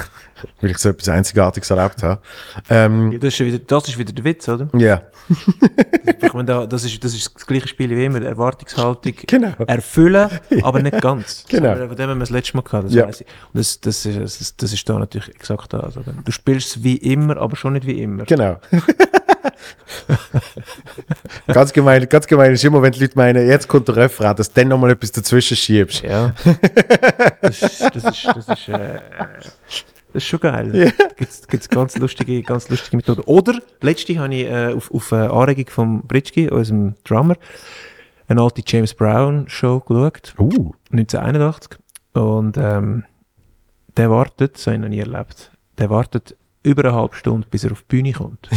[0.62, 2.22] weil ich so etwas Einzigartiges erlebt habe.
[2.70, 4.68] Ähm, Ja, das, ist wieder, das ist wieder der Witz, oder?
[4.78, 5.02] ja,
[6.22, 9.54] Ich meine, da, das, ist, das ist das gleiche Spiel wie immer, Erwartungshaltung Genau.
[9.68, 10.30] erfüllen,
[10.64, 11.46] aber nicht ganz.
[11.48, 11.70] Genau.
[11.72, 13.08] Aber Von dem haben wir das letzte Mal gehabt, das Ja.
[13.08, 13.28] weiss ich.
[13.54, 15.98] Und das, das, ist, das, ist, das ist da natürlich exakt das.
[15.98, 16.14] Oder?
[16.24, 18.26] Du spielst es wie immer, aber schon nicht wie immer.
[18.26, 18.58] Genau.
[21.48, 24.52] ganz gemein, ganz gemein ist immer, wenn die Leute meinen, jetzt kommt der Refrain, dass
[24.52, 26.04] du dann nochmal etwas dazwischen schiebst.
[26.04, 26.34] Ja.
[27.42, 29.00] Das, ist- das ist, das ist, äh,
[30.14, 30.94] das ist schon geil.
[31.00, 33.22] Da gibt's, gibt's ganz lustige, ganz lustige Methoden.
[33.22, 37.36] Oder, letzte habe ich äh, auf, auf äh, Anregung von Britschki, unserem Drummer,
[38.28, 40.34] eine alte James Brown Show geschaut.
[40.38, 40.74] Uh.
[40.92, 41.80] 1981.
[42.14, 43.06] Und ähm,
[43.98, 46.36] der wartet, das habe ich noch nie erlebt, der wartet
[46.70, 48.50] über eine halbe Stunde, bis er auf die Bühne kommt.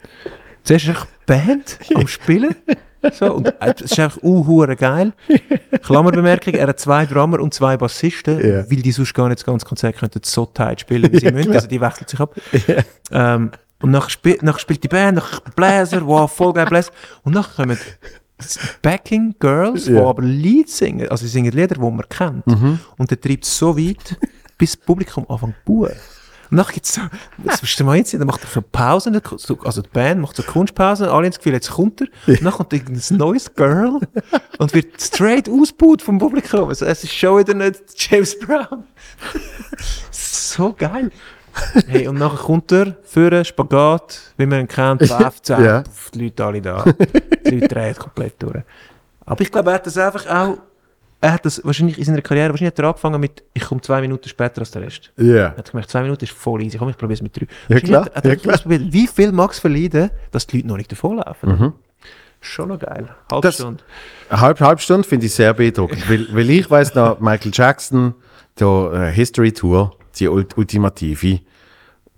[0.64, 2.54] Zuerst ist die Band am Spielen.
[3.12, 5.12] So, und äh, es ist einfach uh, geil.
[5.84, 8.68] Klammerbemerkung, er hat zwei Drummer und zwei Bassisten, Ja.
[8.70, 11.32] weil die sonst gar nicht das ganze Konzert könnten so tight spielen, wie sie Ja,
[11.32, 11.52] müssen.
[11.52, 12.34] Also die wechseln sich ab.
[13.12, 16.90] Ähm, und nachher, spiel, nachher spielt die Band, nachher Bläser, wow, voll geil Bläser.
[17.22, 17.78] Und nachher kommen
[18.82, 20.04] Backing Girls, die Ja.
[20.06, 22.44] aber Lied singen, also sie singen Lieder, die man kennt.
[22.98, 24.18] Und der treibt es so weit,
[24.58, 25.92] bis das Publikum anfängt zu buhen.
[26.50, 27.00] Und nachher gibt's so,
[27.44, 30.42] das mal jetzt sehen, dann macht er so Pausen, so- also die Band macht so
[30.42, 34.00] Kunstpausen, alle haben das Gefühl, jetzt kommt er, und dann kommt irgendein neues Girl
[34.58, 36.68] und wird straight ausgebaut vom Publikum.
[36.68, 38.84] Also es ist schon wieder nicht James Brown.
[40.10, 41.10] so geil.
[41.86, 46.44] Hey, und nachher kommt er, für Spagat, wie man ihn kennt, läuft es die Leute
[46.44, 46.84] alle da.
[47.46, 48.62] Die Leute drehen komplett durch.
[49.24, 50.58] Aber ich glaube, er hat das einfach auch,
[51.20, 54.00] er hat das wahrscheinlich in seiner Karriere, wahrscheinlich hat er angefangen mit, ich komme zwei
[54.00, 55.12] Minuten später als der Rest.
[55.16, 55.34] Ja.
[55.48, 57.46] Er hat gemerkt, zwei Minuten ist voll easy, komm, ich probiere es mit drei.
[57.68, 58.54] Ja, klar, Hat, hat ja, klar.
[58.54, 61.72] ausprobiert, wie viel mag es verleiden, dass die Leute noch nicht davonlaufen.
[62.40, 63.08] Schon noch geil.
[63.30, 63.82] Halbe Das- Stunde.
[65.04, 68.14] Finde ich sehr beeindruckend, weil, weil ich weiß noch, Michael Jackson,
[68.60, 71.40] der äh, History Tour, die ult ultimative,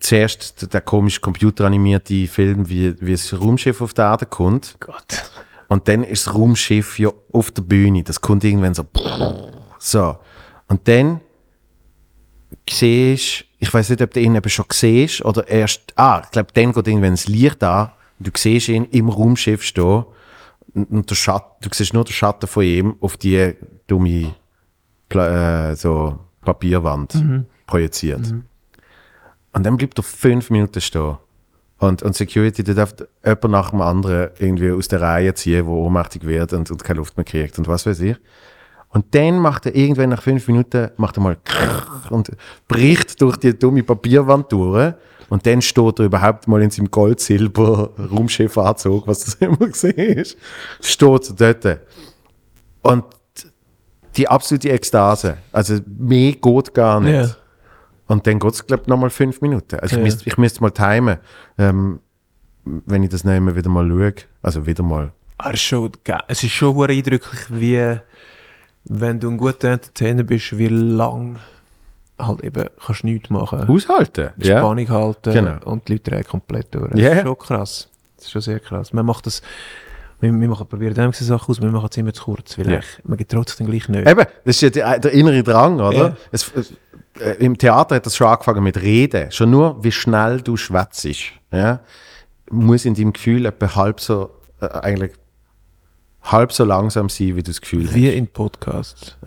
[0.01, 4.77] zuerst der, der komisch computeranimierte Film, wie, wie das Raumschiff auf der Erde kommt.
[4.81, 5.31] Gott.
[5.69, 8.03] Und dann ist das Raumschiff ja auf der Bühne.
[8.03, 8.85] Das kommt irgendwann so.
[9.79, 10.17] So.
[10.67, 11.21] Und dann
[12.69, 15.93] siehst ich weiß nicht, ob du ihn eben schon siehst oder erst.
[15.97, 17.91] Ah, ich glaube, dann geht irgendwann das Licht an.
[18.19, 20.05] Und du siehst ihn im Raumschiff stehen.
[20.75, 23.55] Und, und der Schatten, du siehst nur den Schatten von ihm auf die
[23.87, 24.35] dumme
[25.09, 27.15] Pla äh, so Papierwand
[27.67, 28.33] projiziert.
[29.53, 31.17] Und dann bleibt er fünf Minuten stehen.
[31.79, 32.95] Und, und Security, der darf
[33.25, 36.99] jemand nach dem anderen irgendwie aus der Reihe ziehen, wo ohnmächtig wird und, und keine
[36.99, 38.17] Luft mehr kriegt und was weiß ich.
[38.91, 41.37] Und dann macht er irgendwann nach fünf Minuten, macht er mal
[42.11, 42.31] und
[42.67, 44.95] bricht durch die dumme Papierwand durch.
[45.29, 50.39] Und dann steht er überhaupt mal in seinem Gold-Silber-Raumschiffanzug, was das immer gesehen ist,
[50.81, 51.81] steht er dort.
[52.81, 53.05] Und
[54.17, 55.37] die absolute Ekstase.
[55.53, 57.15] Also mehr geht gar nicht.
[57.15, 57.37] Ja.
[58.09, 59.79] Und dann geht es, glaube ich, nochmal fünf Minuten.
[59.81, 60.01] Also Ja.
[60.03, 61.19] ich müsste ich müsste mal timen,
[61.59, 62.01] ähm,
[62.65, 64.15] wenn ich das mehr wieder mal schaue.
[64.43, 65.13] Also wieder mal.
[65.45, 65.93] Es ist schon,
[66.27, 67.97] es ist schon eindrücklich, wie,
[68.85, 71.39] wenn du ein guter Entertainer bist, wie lang
[72.19, 73.69] halt eben kannst du nichts machen.
[73.69, 74.31] Aushalten.
[74.43, 75.57] Spannung halten Genau.
[75.67, 76.91] und die Leute drehen komplett durch.
[76.91, 77.13] Das Ja.
[77.13, 77.89] ist schon krass.
[78.17, 78.93] Das ist schon sehr krass.
[78.93, 79.41] Man macht das,
[80.21, 83.05] wir, wir machen, probieren dem Sachen aus, wir machen es immer zu kurz, weil ich-
[83.05, 84.09] man getraut sich dann gleich nicht.
[84.09, 86.17] Eben, das ist ja der, der innere Drang, oder?
[86.33, 86.73] Es, es,
[87.21, 89.31] äh, Im Theater hat das schon angefangen mit Reden.
[89.33, 91.07] Schon nur, wie schnell du schwätzt,
[91.53, 91.81] ja,
[92.51, 94.31] muss in deinem Gefühl etwa halb so,
[94.61, 95.13] äh, eigentlich
[96.23, 98.15] halb so langsam sein, wie du das Gefühl Wie hast.
[98.17, 99.17] in Podcasts.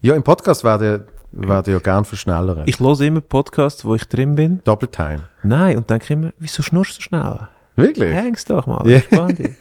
[0.00, 2.64] Ja, im Podcast werden werden ja gern verschnellern.
[2.66, 4.60] Ich höre immer Podcasts, wo ich drin bin.
[4.64, 5.28] Doppeltime.
[5.42, 7.48] Nein, und denke immer, wieso schnurst du so schnell?
[7.76, 8.12] Wirklich?
[8.14, 8.96] Hängst doch mal, Ja.
[8.98, 9.54] entspann dich.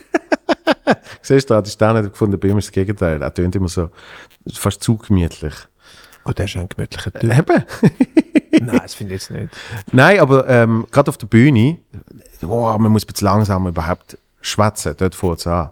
[1.22, 3.22] Siehst du, das ist auch nicht gefunden, bei ihm ist das Gegenteil.
[3.22, 3.90] Er tönt immer so
[4.53, 5.53] fast zu gemütlich.
[6.26, 7.24] Oh, der ist ein gemütlicher Typ.
[7.24, 7.64] Eben.
[8.66, 9.50] Nein, das finde ich jetzt nicht.
[9.91, 11.80] Nein, aber ähm, gerade auf der Bühne,
[12.41, 15.72] oh, man muss ein bisschen langsam überhaupt schwätzen, dort fängt an.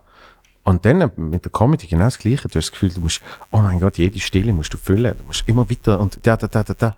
[0.64, 2.48] Und dann äh, mit der Comedy genau das Gleiche.
[2.48, 3.22] Du hast das Gefühl, du musst,
[3.52, 5.18] oh mein Gott, jede Stille musst du füllen.
[5.18, 6.96] Du musst immer weiter und da, da, da, da, da.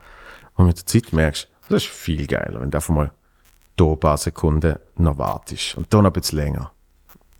[0.55, 3.11] Und mit der Zeit merkst du, das ist viel geiler, wenn du einfach mal
[3.75, 5.75] da ein paar Sekunden noch wartest.
[5.75, 6.71] Und da noch ein bisschen länger.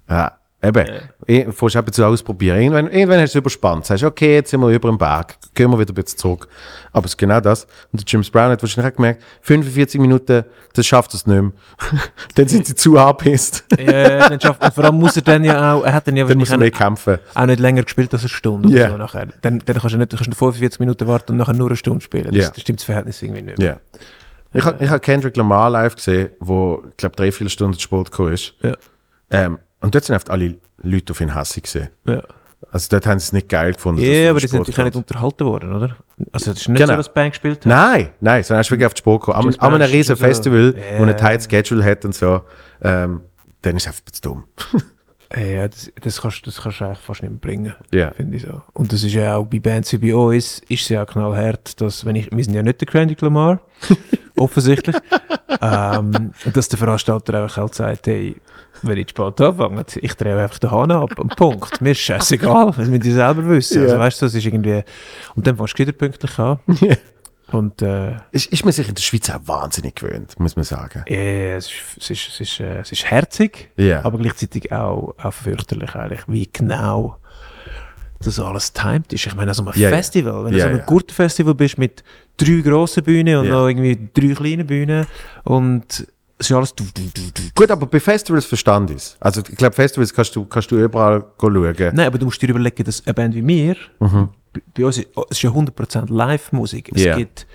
[0.09, 0.85] Ja, eben.
[1.27, 1.51] Ja.
[1.51, 2.59] Fährst ein bisschen ausprobieren.
[2.59, 3.85] Irgendwann, irgendwann hast du es überspannt.
[3.85, 5.35] Sagst, okay, jetzt sind wir über den Berg.
[5.53, 6.47] Gehen wir wieder ein bisschen zurück.
[6.91, 7.65] Aber es ist genau das.
[7.91, 11.51] Und der James Brown hat wahrscheinlich auch gemerkt, 45 Minuten, das schafft es nicht mehr.
[12.35, 13.63] dann sind sie zu angepisst.
[13.79, 16.25] Ja, dann schafft, und vor allem muss er dann ja auch, er hat dann ja
[16.25, 17.19] dann muss er mehr kämpfen.
[17.35, 18.89] auch nicht länger gespielt als eine Stunde Ja.
[18.89, 19.27] so nachher.
[19.41, 22.01] Dann, dann kannst du nicht, kannst du 45 Minuten warten und nachher nur eine Stunde
[22.01, 22.25] spielen.
[22.25, 22.49] Das, Ja.
[22.49, 23.59] das stimmt das Verhältnis irgendwie nicht.
[23.61, 23.77] Ja.
[24.55, 27.79] Ich habe ich hab Kendrick Lamar live gesehen, wo, ich glaube, drei, vier Stunden zu
[27.81, 28.53] Sport gekommen ist.
[28.61, 28.73] Ja.
[29.31, 31.89] Ähm, und dort sind oft alle Leute auf ihn hässig gesehen.
[32.05, 32.21] Ja,
[32.71, 34.01] Also dort haben sie es nicht geil gefunden.
[34.01, 35.95] ja er aber die sind Sport natürlich auch nicht unterhalten worden, oder?
[36.31, 36.93] Also, das ist nicht Genau.
[36.93, 37.65] so, dass Band gespielt hat.
[37.65, 39.47] Nein, nein, sondern er ist wirklich auf die Spur gekommen.
[39.49, 40.99] An Brown einem riesen Festival, Ja.
[40.99, 42.41] wo ein tight Schedule hat und so.
[42.81, 43.21] Ähm,
[43.61, 44.43] dann ist es einfach zu dumm.
[45.35, 48.11] Ja, das, das, kannst, das kannst du eigentlich fast nicht mehr bringen, Ja.
[48.11, 48.61] finde ich so.
[48.73, 51.81] Und das ist ja auch bei Bands wie bei uns, ist es ja auch knallhart,
[51.81, 53.59] dass, wenn ich, wir sind ja nicht der Kendrick Lamar,
[54.37, 54.95] offensichtlich,
[55.59, 58.35] ähm, dass der Veranstalter einfach halt sagt, hey,
[58.87, 61.81] wenn ich spät anfange, ich drehe einfach den Hahn ab, und Punkt.
[61.81, 63.81] Mir ist scheißegal, das müssen die selber wissen.
[63.81, 63.87] Ja.
[63.87, 64.83] Also weißt du, das ist irgendwie,
[65.35, 66.59] und dann fängst du wieder pünktlich an.
[67.51, 71.03] Und, äh, Ist, ist man sich in der Schweiz auch wahnsinnig gewöhnt, muss man sagen.
[71.07, 74.03] ja, es ist, es ist, es ist, äh, es ist herzig, Ja.
[74.03, 77.17] aber gleichzeitig auch, auch fürchterlich eigentlich, wie genau
[78.23, 79.27] das alles timed ist.
[79.27, 79.89] Ich meine, also ein ja.
[79.89, 80.71] Festival, wenn du so ja.
[80.71, 82.03] ein Gurtenfestival bist mit
[82.37, 85.05] drei grossen Bühnen und noch irgendwie drei kleinen Bühnen
[85.43, 86.07] und
[86.43, 87.21] es ist alles du, du, du.
[87.55, 89.17] Gut, aber bei Festivals verstand ich es.
[89.19, 91.75] Also ich glaube, Festivals kannst du, kannst du überall schauen.
[91.93, 94.29] Nein, aber du musst dir überlegen, dass eine Band wie mir, Mhm.
[94.73, 96.91] bei- uns ist, es ist ja 100% Live-Musik.
[96.95, 97.15] Es Ja.
[97.15, 97.47] gibt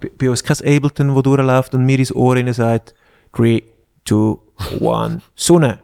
[0.00, 2.94] bei, bei uns kein Ableton, wo durchläuft und mir ins Ohr rein sagt,
[3.32, 3.62] 3,
[4.06, 4.36] 2,
[4.80, 5.78] 1, Sonne.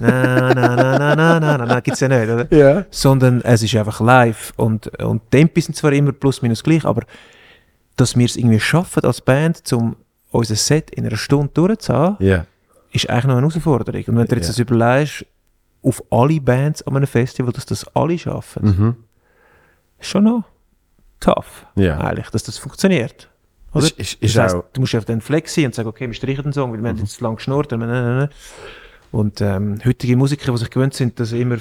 [0.00, 2.46] Na, na, na, na, na, na, na, na, gibt's ja nicht, oder?
[2.54, 2.84] Ja.
[2.90, 7.02] Sondern es ist einfach live und, und Tempos sind zwar immer plus minus gleich, aber
[7.96, 9.94] dass wir es irgendwie schaffen als Band, um
[10.34, 12.46] unser Set in einer Stunde durchzuhaben, Ja.
[12.92, 14.04] ist eigentlich noch eine Herausforderung.
[14.06, 14.52] Und wenn du jetzt Ja.
[14.52, 15.26] das überlegst,
[15.82, 18.96] auf alle Bands an einem Festival, dass das alle schaffen, Mhm.
[19.98, 20.44] ist schon noch
[21.20, 21.98] tough, Ja.
[22.00, 23.28] eigentlich, dass das funktioniert.
[23.72, 23.84] Oder?
[23.86, 26.06] Ist, ist, ist das heisst, auch, du musst auf den Flex sein und sagen, okay,
[26.06, 27.72] wir streichen den Song, weil wir haben jetzt zu lang geschnurrt.
[27.72, 28.28] und- und-
[29.10, 31.58] Und ähm, heutige Musiker, die sich gewöhnt sind, dass immer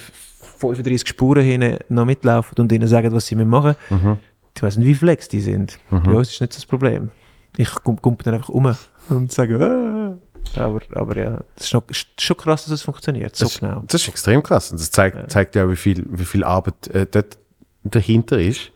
[0.58, 4.18] 35 Spuren hinten noch mitlaufen und ihnen sagen, was sie machen müssen, Mhm.
[4.60, 5.78] weiß nicht, wie flex die sind.
[5.92, 7.12] Bei uns ist nicht das Problem.
[7.58, 8.76] Ich komme komm dann einfach um
[9.10, 10.18] und sage, ah.
[10.60, 13.84] aber, aber ja, es ist, noch, ist schon krass, dass es funktioniert, so das, genau.
[13.88, 14.72] das ist extrem krass.
[14.72, 17.38] Und das zeigt, zeigt ja, wie viel, wie viel Arbeit äh, dort
[17.84, 18.72] dahinter ist.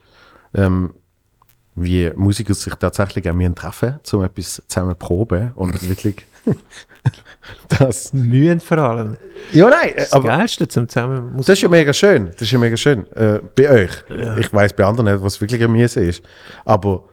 [0.53, 0.93] Ähm,
[1.77, 6.25] wie Musiker sich tatsächlich auch müssen treffen, um etwas zusammen zu proben und wirklich
[7.79, 8.13] das.
[8.13, 9.17] Mühen vor allem.
[9.51, 12.31] Ja, nein, äh, Das aber Geilste zum zusammen Musik das ist ja mega schön.
[12.31, 13.05] Das ist ja mega schön.
[13.13, 13.91] Äh, bei euch.
[14.39, 16.23] Ich weiß bei anderen nicht, was wirklich am Müsse ist.
[16.65, 17.03] Aber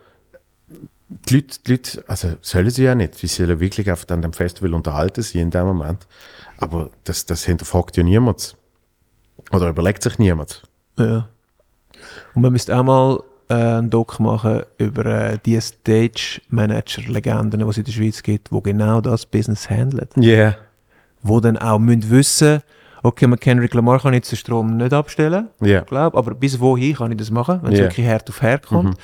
[1.29, 3.15] die Leute, die Leute, also sollen sie ja nicht.
[3.17, 6.07] Sie sollen wirklich auf dem Festival unterhalten sein in dem Moment.
[6.59, 8.57] Aber das, das hinterfragt ja niemand.
[9.53, 10.63] Oder überlegt sich niemand.
[10.99, 11.29] Ja.
[12.35, 17.79] Und man müsste auch mal äh, einen Doc machen über äh, die Stage-Manager-Legenden, die es
[17.79, 20.11] in der Schweiz gibt, wo genau das Business handelt.
[20.17, 20.23] Ja.
[20.23, 20.57] Yeah.
[21.23, 22.61] Wo dann auch müssen wissen,
[23.03, 25.81] okay, man Kendrick Lamar kann jetzt den Strom nicht abstellen, Ja.
[25.83, 27.85] glaub, aber bis wohin kann ich das machen, wenn es Ja.
[27.87, 28.99] wirklich Herd auf Herd kommt.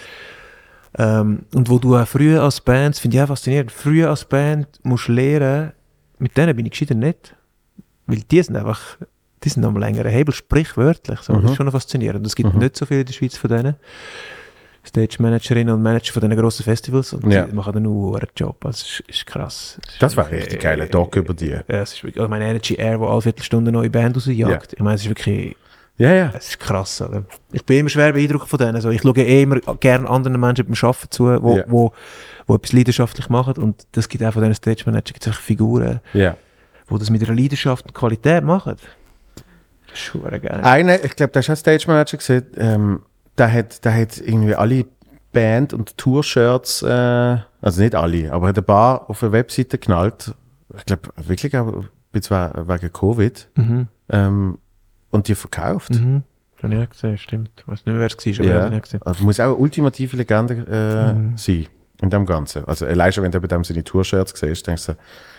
[0.98, 4.24] Ähm, und wo du auch früher als Band, das finde ich auch faszinierend, früher als
[4.24, 5.72] Band musst du lernen,
[6.18, 7.34] mit denen bin ich gescheiter nicht.
[8.06, 8.80] Weil die sind einfach,
[9.44, 11.20] die sind am längeren Hebel, sprichwörtlich.
[11.20, 11.34] So.
[11.34, 12.20] Das ist schon faszinierend.
[12.20, 13.76] Und es gibt nicht so viele in der Schweiz von denen.
[14.84, 17.44] Stage-Managerinnen und Manager von diesen grossen Festivals und Ja.
[17.44, 18.64] die machen dann nur einen Job.
[18.64, 19.78] Also, es ist, ist krass.
[19.98, 21.50] Das war wirklich, richtig geiler Talk über die.
[21.50, 24.72] Ja, es ist wirklich, also meine Energy Air, wo alle Viertelstunde neue Band rausjagt.
[24.72, 25.54] Ich meine, es ist wirklich,
[26.00, 26.32] Ja, ja.
[26.34, 27.02] es ist krass.
[27.02, 27.24] Oder?
[27.52, 28.74] Ich bin immer schwer beeindruckt von denen.
[28.74, 31.64] Also ich schaue eh immer gerne anderen Menschen beim Arbeiten zu, wo, Ja.
[31.66, 31.92] wo,
[32.46, 33.54] wo etwas leidenschaftlich machen.
[33.62, 36.36] Und das gibt auch von diesen Stage Manager gibt Figuren, Ja.
[36.90, 38.76] die das mit einer Leidenschaft und Qualität machen.
[39.34, 40.60] Das ist schon geil.
[40.62, 43.02] Einer, ich glaube, der ist auch Stage Manager gesehen, ähm,
[43.36, 44.86] der hat, der hat irgendwie alle
[45.32, 50.34] Band- und Tour-Shirts, äh, also nicht alle, aber hat ein paar auf der Webseite geknallt.
[50.76, 53.48] Ich glaube, wirklich auch ein bisschen we- wegen Covid.
[53.56, 53.88] Mhm.
[54.08, 54.58] Ähm,
[55.10, 55.90] und die verkauft.
[55.94, 56.22] Mhm.
[56.62, 57.50] Habe ich gesehen, stimmt.
[57.56, 58.62] Ich weiß nicht mehr, wer es war, aber Ja.
[58.64, 59.00] habe ich auch gesehen.
[59.02, 61.36] Also muss auch eine ultimative Legende äh, Mhm.
[61.38, 61.66] sein
[62.02, 62.64] in dem Ganzen.
[62.66, 64.92] Also allein schon, wenn du bei dem seine Tour-Shirts siehst, denkst du,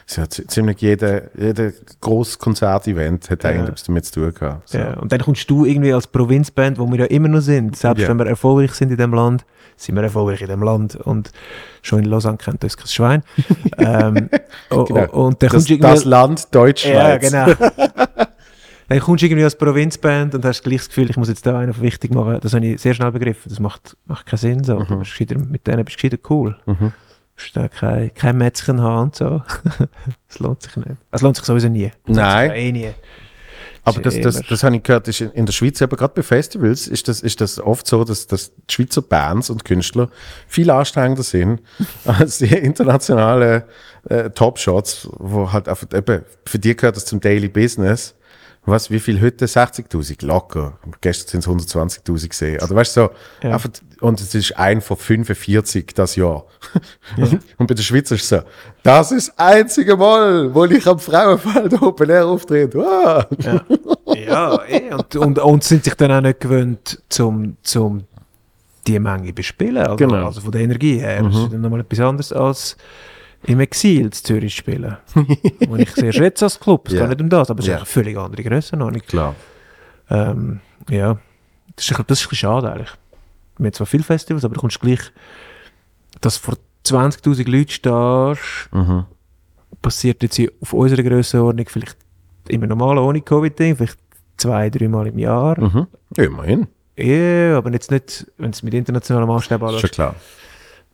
[0.08, 4.70] es hat zi- ziemlich jeder, jeder grosses Konzertevent hat eigentlich etwas damit zu tun gehabt.
[4.70, 4.78] So.
[4.80, 8.02] Ja, und dann kommst du irgendwie als Provinzband, wo wir ja immer noch sind, selbst
[8.02, 8.10] Ja.
[8.10, 9.46] wenn wir erfolgreich sind in dem Land,
[9.78, 11.32] sind wir erfolgreich in dem Land und
[11.84, 13.24] schon in Lausanne kennt uns kein Schwein.
[13.78, 14.30] ähm,
[14.70, 15.12] Genau.
[15.12, 16.06] und dann Das, kommst das.
[16.06, 17.32] Land Deutschschweiz.
[17.32, 17.70] Ja, genau.
[18.92, 21.58] dann kommst du irgendwie als Provinzband und hast gleich das Gefühl, ich muss jetzt da
[21.58, 22.40] einen auf wichtig machen.
[22.42, 23.48] Das habe ich sehr schnell begriffen.
[23.48, 24.84] Das macht, macht keinen Sinn so.
[24.84, 26.58] Du bist gescheiter, mit denen bist du gescheiter cool.
[26.66, 26.76] Mhm.
[26.78, 26.92] Du
[27.38, 29.42] musst da kein, kein Mätzchen haben und so.
[30.28, 30.98] das lohnt sich nicht.
[31.10, 31.90] Es lohnt sich sowieso nie.
[32.06, 32.52] Das Nein.
[32.52, 32.90] Eh nie.
[33.84, 34.46] Aber das, das, Immer.
[34.50, 37.22] das habe ich gehört, ist in, in der Schweiz, aber gerade bei Festivals, ist das,
[37.22, 40.10] ist das oft so, dass, dass die Schweizer Bands und Künstler
[40.48, 41.62] viel anstrengender sind
[42.06, 43.64] als die internationalen
[44.10, 48.16] äh, Top-Shots, wo halt einfach, eben, für die gehört das zum Daily Business.
[48.64, 49.46] Was, wie viel heute?
[49.46, 50.24] 60.000?
[50.26, 50.78] Locker.
[51.02, 52.62] Gestern sind es 120.000 gesehen.
[52.62, 53.10] Also weißt du, so,
[53.48, 53.54] Ja.
[53.56, 53.70] einfach,
[54.02, 56.46] und es ist ein von 45 das Jahr.
[57.58, 58.42] Und bei den Schweizer ist es so,
[58.84, 62.80] das ist das einzige Mal, wo ich am Frauenfeld Open Air auftrete.
[62.80, 63.26] Ah.
[64.16, 64.94] Ja, eh.
[64.94, 68.04] Und, und, und sind sich dann auch nicht gewöhnt, zum, zum
[68.88, 69.78] die Menge bespielen.
[69.78, 70.26] Also, Genau.
[70.28, 71.24] also von der Energie her.
[71.24, 72.78] Das ist dann nochmal etwas anderes als
[73.44, 74.98] im Exil in Zürich spielen.
[75.70, 77.02] und ich sehr schätze als Club, es Ja.
[77.02, 77.78] geht nicht um das, aber es ist Ja.
[77.78, 79.02] eine völlig andere Grössenordnung.
[79.04, 79.36] Klar.
[80.10, 80.60] Ähm,
[80.90, 81.18] ja,
[81.76, 82.92] das ist, ein- das ist ein bisschen schade eigentlich.
[83.58, 85.00] Wir haben zwar viele Festivals, aber du kommst gleich,
[86.22, 89.06] dass vor 20'000 Leuten stehst, Mhm.
[89.82, 91.98] passiert jetzt auf unserer Grössenordnung vielleicht
[92.50, 93.98] immer normal ohne Covid-Ding, vielleicht
[94.38, 95.60] zwei, dreimal im Jahr.
[95.60, 95.88] Mhm.
[96.18, 96.68] Immerhin.
[96.98, 100.16] Ja, aber jetzt nicht, wenn es mit internationalem Maßstab Ist schon klar.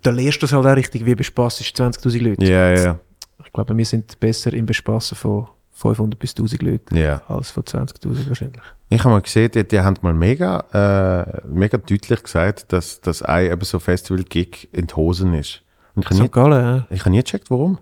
[0.01, 2.45] Da lernst du es halt auch richtig, wie bespaßt ist 20'000 Leute.
[2.45, 2.99] Ja, ja,
[3.45, 7.21] Ich glaube, wir sind besser im Bespassen von 500 bis 1000 Leuten ja.
[7.27, 8.61] als von 20'000 wahrscheinlich.
[8.89, 13.21] Ich habe mal gesehen, die, die haben mal mega, äh, mega deutlich gesagt, dass, dass
[13.21, 15.61] ein eben so Festival-Gig in die Hosen ist.
[15.95, 16.29] Und ich habe nie.
[16.29, 16.87] Gallen, ja.
[16.89, 17.79] ich habe nie gecheckt, warum.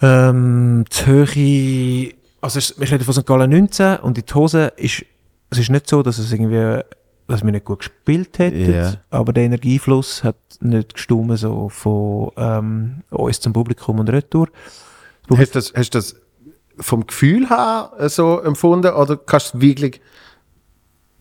[0.00, 3.26] Ähm, die Höhe, also wir reden von St.
[3.26, 5.04] Gallen 19 und in die Hose ist,
[5.50, 6.82] es ist nicht so, dass es irgendwie,
[7.28, 8.94] dass wir nicht gut gespielt hätten, Ja.
[9.10, 14.48] aber der Energiefluss hat nicht gestummen so von ähm, uns zum Publikum und Retour.
[15.30, 16.16] Hast du das, hast das
[16.80, 20.00] vom Gefühl her äh, so empfunden oder kannst du wirklich,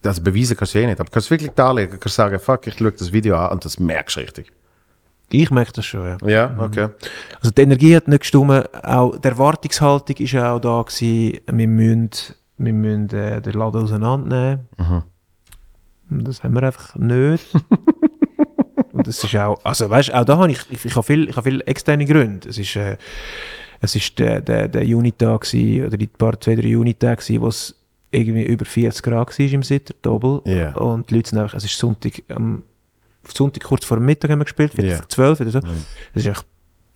[0.06, 2.66] also beweisen kannst du eh nicht, aber kannst du wirklich darlegen, kannst du sagen, fuck,
[2.68, 4.52] ich schaue das Video an und das merkst du richtig.
[5.30, 6.18] Ich merke das schon, ja.
[6.26, 6.88] Ja, okay.
[7.42, 11.68] Also die Energie hat nicht gestummen, auch die Erwartungshaltung ist ja auch da gewesen, wir
[11.68, 12.10] müssen,
[12.58, 14.68] wir müssen äh, den Laden auseinandernehmen.
[14.78, 15.04] Und
[16.10, 17.46] das haben wir einfach nicht.
[18.92, 21.36] Und das ist auch, also weißt, auch da habe ich, ich, ich habe viel, ich
[21.36, 22.50] habe viel externe Gründe.
[22.50, 22.98] Es ist, äh,
[23.80, 27.48] es ist der, der, der Junitag gewesen, oder die paar, zwei, drei Unitage gewesen, wo
[27.48, 27.76] es
[28.10, 30.42] irgendwie über 40 Grad war im Sitter, Doppel.
[30.46, 30.76] Ja.
[30.76, 32.64] Und die Leute sind einfach, es ist Sonntag, am
[33.24, 35.60] Sonntag kurz vor Mittag haben wir gespielt, vielleicht vor 12 oder so.
[36.14, 36.44] Es ist einfach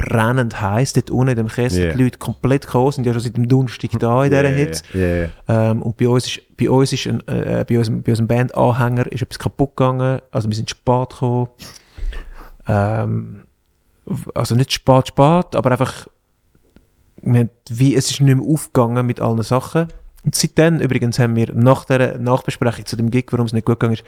[0.02, 1.86] brennend heiß dort unten in dem Kessel.
[1.86, 1.94] Ja.
[1.94, 4.84] Die Leute komplett gekommen, sind ja schon seit dem Donnerstag da in dieser Ja, Hitze.
[5.48, 5.72] Ja.
[5.72, 9.11] Ähm, und bei uns ist, bei uns ist ein, äh, bei, unserem, bei unserem Band-Anhänger
[9.11, 10.22] ist etwas kaputt gegangen.
[10.32, 11.49] Also wir sind spät gekommen.
[12.68, 13.44] Ähm,
[14.34, 16.07] also nicht spät, spät, aber einfach,
[17.22, 19.88] wir haben, wie, es ist nicht mehr aufgegangen mit allen Sachen.
[20.23, 23.80] Und seitdem übrigens haben wir nach der Nachbesprechung zu dem Gig, warum es nicht gut
[23.80, 24.03] gegangen ist,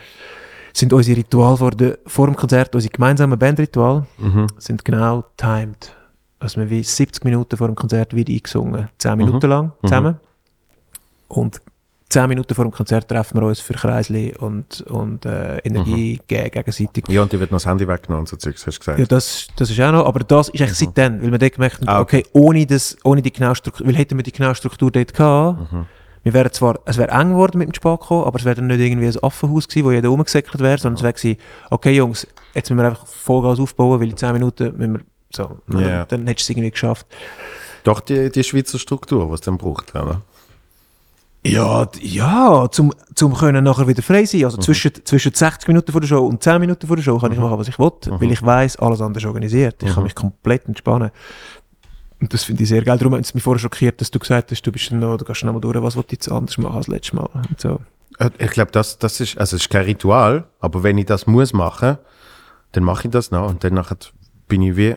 [0.73, 4.47] sind unsere Ritual vor, der, vor dem Konzert, unsere gemeinsamen Bandritual, Mhm.
[4.57, 5.95] sind genau timed.
[6.39, 8.89] Also wir wie 70 Minuten vor dem Konzert wieder eingesungen.
[8.97, 10.17] 10 Minuten lang zusammen.
[11.29, 11.61] Und
[12.09, 16.51] 10 Minuten vor dem Konzert treffen wir uns für Kreisli und, und äh, Energie geben
[16.51, 17.05] gegenseitig.
[17.07, 18.99] Ja, und die wird noch das Handy weggenommen und so Zeugs, hast du gesagt.
[18.99, 21.77] Ja, das, das ist auch noch, aber das ist eigentlich seitdem, weil wir dort gemerkt
[21.81, 24.91] haben, Ah, okay, ohne, das, ohne die genaue Struktur, weil hätten wir die genaue Struktur
[24.91, 25.59] dort gehabt,
[26.23, 28.79] wir wären zwar, es wäre eng geworden mit dem Spakko, aber es wäre dann nicht
[28.79, 31.37] irgendwie ein Affenhaus gewesen, wo jeder rumgesäckelt wäre, sondern es wäre gewesen,
[31.69, 35.01] okay Jungs, jetzt müssen wir einfach Vollgas aufbauen, weil in 10 Minuten müssen wir,
[35.31, 36.05] so, Ja.
[36.05, 37.05] dann hättest du es irgendwie geschafft.
[37.83, 40.21] Doch die, die Schweizer Struktur, was es dann braucht, oder?
[41.45, 44.45] Ja, ja, zum, zum können nachher wieder frei sein.
[44.45, 47.33] Also zwischen, zwischen 60 Minuten vor der Show und 10 Minuten vor der Show kann
[47.33, 49.83] ich machen, was ich will, weil ich weiß, alles andere ist organisiert.
[49.83, 51.11] Ich kann mich komplett entspannen.
[52.23, 52.97] Und das finde ich sehr geil.
[52.97, 55.25] Darum hat es mich vorher schockiert, dass du gesagt hast, du bist dann noch, du
[55.25, 57.27] gehst noch mal durch, was willst du jetzt anders machen als letztes Mal.
[57.33, 57.81] Und so.
[58.17, 61.27] Äh, Ich glaube, das, das ist, also es ist kein Ritual, aber wenn ich das
[61.27, 61.97] muss machen,
[62.71, 63.77] dann mache ich das noch und dann
[64.47, 64.95] bin ich wie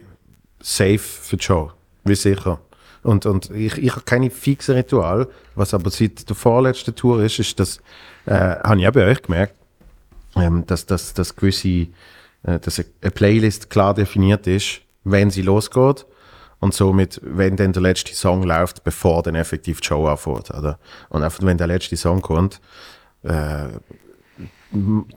[0.60, 1.72] safe für die Show.
[2.04, 2.60] Wie sicher.
[3.02, 5.26] Und, und ich, ich habe keine fixe Ritual,
[5.56, 7.78] was aber seit der vorletzten Tour ist, ist das,
[8.26, 9.56] äh, habe ich auch bei euch gemerkt,
[10.36, 11.88] ähm, dass, dass, dass gewisse,
[12.44, 16.06] äh, dass eine Playlist klar definiert ist, wenn sie losgeht
[16.60, 20.78] und somit, wenn dann der letzte Song läuft, bevor dann effektiv die Show anfängt, oder?
[21.08, 22.60] Und einfach, wenn der letzte Song kommt,
[23.22, 23.68] äh,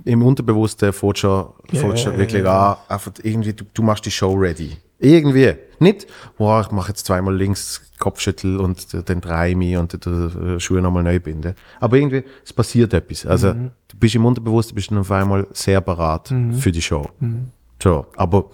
[0.06, 2.74] im Unterbewussten fängt schon, fängt schon wirklich ja.
[2.74, 4.78] an, einfach irgendwie, du, du machst die Show ready.
[5.00, 5.56] Irgendwie.
[5.80, 6.08] Nicht,
[6.38, 10.82] boah, ich mache jetzt zweimal links Kopfschüttel und dann drehe ich mich und die Schuhe
[10.82, 11.56] nochmal neu binden.
[11.80, 13.26] Aber irgendwie, es passiert etwas.
[13.26, 13.72] Also, Mhm.
[13.88, 17.08] du bist im Unterbewussten, bist dann auf einmal sehr parat für die Show.
[17.20, 17.48] Mhm.
[17.82, 18.50] So, aber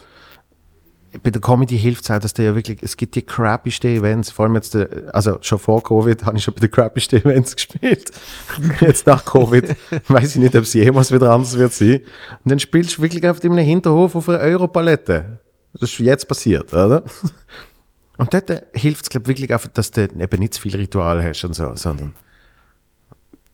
[1.24, 4.32] bei der Comedy hilft es auch, dass der ja wirklich, es gibt die crappigsten Events,
[4.32, 7.56] vor allem jetzt, der, also schon vor Covid habe ich schon bei den crappigsten Events
[7.56, 8.12] gespielt.
[8.82, 9.76] Jetzt nach Covid
[10.08, 12.02] weiß ich nicht, ob es jemals wieder anders wird sein.
[12.44, 15.40] Und dann spielst du wirklich auf dem Hinterhof auf einer Europalette.
[15.74, 17.04] Das ist jetzt passiert, oder?
[18.18, 21.22] Und dort hilft es, glaube ich, wirklich einfach, dass du eben nicht zu viel Ritual
[21.22, 22.14] hast und so, sondern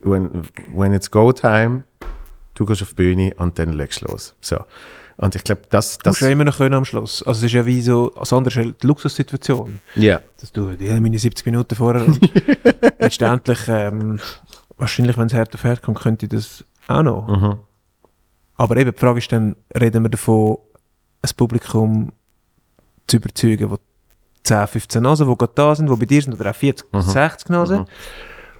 [0.01, 1.83] when, when it's go time,
[2.53, 4.35] du gehst auf die Bühne und dann legst du los.
[4.39, 4.57] So.
[5.21, 7.21] Und ich glaube, das, Das musst du ja immer noch können am Schluss.
[7.23, 9.79] Also es ist ja wie so, als anderes ja die Luxussituation.
[9.95, 10.19] ja.
[10.39, 12.05] dass du ja, meine 70 Minuten vorher
[12.99, 14.19] letztendlich, ähm,
[14.77, 17.27] wahrscheinlich, wenn es hart auf hart kommt, könnte ich das auch noch.
[17.27, 17.55] Mhm.
[18.55, 20.57] Aber eben, die Frage ist dann, reden wir davon,
[21.21, 22.11] ein Publikum
[23.07, 23.77] zu überzeugen, wo
[24.43, 27.01] 10, 15 Nasen, die gerade da sind, die bei dir sind, oder auch 40, Mhm.
[27.01, 27.85] 60 Nasen?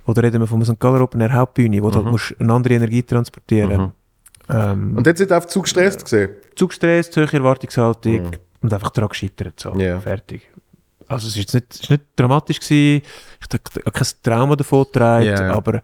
[0.05, 0.79] Oder reden wir von einer St.
[0.79, 3.91] Galler Open Air Hauptbühne, wo du halt musst eine andere Energie transportieren Mhm.
[4.49, 6.29] ähm, Und jetzt sind einfach zu gestresst gesehen.
[6.61, 8.31] Zu gestresst, hohe Erwartungshaltung,
[8.61, 9.59] und einfach daran gescheitert.
[9.59, 9.73] So.
[9.79, 9.99] Ja.
[9.99, 10.47] Fertig.
[11.07, 13.01] Also es ist jetzt nicht, es ist nicht dramatisch gewesen,
[13.41, 13.47] ich
[13.83, 15.53] habe kein Trauma davon getragen, Ja.
[15.53, 15.81] aber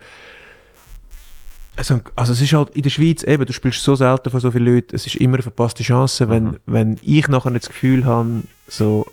[1.75, 4.49] also, also es ist halt in der Schweiz eben, du spielst so selten von so
[4.51, 6.57] vielen Leuten, es ist immer eine verpasste Chance, wenn, Mhm.
[6.65, 9.05] wenn ich nachher nicht das Gefühl habe, so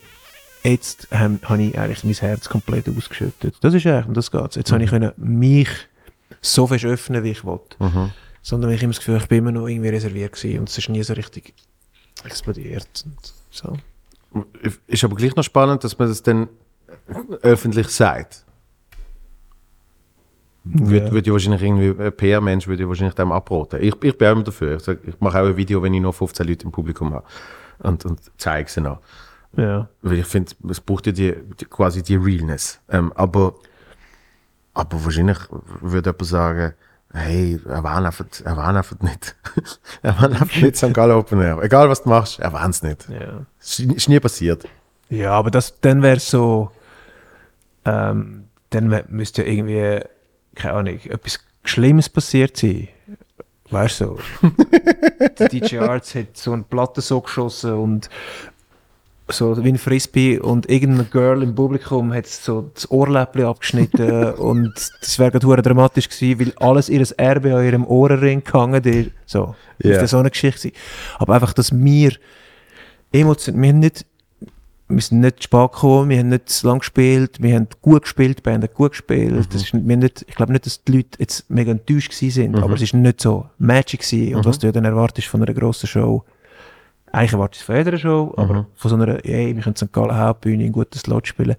[0.63, 3.57] jetzt habe hab ich eigentlich mein Herz komplett ausgeschüttet.
[3.61, 4.57] Das ist eigentlich, um das geht's.
[4.57, 5.69] Jetzt habe ich können mich
[6.41, 7.77] so fest öffnen, wie ich wollte.
[7.83, 8.13] Mhm.
[8.47, 10.77] Sondern ich habe immer das Gefühl, ich bin immer noch irgendwie reserviert gewesen und es
[10.77, 11.55] ist nie so richtig
[12.25, 12.87] explodiert.
[13.07, 13.77] Und so.
[14.87, 16.49] Ist aber gleich noch spannend, dass man das dann
[17.43, 18.45] öffentlich sagt.
[20.65, 21.13] Würde, Ja.
[21.13, 23.83] würde ja wahrscheinlich irgendwie, ein PR-Mensch würde ja wahrscheinlich dem abraten.
[23.83, 24.77] Ich, ich bin auch immer dafür.
[24.77, 27.27] Ich, sag, ich mache auch ein Video, wenn ich noch 15 Leute im Publikum habe.
[27.81, 29.01] Und, und zeige sie noch.
[29.57, 29.89] Ja.
[30.03, 32.81] Weil ich finde, es braucht ja die, die, quasi die Realness.
[32.91, 33.55] Ähm, aber,
[34.75, 35.39] aber wahrscheinlich
[35.81, 36.75] würde jemand sagen,
[37.15, 39.37] hey, einfach, erwähne einfach nicht.
[40.03, 40.93] erwähne einfach nicht St.
[40.93, 41.63] Gallen Open Air.
[41.63, 43.09] Egal was du machst, erwähne es nicht.
[43.09, 43.47] Ja.
[43.61, 44.65] Es ist, ist nie passiert.
[45.09, 46.71] Ja, aber das, dann wäre es so,
[47.85, 50.01] ähm, dann müsste ja irgendwie,
[50.55, 52.89] keine Ahnung, etwas Schlimmes passiert sein.
[53.71, 54.05] Weißt du,
[54.43, 54.51] so.
[55.39, 58.11] Der DJ Arts hat so eine Platte so geschossen und
[59.29, 64.75] so wie ein Frisbee und irgendeine Girl im Publikum hat so das Ohrläppchen abgeschnitten und
[65.01, 69.11] das wäre gerade dramatisch gewesen, weil alles ihres Erbe an ihrem Ohrenring gehangen ist.
[69.27, 70.77] So, das so eine Geschichte gewesen.
[71.19, 72.13] Aber einfach, dass wir
[73.13, 74.05] emotional, wir haben nicht
[74.87, 78.39] wir sind nicht spät gekommen, wir haben nicht zu lang gespielt, wir haben gut gespielt,
[78.39, 79.49] die Band hat gut gespielt.
[79.51, 82.57] Das ist, wir nicht, ich glaube nicht, dass die Leute jetzt mega enttäuscht gewesen sind,
[82.57, 84.35] aber es ist nicht so matchy gewesen.
[84.35, 86.25] Und was du dann erwartest von einer grossen Show,
[87.15, 89.93] eigentlich erwartest du es von jeder Show, aber von so einer, hey, wir können St.
[89.93, 91.57] Gallen Hauptbühne ein gutes Slot spielen,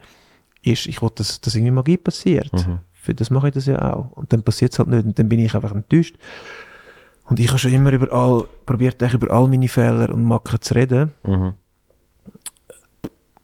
[0.64, 2.50] ist, ich wollte, dass, dass irgendwie Magie passiert.
[2.94, 4.12] Für das mache ich das ja auch.
[4.14, 6.16] Und dann passiert es halt nicht und dann bin ich einfach enttäuscht.
[7.26, 10.62] Und ich habe schon immer über all, probiert, eigentlich über all meine Fehler und Macken
[10.62, 11.12] zu reden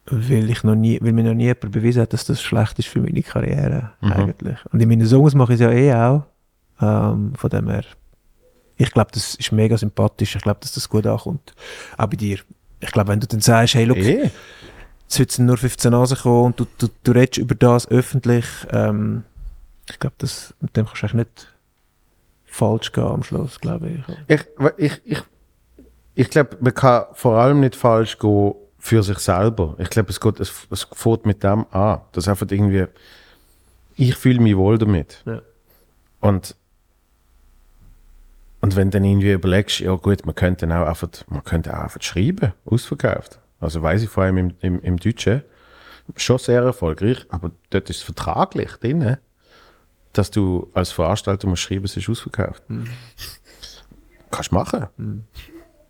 [0.07, 2.87] weil ich noch nie, weil mir noch nie jemand bewiesen hat, dass das schlecht ist
[2.89, 4.57] für meine Karriere eigentlich.
[4.71, 6.23] Und in meinen Songs mache ich es ja eh auch.
[6.81, 7.83] Ähm, von dem her,
[8.81, 10.35] ich glaube, das ist mega sympathisch.
[10.35, 11.53] Ich glaube, dass das gut ankommt.
[11.97, 12.39] Auch bei dir.
[12.79, 14.29] Ich glaube, wenn du dann sagst, hey, look, Eh?
[15.07, 19.23] jetzt sind nur 15 rausgekommen und du, du, du redest über das öffentlich, ähm,
[19.89, 21.53] ich glaube, das, mit dem kannst du eigentlich nicht
[22.45, 24.03] falsch gehen am Schluss, glaube ich.
[24.27, 24.45] Ich,
[24.77, 25.23] ich, ich,
[26.15, 29.75] ich glaube, man kann vor allem nicht falsch gehen für sich selber.
[29.77, 32.01] Ich glaube, es, geht, es, es fährt mit dem an.
[32.13, 32.87] Das einfach irgendwie,
[33.95, 35.21] ich fühle mich wohl damit.
[35.25, 35.41] Ja.
[36.19, 36.55] Und,
[38.61, 41.83] und wenn du dann irgendwie überlegst, ja gut, man könnte auch einfach, man könnte auch
[41.83, 43.39] einfach schreiben, ausverkauft.
[43.59, 45.43] Also weiß ich vor allem im, im, im Deutschen,
[46.15, 49.17] schon sehr erfolgreich, aber dort ist es vertraglich drin,
[50.13, 52.63] dass du als Veranstalter musst schreiben, es ist ausverkauft.
[54.29, 54.87] Kannst du machen.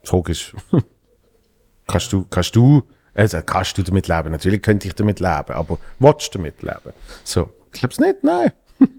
[0.03, 0.53] Die Frage ist,
[1.87, 2.83] kannst du, kannst du,
[3.13, 4.31] also kannst du damit leben?
[4.31, 6.93] Natürlich könnte ich damit leben, aber willst du damit leben?
[7.23, 8.51] So, ich glaube es nicht, nein.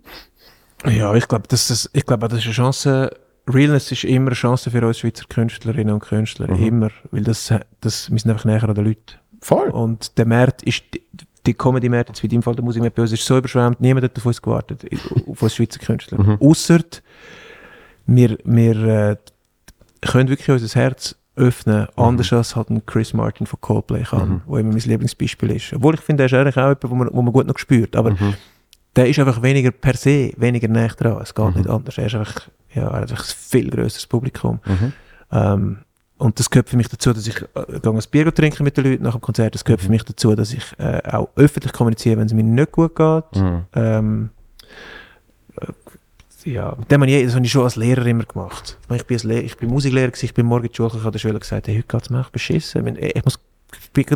[0.84, 3.16] Ja, ich glaube, das, ist- ich glaube, das ist eine Chance.
[3.48, 6.48] Realness ist immer eine Chance für uns Schweizer Künstlerinnen und Künstler.
[6.48, 6.90] Immer.
[7.10, 9.18] Weil das, das, wir sind einfach näher an den Leuten.
[9.40, 9.68] Voll.
[9.70, 10.84] Und der Markt ist,
[11.46, 14.04] die Comedy-Markt, jetzt wie in deinem Fall der Musikmarkt bei uns, ist so überschwemmt, niemand
[14.04, 14.84] hat auf uns gewartet,
[15.26, 16.38] auf uns Schweizer Künstler.
[16.40, 16.80] Ausser,
[18.06, 19.16] wir, wir äh,
[20.00, 24.58] können wirklich unser Herz öffnen, anders als halt ein Chris Martin von Coldplay kann, wo
[24.58, 25.72] immer mein Lieblingsbeispiel ist.
[25.72, 27.96] Obwohl ich finde, der ist eigentlich auch jemand, wo man, wo man gut noch spürt,
[27.96, 28.10] aber
[28.96, 31.20] der ist einfach weniger per se, weniger näher dran.
[31.22, 31.98] Es geht nicht anders.
[31.98, 34.60] Er ist einfach, ja, er hat einfach ein viel grösseres Publikum.
[35.30, 35.78] Ähm,
[36.18, 38.84] und das gehört für mich dazu, dass ich äh, gehe ein Bier trinken mit den
[38.84, 39.54] Leuten nach dem Konzert.
[39.54, 42.70] Das gehört für mich dazu, dass ich äh, auch öffentlich kommuniziere, wenn es mir nicht
[42.70, 43.24] gut geht.
[43.74, 44.30] Ähm,
[45.60, 45.66] äh,
[46.44, 48.78] ja, habe ich, das habe ich schon als Lehrer immer gemacht.
[48.92, 51.00] Ich bin, als Le ich bin Musiklehrer, gewesen, ich bin morgen in die Schule, ich
[51.00, 52.96] habe der Schüler gesagt, hey, heute geht es mir echt beschissen.
[52.96, 53.40] Ich muss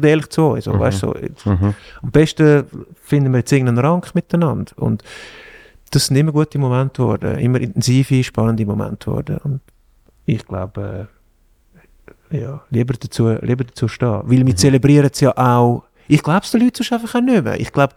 [0.04, 0.64] ehrlich zu euch.
[0.64, 1.14] So, weißt, so,
[2.02, 2.64] Am besten
[3.02, 4.72] finden wir jetzt irgendeinen Rank miteinander.
[4.76, 5.02] Und
[5.90, 9.38] das sind immer gute Momente geworden, immer intensive, spannende Momente geworden.
[9.44, 9.60] Und
[10.24, 11.08] ich glaube,
[12.30, 14.22] äh, ja, lieber dazu, lieber dazu stehen.
[14.24, 15.84] Weil wir zelebrieren es ja auch.
[16.08, 17.58] Ich glaube es den Leuten sonst einfach auch nicht mehr.
[17.60, 17.94] Ich glaube,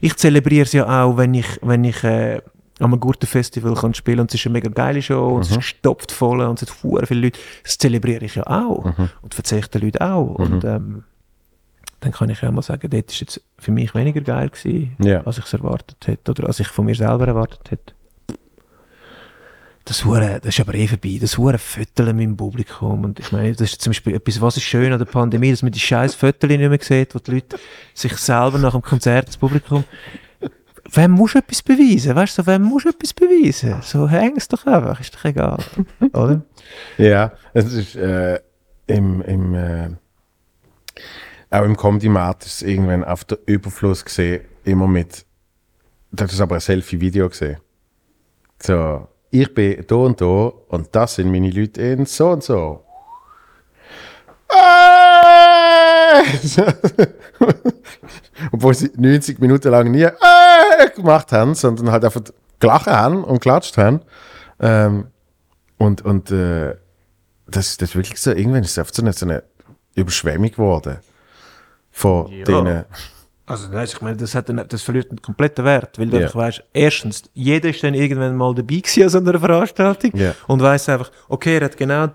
[0.00, 2.40] ich zelebriere es ja auch, wenn ich, wenn ich äh,
[2.80, 5.50] an einem guten Festival kann spielen und es ist eine mega geile Show und es
[5.50, 7.38] ist gestopft voll und es hat viele Leute.
[7.62, 8.84] Das zelebriere ich ja auch.
[9.22, 10.34] Und verzeihe ich den Leuten auch.
[10.34, 11.04] Und ähm,
[12.02, 15.22] dann kann ich ja mal sagen, dort ist jetzt für mich weniger geil gewesen, Ja.
[15.22, 17.94] als ich es erwartet hätte oder als ich von mir selber erwartet hätte.
[19.84, 21.18] Das, hure, das ist aber eh vorbei.
[21.20, 23.02] Das hure Fötteln mit dem Publikum.
[23.02, 25.62] Und ich meine, das ist zum Beispiel etwas, was ist schön an der Pandemie, dass
[25.62, 27.56] man die scheiß Föttel nicht mehr sieht, wo die Leute
[27.92, 29.82] sich selber nach dem Konzert, das Publikum,
[30.92, 32.14] wem muss etwas beweisen?
[32.14, 33.76] Weißt du, wem muss etwas beweisen?
[33.82, 35.58] So, häng es doch einfach, ist doch egal.
[36.12, 36.42] Oder?
[36.98, 38.38] Ja, es ist äh,
[38.86, 39.88] im, im, äh,
[41.52, 45.26] Auch im Comedy-Markt ist es irgendwann auf der Überfluss gesehen, immer mit,
[46.10, 47.58] das ist aber ein Selfie-Video gesehen.
[48.58, 52.82] So, ich bin da und da und das sind meine Leute in so und so.
[58.50, 60.90] Obwohl sie 90 Minuten lang nie äh!
[60.96, 62.22] gemacht haben, sondern halt einfach
[62.60, 64.00] gelacht haben und klatscht haben.
[64.58, 65.08] Ähm,
[65.76, 66.76] und und äh,
[67.46, 69.42] das, das ist wirklich so, irgendwann ist es einfach so eine, so eine
[69.94, 71.00] Überschwemmung geworden.
[71.92, 72.44] Von Ja.
[72.44, 72.84] denen.
[73.44, 76.36] Also, weißt, ich meine, das, hat einen, das verliert einen kompletten Wert, weil du einfach
[76.36, 80.34] weißt, erstens, jeder ist dann irgendwann mal dabei gewesen an so einer Veranstaltung Ja.
[80.46, 82.08] und weiß einfach, okay, er hat genau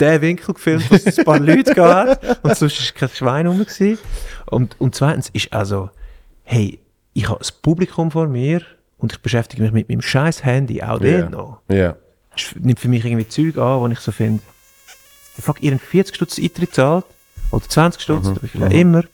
[0.00, 3.60] den Winkel gefilmt, wo es ein paar Leute gab und sonst ist kein Schwein rum
[3.60, 3.98] gewesen.
[4.46, 5.90] Und, und zweitens ist also,
[6.42, 6.80] hey,
[7.14, 8.60] ich habe das Publikum vor mir
[8.98, 11.20] und ich beschäftige mich mit meinem scheiß Handy auch Ja.
[11.20, 11.60] dort noch.
[11.68, 11.94] Ja.
[12.34, 14.42] Das nimmt für mich irgendwie Zeug an, wo ich so finde,
[15.38, 17.04] fuck, ihr habt 40 Stutz Eintritt zahlt
[17.50, 19.04] oder 20 Stutz, oder wie viel auch immer.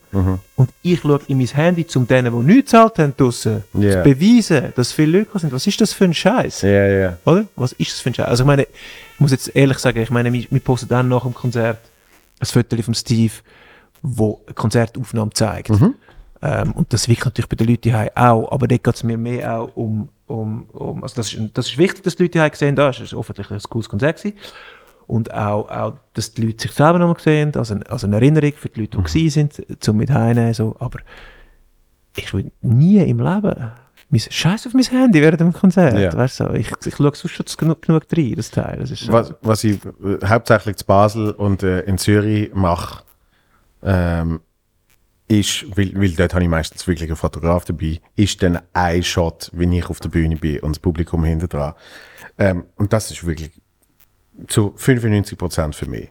[0.56, 4.02] Und ich schaue in mein Handy, um denen, die nichts gezahlt haben, draussen, Ja.
[4.02, 5.52] zu beweisen, dass viele Leute sind.
[5.52, 6.62] Was ist das für ein Scheiß?
[6.62, 7.18] Ja, ja.
[7.24, 7.44] Oder?
[7.56, 8.26] Was ist das für ein Scheiß?
[8.26, 11.22] Also ich meine, ich muss jetzt ehrlich sagen, ich meine, wir, wir posten dann nach
[11.22, 11.78] dem Konzert
[12.40, 13.32] ein Foto von Steve,
[14.02, 15.70] wo eine Konzertaufnahme zeigt.
[16.42, 19.18] Ähm, und das wirkt natürlich bei den Leuten hier auch, aber dort geht es mir
[19.18, 22.66] mehr auch um, um, um also das ist, das ist wichtig, dass die Leute hier
[22.66, 24.38] haben, das war offensichtlich ein cooles Konzert gewesen.
[25.10, 28.52] Und auch, auch, dass die Leute sich selber nochmal sehen, also, eine- also eine Erinnerung
[28.56, 30.76] für die Leute, die gewesen sind, zum mit heimnehmen, so.
[30.78, 31.00] Aber
[32.16, 33.72] ich will nie im Leben
[34.12, 35.96] Scheiß auf mein Handy während dem Konzert.
[35.98, 36.12] Ja.
[36.12, 38.78] Weißt du, ich, ich schaue sonst schon genug, genug rein, das Teil.
[38.80, 39.10] Das ist.
[39.10, 43.04] Was, was ich äh, hauptsächlich zu Basel und äh, in Zürich mache,
[43.84, 44.40] ähm,
[45.28, 49.50] ist, weil, weil dort habe ich meistens wirklich einen Fotograf dabei, ist dann ein Shot,
[49.54, 51.74] wenn ich auf der Bühne bin und das Publikum hinter dran.
[52.36, 53.52] Ähm, und das ist wirklich
[54.48, 56.10] zu 95% für mich.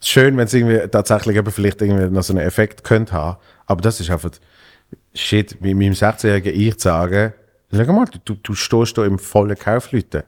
[0.00, 3.80] Schön, wenn es irgendwie tatsächlich eben vielleicht irgendwie noch so einen Effekt könnte haben, aber
[3.82, 4.30] das ist einfach,
[5.14, 7.32] shit, wie meinem 16-jährigen Ich zu sagen,
[7.70, 10.24] sag mal, du, du stehst da im vollen Kaufleuten.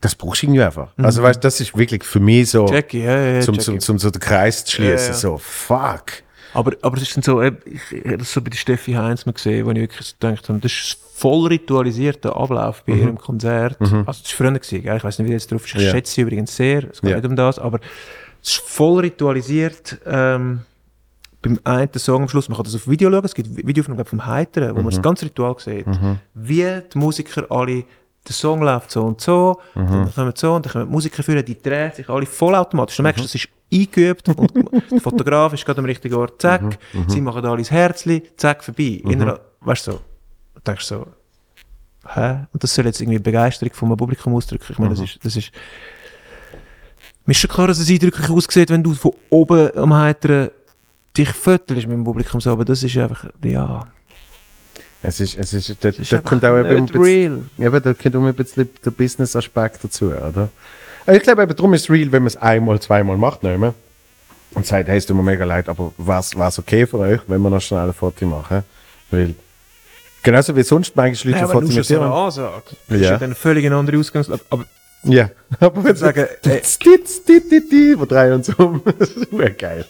[0.00, 0.92] Das brauchst du irgendwie einfach.
[0.98, 3.64] Also weißt, das ist wirklich für mich so, Jackie, ja, ja, zum, Jackie.
[3.64, 5.08] zum, zum so den Kreis zu schließen.
[5.08, 5.14] Ja.
[5.14, 6.23] So, fuck.
[6.54, 7.52] Aber, aber es ist dann so, ich,
[8.04, 10.60] habe das so bei der Steffi Heinz mal gesehen, wo ich wirklich so gedacht habe,
[10.60, 13.76] das ist voll ritualisierter Ablauf bei ihrem Konzert.
[13.80, 15.74] Also das war früher, gewesen, ich weiß nicht, wie das drauf ist.
[15.74, 15.90] Ich Ja.
[15.90, 17.16] schätze sie übrigens sehr, es geht Ja.
[17.16, 17.80] nicht um das, aber
[18.42, 19.98] es ist voll ritualisiert.
[20.06, 20.60] Ähm,
[21.42, 24.24] beim einen Song am Schluss, man kann das auf Video schauen, es gibt Videoaufnahmen vom
[24.24, 25.86] Heiteren, wo man das ganze Ritual sieht.
[26.34, 26.62] Wie
[26.92, 27.84] die Musiker alle,
[28.26, 31.44] der Song läuft so und so, dann kommen so und dann kommen die Musiker führen,
[31.44, 32.96] die drehen sich alle vollautomatisch.
[32.96, 34.54] Du merkst, das ist eingeübt und
[34.90, 36.78] der Fotograf ist gerade am richtigen Ort, zack,
[37.08, 39.02] sie machen alle das Herzli, zack, vorbei.
[39.04, 40.00] Innerhalb, weißt du, so,
[40.66, 41.06] denkst so,
[42.14, 42.46] hä?
[42.52, 44.72] Und das soll jetzt irgendwie Begeisterung vom Publikum ausdrücken.
[44.72, 45.50] Ich meine, das ist, das ist,
[47.26, 50.50] mir ist schon klar, dass es eindrücklich aussieht, wenn du von oben am Heiteren
[51.16, 53.86] dich fötelst mit dem Publikum so, aber das ist einfach, ja,
[55.06, 57.42] Es ist, es ist, da, ist da kommt auch eben bisschen, real.
[57.58, 60.48] eben, da kommt auch ein bisschen der Business-Aspekt dazu, oder?
[61.06, 63.58] Aber Ich glaube eben, darum ist es real, wenn man es einmal, zweimal macht, nicht
[63.58, 63.74] mehr.
[64.54, 67.42] Und sagt, hey, es tut mir mega leid, aber was es okay für euch, wenn
[67.42, 68.62] wir noch schnell ein Foto machen?
[69.10, 69.34] Weil,
[70.22, 71.82] genauso wie sonst manchmal Leute Ja, Foto mit dir.
[72.88, 73.10] Das ist Ja.
[73.10, 74.40] ja dann völlig eine andere Ausgangslage.
[74.48, 74.64] Aber
[75.02, 75.28] Ja,
[75.60, 78.80] aber wenn sagen, ey, Stitz, dit, dit, dit, wir drehen uns um.
[78.98, 79.84] Das ist geil.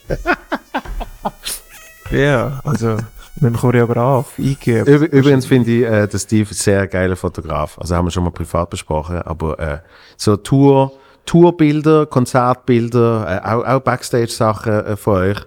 [2.10, 2.96] ja, also
[3.36, 4.86] mit dem Choreograf eingeben.
[4.86, 7.78] Üb übrigens finde ich äh, den Steve ein sehr geiler Fotograf.
[7.78, 9.78] Also haben wir schon mal privat besprochen, aber äh,
[10.16, 10.92] so Tour,
[11.26, 15.38] Tourbilder, Konzertbilder, äh, auch, auch Backstage-Sachen äh, von euch.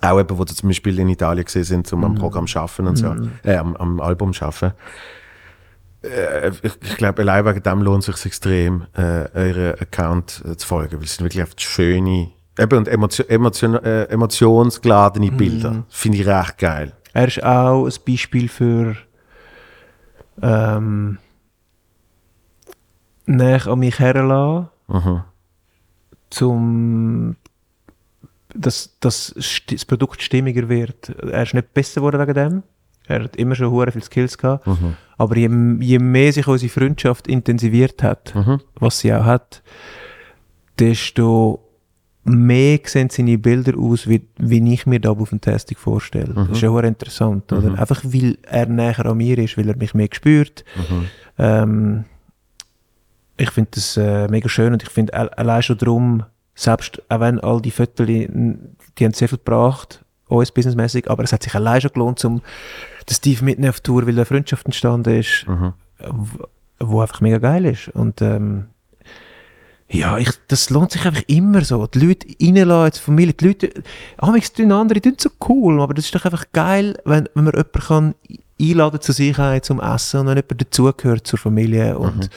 [0.00, 2.96] Auch eben, wo sie zum Beispiel in Italien gesehen sind, um am Programm schaffen und
[2.96, 4.72] so, äh, am, am Album schaffen.
[6.04, 10.56] Äh, ich ich glaube, allein wegen dem lohnt es sich extrem, äh, euren Account äh,
[10.56, 15.84] zu folgen, weil es sind wirklich einfach schöne, eben und Emotio Emotion äh, emotionsgeladene Bilder.
[15.88, 16.92] Finde ich recht geil.
[17.12, 18.96] Er ist auch ein Beispiel für
[20.42, 21.18] ähm,
[23.26, 25.22] näher an mich herlassen, Mhm.
[26.30, 27.36] zum
[28.56, 29.34] dass, dass
[29.66, 31.08] das Produkt stimmiger wird.
[31.08, 32.62] Er ist nicht besser geworden wegen dem.
[33.06, 34.68] Er hat immer schon hure viele Skills gehabt.
[35.16, 35.48] Aber je,
[35.80, 38.32] je mehr sich unsere Freundschaft intensiviert hat,
[38.76, 39.62] was sie auch hat,
[40.78, 41.60] desto
[42.24, 46.32] mehr sehen seine Bilder aus, wie, wie ich mir da auf dem Testing vorstelle.
[46.34, 47.52] Das ist ja hure interessant.
[47.52, 47.78] Oder?
[47.78, 50.64] Einfach weil er näher an mir ist, weil er mich mehr spürt.
[51.38, 52.04] Ähm,
[53.36, 56.22] ich finde das äh, mega schön und ich finde al- allein schon darum,
[56.54, 58.28] selbst auch wenn all die Fotos, die
[59.02, 62.40] haben sehr viel gebracht, uns businessmäßig, aber es hat sich allein schon gelohnt, um
[63.08, 66.44] den Steve mitnehmen auf Tour, weil eine Freundschaft entstanden ist, w-
[66.80, 67.88] wo einfach mega geil ist.
[67.88, 68.66] Und ähm,
[69.88, 71.86] Ja, ich, das lohnt sich einfach immer so.
[71.86, 73.70] Die Leute reinlassen, die Familie, die Leute,
[74.16, 77.44] amigs tun andere, die tun so cool, aber das ist doch einfach geil, wenn, wenn
[77.44, 78.14] man jemanden kann
[78.60, 82.28] einladen zu sich ein, zum Essen und wenn jemand dazugehört zur Familie und, Mhm.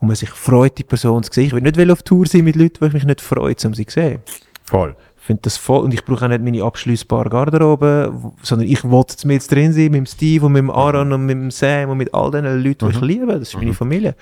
[0.00, 1.46] und man sich freut, die Person zu sehen.
[1.46, 3.86] Ich will nicht auf Tour sein mit Leuten, die ich mich nicht freue, um sie
[3.86, 4.20] zu sehen.
[4.64, 4.96] Voll.
[5.18, 8.98] Ich finde das voll, und ich brauche auch nicht meine abschließbare Garderobe, sondern ich will
[9.00, 11.90] jetzt mit drin sein, mit dem Steve und mit dem Aaron und mit dem Sam
[11.90, 13.26] und mit all den Leuten, die ich liebe.
[13.38, 14.14] Das ist meine Familie.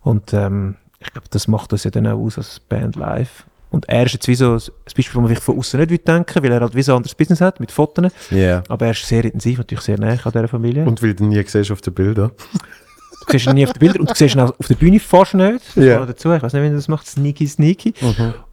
[0.00, 3.44] Und ähm, ich glaube, das macht uns ja dann auch aus als Band live.
[3.72, 6.42] Und er ist jetzt wie so ein Beispiel, wo man vielleicht von außen nicht denken
[6.42, 8.12] weil er halt wie so ein anderes Business hat, mit Fotos.
[8.30, 8.62] Ja.
[8.68, 10.84] Aber er ist sehr intensiv, natürlich sehr nah an dieser Familie.
[10.84, 12.32] Und weil du nie siehst auf den Bildern.
[12.52, 15.00] du siehst ihn nie auf den Bildern und du siehst ihn auch auf der Bühne
[15.00, 15.64] fast nicht.
[15.74, 16.32] Das noch dazu.
[16.32, 17.94] Ich weiß nicht, wie er das macht, sneaky, sneaky.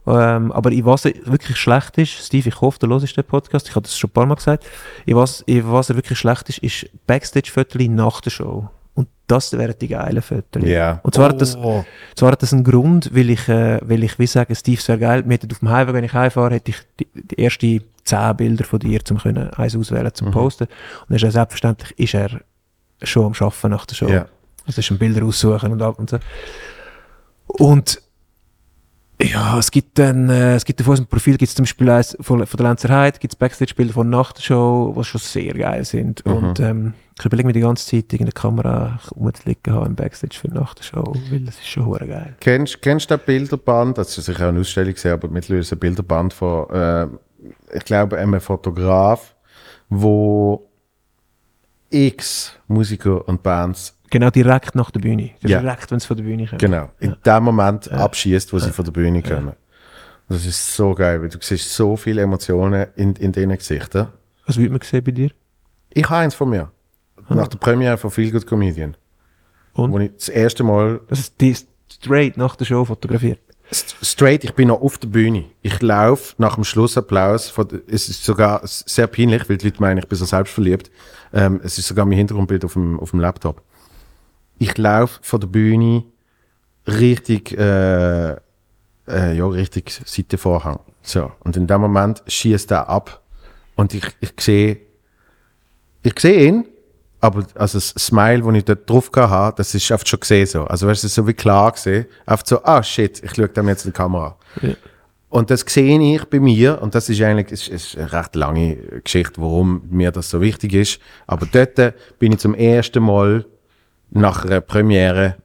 [0.06, 3.74] Ähm, aber was er wirklich schlecht ist, Steve, ich hoffe, du hörst den Podcast, ich
[3.76, 4.64] habe das schon ein paar Mal gesagt,
[5.04, 8.70] in was, in was er wirklich schlecht ist, ist Backstage-Fotos nach der Show.
[9.30, 10.64] Das wären die geilen Fotos.
[10.64, 10.98] Ja.
[11.02, 11.84] Und zwar, hat das, Oh.
[12.16, 15.22] zwar hat das einen Grund, weil ich, äh, weil ich wie sagen, Steve, sehr geil,
[15.24, 18.64] wir hätten auf dem Highway, wenn ich heimfahre, hätte ich die, die ersten zehn Bilder
[18.64, 20.64] von dir, zum können, eins auswählen, zum posten.
[20.64, 22.40] Und dann ist er selbstverständlich, ist er
[23.02, 24.08] schon am Arbeiten nach der Show.
[24.08, 24.26] Ja.
[24.66, 26.18] Also ist ein Bilder aussuchen und ab und so.
[27.46, 28.00] Und
[29.22, 32.16] ja, es gibt dann, äh, es gibt auf unserem Profil gibt es zum Beispiel eins
[32.20, 35.54] von, von der Lenzer Heide, gibt es Backstage-Bilder von nach der Show, die schon sehr
[35.54, 36.24] geil sind.
[36.24, 40.48] Und ähm, ich überlege mir die ganze Zeit, irgendeine Kamera rumzuliegen haben im Backstage für
[40.48, 42.36] nach der Show, weil das ist schon hure geil.
[42.40, 43.98] Kennst, kennst du das Bilderband?
[43.98, 47.06] Das ist sicher auch eine Ausstellung, gewesen, aber mittlerweile ist ein Bilderband von, äh,
[47.72, 49.34] ich glaube, einem Fotograf,
[49.88, 50.66] wo
[51.90, 55.30] x Musiker und Bands Genau direkt nach der Bühne.
[55.46, 55.60] Ja.
[55.60, 56.60] Direkt, wenn es von der Bühne kommt.
[56.60, 59.52] genau, in dem Moment abschießt, wo sie von der Bühne kommen.
[60.28, 64.08] Das ist so geil, weil du siehst so viele Emotionen in, in diesen Gesichtern.
[64.46, 65.30] Was würde man sehen bei dir?
[65.90, 66.70] Ich habe eins von mir.
[67.28, 68.96] Nach der Premiere von Feel Good Comedian.
[69.74, 69.92] Und?
[69.92, 71.56] Wo ich das erste Mal Das ist die
[71.92, 73.38] straight nach der Show fotografiert.
[73.72, 75.44] St- straight, ich bin noch auf der Bühne.
[75.62, 77.50] Ich laufe nach dem Schlussapplaus.
[77.50, 80.90] Von, es ist sogar sehr peinlich, weil die Leute meinen, ich bin so selbstverliebt.
[81.32, 83.62] Ähm, es ist sogar mein Hintergrundbild auf dem, auf dem Laptop.
[84.60, 86.04] Ich laufe von der Bühne
[86.86, 88.36] richtig, äh, äh,
[89.08, 90.80] ja, richtig Seitenvorhang.
[91.00, 91.32] So.
[91.40, 93.22] Und in dem Moment schießt er ab.
[93.74, 94.76] Und ich, ich sehe,
[96.02, 96.66] ich sehe ihn,
[97.22, 100.64] aber also das Smile, das ich dort drauf hatte, das ist oft schon gesehen so.
[100.64, 102.04] Also weißt du, so wie klar gesehen.
[102.26, 104.36] Oft so, ah shit, ich schaue dem jetzt in die Kamera.
[104.60, 104.74] Ja.
[105.30, 108.76] Und das sehe ich bei mir, und das ist eigentlich ist, ist eine recht lange
[109.04, 111.00] Geschichte, warum mir das so wichtig ist.
[111.26, 113.46] Aber dort bin ich zum ersten Mal
[114.10, 115.36] nach einer Premiere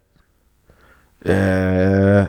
[1.24, 2.28] äh,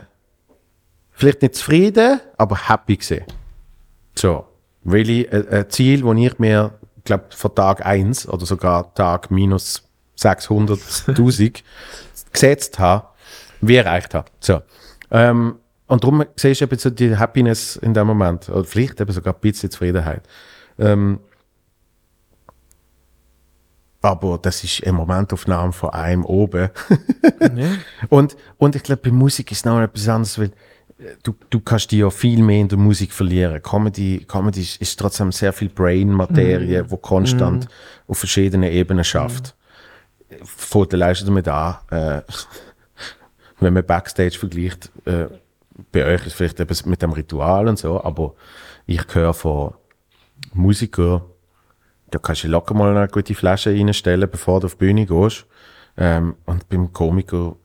[1.11, 3.25] vielleicht nicht zufrieden, aber happy gesehen.
[4.15, 4.45] So,
[4.83, 6.73] weil ich ein, ein Ziel, das ich mir,
[7.03, 9.83] glaube von Tag 1 oder sogar Tag minus
[10.17, 11.61] 600.000
[12.31, 13.07] gesetzt habe,
[13.61, 14.29] wie erreicht habe.
[14.39, 14.61] So.
[15.11, 15.55] Ähm,
[15.87, 18.49] und darum siehst du eben so die Happiness in dem Moment.
[18.49, 20.23] Oder vielleicht eben sogar ein bisschen Zufriedenheit.
[20.77, 21.19] Ähm,
[24.01, 26.69] aber das ist eine Momentaufnahme von einem oben.
[27.55, 27.69] Ja.
[28.09, 30.51] Und, und ich glaube, bei Musik ist noch etwas anderes, weil
[30.99, 33.61] äh, du, du kannst dich ja viel mehr in der Musik verlieren.
[33.61, 37.67] Comedy, Comedy ist, ist trotzdem sehr viel Brain-Materie, wo konstant
[38.07, 39.55] auf verschiedenen Ebenen schafft.
[40.43, 42.21] Fängt allein schon damit an, äh,
[43.59, 45.27] wenn man Backstage vergleicht, äh,
[45.91, 48.33] bei euch ist vielleicht etwas mit dem Ritual und so, aber
[48.87, 49.73] ich höre von
[50.53, 51.21] Musikern,
[52.11, 55.45] da kannst du locker mal eine gute Flasche reinstellen, bevor du auf die Bühne gehst.
[55.97, 57.55] Ähm, und beim Komiker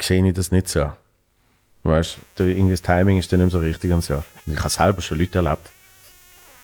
[0.00, 0.92] sehe ich das nicht so.
[1.82, 4.14] Weißt du, irgendwie das Timing ist dann nicht so richtig und so.
[4.46, 5.70] Und ich habe selber schon Leute erlebt,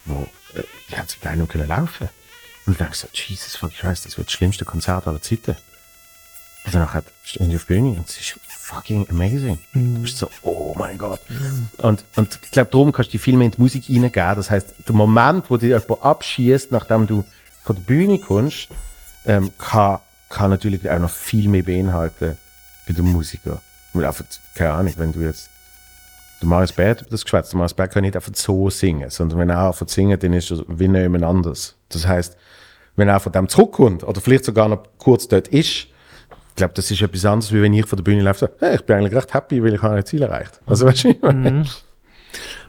[0.04, 2.08] wo, äh, die haben zum Teil nicht mehr laufen
[2.66, 5.56] Und ich denke so, Jesus fuck Christ, das wird das schlimmste Konzert aller Zeiten.
[6.64, 8.36] Und danach stehen die auf der Bühne und es ist
[8.70, 9.58] fucking amazing.
[9.74, 11.20] Du bist so, oh mein Gott.
[11.78, 14.36] Und, und ich glaube, darum kannst du dir viel mehr in die Musik reingeben.
[14.36, 17.24] Das heißt, der Moment, wo dich jemand abschießt, nachdem du
[17.64, 18.68] von der Bühne kommst,
[19.26, 19.98] ähm, kann,
[20.28, 22.36] kann natürlich auch noch viel mehr beinhalten
[22.86, 23.60] bei den Musiker.
[23.92, 24.24] Weil einfach,
[24.54, 25.50] keine Ahnung, wenn du jetzt
[26.40, 29.40] der Marius Bert über das geschwätzt, der Marius Bert kann nicht einfach so singen, sondern
[29.40, 31.74] wenn er einfach singt, dann ist er wie jemand anders.
[31.88, 32.36] Das heißt,
[32.96, 35.89] wenn er von dem zurückkommt oder vielleicht sogar noch kurz dort ist,
[36.50, 38.74] ich glaube, das ist etwas anderes, wie wenn ich von der Bühne laufe, so, hey,
[38.76, 40.60] ich bin eigentlich recht happy, weil ich habe ein Ziel erreicht.
[40.66, 41.64] Also, weißt du, meine?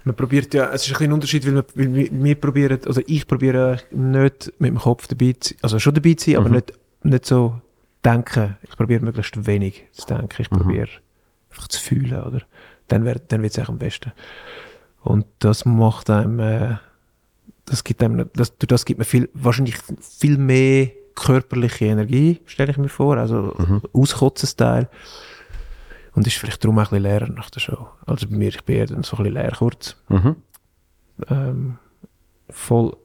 [0.03, 2.79] Man probiert ja, es ist ein bisschen ein Unterschied, weil, man, weil wir, wir probieren,
[2.85, 6.39] also ich probiere nicht mit dem Kopf dabei zu sein, also schon dabei zu sein,
[6.39, 7.61] aber nicht, nicht so
[8.03, 8.57] denken.
[8.63, 10.41] Ich probiere möglichst wenig zu denken.
[10.41, 10.89] Ich probiere
[11.49, 12.41] einfach zu fühlen, oder?
[12.87, 14.11] Dann, wär, dann wird es am besten.
[15.01, 16.77] Und das macht einem, äh,
[17.65, 22.71] das gibt einem, das, durch das gibt man viel, wahrscheinlich viel mehr körperliche Energie, stelle
[22.71, 23.55] ich mir vor, also
[23.93, 24.89] Auskotzen-Style.
[26.13, 27.87] Und ist vielleicht darum auch ein bisschen leerer nach der Show.
[28.05, 29.95] Also bei mir, ich bin eher dann so ein bisschen leer kurz.
[30.09, 30.35] Mhm.
[31.29, 31.77] Ähm,
[32.49, 32.97] voll.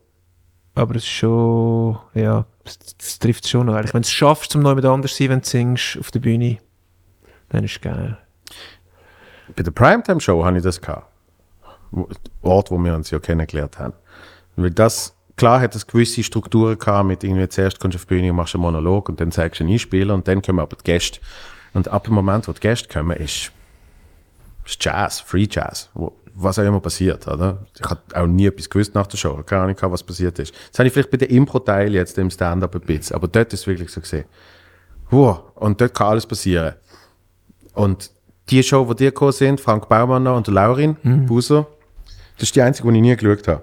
[0.74, 3.74] Aber es ist schon, ja, es, es trifft schon noch.
[3.74, 3.94] Eigentlich.
[3.94, 6.18] Wenn du es schaffst, zum neu mit anders zu sein, wenn du singst auf der
[6.18, 6.58] Bühne,
[7.48, 8.18] dann ist es geil.
[9.54, 11.06] Bei der Primetime-Show hatte ich das gehabt.
[12.42, 13.94] Ort, wo wir uns ja kennengelernt haben.
[14.56, 18.14] Weil das, klar hat es gewisse Strukturen gehabt, mit irgendwie zuerst kommst du auf die
[18.14, 20.76] Bühne und machst einen Monolog und dann zeigst du einen Einspieler und dann kommen aber
[20.76, 21.20] die Gäste.
[21.74, 23.52] Und ab dem Moment, wo die Gäste kommen, ist,
[24.64, 25.90] ist Jazz, Free Jazz.
[25.94, 27.66] Wo, was auch immer passiert, oder?
[27.74, 29.42] Ich habe auch nie etwas gewusst nach der Show.
[29.44, 30.54] Keine Ahnung, was passiert ist.
[30.70, 33.16] Das habe ich vielleicht bei den Impro-Teil jetzt im Stand-Up ein bisschen.
[33.16, 34.24] Aber dort ist es wirklich so gesehen.
[35.10, 35.42] Wow.
[35.54, 36.74] Und dort kann alles passieren.
[37.74, 38.10] Und
[38.50, 40.96] die Show, die dir gekommen sind, Frank Baumann und Laurin
[41.26, 41.66] Buser,
[42.34, 43.62] das ist die einzige, die ich nie geschaut habe.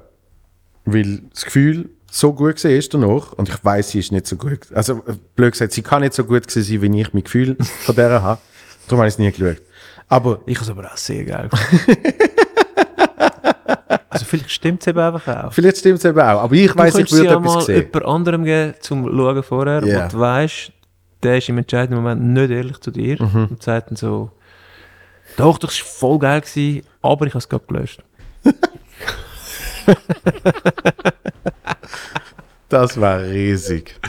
[0.85, 4.35] Weil das Gefühl so gut war ist danach und ich weiß, sie ist nicht so
[4.35, 4.59] gut.
[4.73, 7.55] Also, äh, blöd gesagt, sie kann nicht so gut gewesen sein, wie ich mein Gefühl
[7.85, 8.39] von der habe.
[8.87, 9.61] Darum habe ich es nie geschaut.
[10.09, 11.49] Aber Ich habe es aber auch sehr geil.
[14.09, 15.53] Also vielleicht stimmt es eben einfach auch.
[15.53, 16.41] vielleicht stimmt es eben auch.
[16.43, 17.77] Aber ich weiß, ich würde ja etwas sehen.
[17.91, 20.05] jemand anderem geben, zum Schauen vorher, Ja.
[20.05, 20.71] wo du weißt,
[21.23, 23.47] der ist im entscheidenden Moment nicht ehrlich zu dir Mhm.
[23.51, 24.29] und sagt dann so,
[25.35, 28.03] doch, das war voll geil, gewesen, aber ich habe es gerade gelöscht.
[32.73, 33.99] Das war riesig.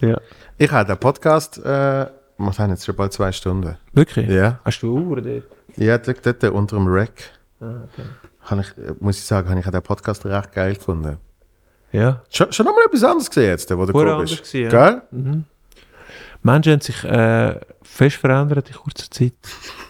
[0.00, 0.20] Ja.
[0.56, 3.76] Ich habe den Podcast, äh, wir haben jetzt schon bald zwei Stunden.
[3.92, 4.28] Wirklich?
[4.28, 4.58] Ja.
[4.64, 5.44] Hast du Uhr dort?
[5.76, 7.30] Ja, dort, dort unter dem Rack.
[7.60, 8.60] Ah, okay.
[8.60, 11.18] Ich, äh, muss ich sagen, habe ich den Podcast recht geil gefunden.
[11.92, 12.22] Ja.
[12.28, 14.38] Schon, schon nochmal etwas anderes gesehen jetzt, wo du gekommen bist.
[14.38, 14.90] gewesen, ja.
[14.90, 15.44] Gell?
[16.42, 19.34] Menschen haben sich äh, fest verändert in kurzer Zeit.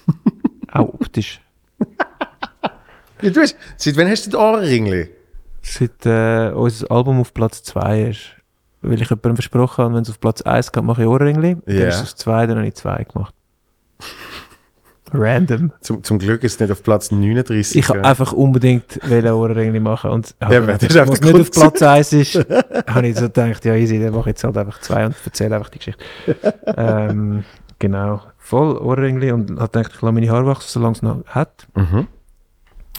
[0.72, 1.40] auch optisch.
[3.22, 5.08] Ja, du hast, seit wann hast du die Ohrenringli?
[5.62, 8.20] Seit äh, unser Album auf Platz 2 ist.
[8.80, 11.56] Weil ich jemandem versprochen habe, wenn es auf Platz 1 geht, mache ich Ohrringli.
[11.66, 11.88] Dann Ja.
[11.88, 13.34] ist es auf 2, dann habe ich 2 gemacht.
[15.12, 15.72] Random.
[15.80, 17.76] Zum, zum Glück ist es nicht auf Platz 39.
[17.76, 18.04] Ich habe ja.
[18.04, 20.10] einfach unbedingt wollen Ohrringli machen.
[20.10, 21.50] Und Ja, aber das ist der nicht auf.
[21.50, 22.34] Platz 1 ist,
[22.86, 25.56] habe ich so gedacht, ja easy, dann mache ich jetzt halt einfach 2 und erzähle
[25.56, 26.04] einfach die Geschichte.
[26.76, 27.44] ähm,
[27.78, 28.20] genau.
[28.36, 31.66] Voll Ohrringli und habe gedacht, ich lasse meine Haare wachsen, solange es noch hat.
[31.74, 32.06] Mhm.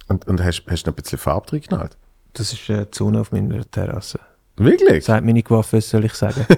[0.09, 1.95] Und, und hast, hast du noch ein bisschen Farbe drin geknallt?
[2.33, 4.19] Das ist die Sonne auf meiner Terrasse.
[4.57, 5.05] Wirklich?
[5.05, 6.45] Sagt meine Coiffeuse, soll ich sagen.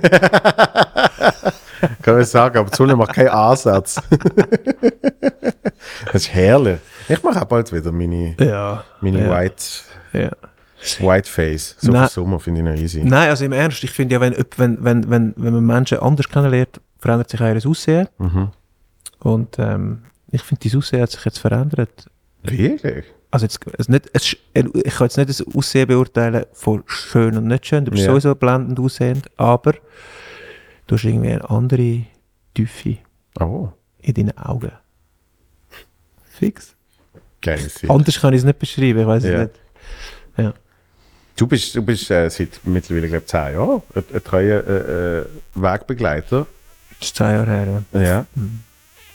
[2.02, 3.96] Kann ich sagen, aber die Sonne macht keinen Ansatz.
[6.06, 6.80] das ist herrlich.
[7.08, 8.84] Ich mache auch bald wieder meine, ja.
[9.02, 9.30] meine ja.
[9.30, 9.64] White,
[10.14, 10.32] Ja.
[11.00, 11.76] White Face.
[11.80, 12.08] So Nein.
[12.10, 13.04] Sommer finde ich noch easy.
[13.04, 16.28] Nein, also im Ernst, ich finde ja, wenn, wenn, wenn, wenn, wenn man Menschen anders
[16.28, 18.08] kennenlernt, verändert sich auch ihr Aussehen.
[18.18, 18.50] Mhm.
[19.20, 22.08] Und ähm, ich finde, dein Aussehen hat sich jetzt verändert.
[22.44, 23.06] Wirklich?
[23.32, 27.38] Also, jetzt, also nicht, es, ist- ich kann jetzt nicht das Aussehen beurteilen von schön
[27.38, 27.86] und nicht schön.
[27.86, 28.12] Du bist Ja.
[28.12, 29.74] sowieso blendend aussehend, aber
[30.88, 32.04] du hast irgendwie eine andere
[32.54, 32.98] Tiefe
[33.40, 33.70] Oh,
[34.02, 34.72] in deinen Augen.
[36.30, 36.76] Fix.
[37.42, 37.60] geil.
[37.88, 39.30] Anders kann ich es nicht beschreiben, ich weiß Ja.
[39.32, 39.52] es nicht.
[40.38, 40.54] Ja.
[41.38, 45.20] Du bist, du bist äh, seit mittlerweile, glaube ich, zehn Jahren ein, ein treuer äh,
[45.22, 45.26] äh,
[45.56, 46.46] Wegbegleiter.
[47.00, 47.84] Das ist zwei Jahre her.
[47.94, 48.02] Ja.
[48.02, 48.26] Ja.
[48.36, 48.60] Mhm.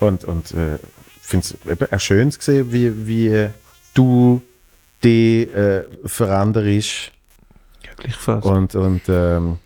[0.00, 0.78] Und, und äh,
[1.20, 3.48] finde es eben auch schön zu sehen, wie, wie
[3.96, 4.40] du
[5.02, 7.12] dich äh, veränderst
[7.84, 8.44] ja gleichfalls.
[8.44, 9.58] und, und, ähm,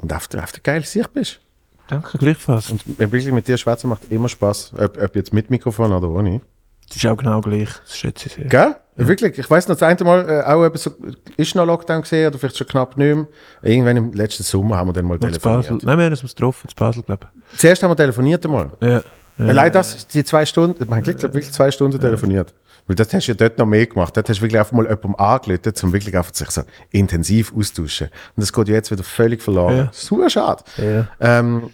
[0.00, 1.40] und auf, der- auf der geile Sicht bist.
[1.88, 2.70] Danke, gleichfalls.
[2.70, 6.40] Und wirklich mit dir schwätzen macht immer Spaß, ob, ob jetzt mit Mikrofon oder ohne.
[6.88, 7.68] Das ist auch genau gleich.
[7.84, 8.44] Das schätze ich sehr.
[8.46, 8.76] Gell?
[8.96, 10.90] Wirklich, ich weiß noch, das eine Mal äh, auch eben so,
[11.36, 13.26] ist noch Lockdown gesehen oder vielleicht schon knapp nicht mehr.
[13.62, 15.40] Irgendwann im letzten Sommer haben wir dann mal Noch zu Basel.
[15.62, 15.84] telefoniert.
[15.84, 18.70] Nein, wir haben uns getroffen, zu Basel, glaube Zuerst haben wir telefoniert einmal.
[18.80, 18.86] ich.
[18.88, 19.02] Ja.
[19.38, 19.52] Ja.
[19.52, 22.52] Leider das, die zwei Stunden, man hat glaub, wirklich zwei Stunden telefoniert.
[22.90, 24.16] Weil das hast du ja dort noch mehr gemacht.
[24.16, 28.08] Dort hast du wirklich einfach mal jemandem angelötet, um wirklich einfach sich so intensiv austauschen.
[28.34, 29.76] Und das geht ja jetzt wieder völlig verloren.
[29.76, 29.88] Ja.
[29.92, 30.64] Super schade.
[30.76, 31.06] Ja.
[31.20, 31.70] Ähm,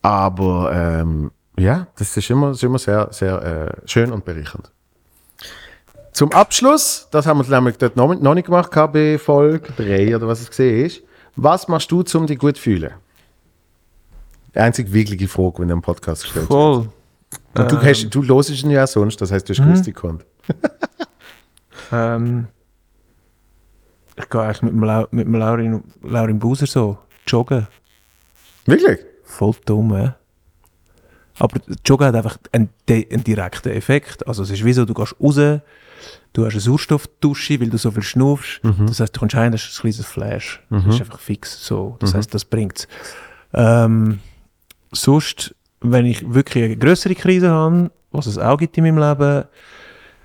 [0.00, 3.42] aber ähm, ja, das ist immer, ist immer sehr, sehr
[3.84, 4.70] äh, schön und bereichernd.
[6.12, 10.26] Zum Abschluss, das haben wir nämlich dort noch, noch nicht gemacht bei Folge 3 oder
[10.26, 11.02] was es gesehen ist.
[11.36, 12.94] Was machst du, um dich gut zu fühlen?
[14.54, 16.88] Die einzige wirkliche Frage, wenn du einen Podcast gestellt Voll.
[17.62, 20.24] Und du, hast, du hörst ihn ja sonst, das heißt, du hast gewusst, die kommt.
[21.92, 22.48] Ähm,
[24.16, 27.66] ich gehe eigentlich mit dem, Lau mit dem Laurin, Laurin Buser so joggen.
[28.64, 28.98] Wirklich?
[29.24, 30.12] Voll dumm, hä?
[31.38, 34.26] Aber Joggen hat einfach einen, einen direkten Effekt.
[34.26, 35.34] Also es ist wie so, du gehst raus,
[36.32, 38.60] du hast eine Sauerstoffdusche, weil du so viel schnaufst.
[38.86, 40.62] Das heißt, du kommst heim, das ist ein kleines Flash.
[40.70, 41.96] Das ist einfach fix so.
[42.00, 42.88] Das heißt, das bringt's.
[43.52, 44.20] Ähm,
[44.92, 45.54] sonst,
[45.92, 49.44] wenn ich wirklich eine größere Krise habe, was es auch gibt in meinem Leben,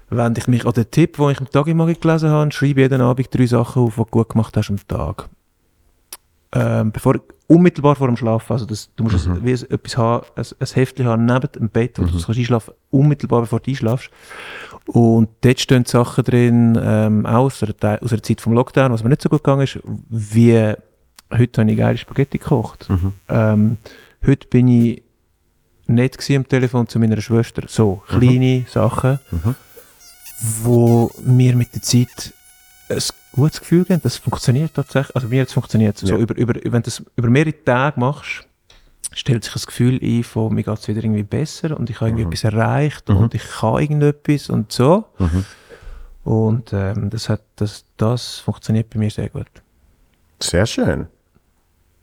[0.10, 3.02] wende ich mich an den Tipp, den ich am Tag immer gelesen habe, schreibe jeden
[3.02, 5.30] Abend drei Sachen auf, die du gut gemacht hast am Tag.
[6.54, 7.16] ähm, bevor,
[7.48, 9.44] unmittelbar vor dem Schlafen, also das, du musst mhm.
[9.44, 12.08] wie etwas haben, ein, ein Heftchen haben neben dem Bett, wo mhm.
[12.08, 14.10] du kannst einschlafen, unmittelbar bevor du einschlafst.
[14.88, 19.04] Und dort stehen Sachen drin, ähm, auch aus der, aus der Zeit vom Lockdown, was
[19.04, 19.80] mir nicht so gut gegangen ist,
[20.10, 20.74] wie
[21.32, 22.90] heute habe ich geile Spaghetti gekocht.
[22.90, 23.14] Mhm.
[23.30, 23.78] Ähm,
[24.26, 25.04] heute bin ich
[25.92, 27.64] nett am Telefon zu meiner Schwester.
[27.68, 28.20] So, mhm.
[28.20, 28.66] kleine mhm.
[28.68, 29.56] Sachen, mhm.
[30.64, 32.34] wo mir mit der Zeit
[32.90, 33.00] ein
[33.32, 34.02] gutes Gefühl geben.
[34.04, 35.16] Das funktioniert tatsächlich.
[35.16, 36.02] Also mir hat es funktioniert.
[36.02, 36.08] Ja.
[36.08, 38.48] So über, über, wenn du das über mehrere Tage machst,
[39.14, 42.10] stellt sich das Gefühl ein von, mir geht es wieder irgendwie besser und ich habe
[42.10, 42.32] irgendwie mhm.
[42.32, 43.18] etwas erreicht mhm.
[43.18, 45.06] und ich kann irgendetwas und so.
[45.20, 45.46] Mhm.
[46.24, 49.48] Und ähm, das, hat, das, das funktioniert bei mir sehr gut.
[50.40, 51.08] Sehr schön.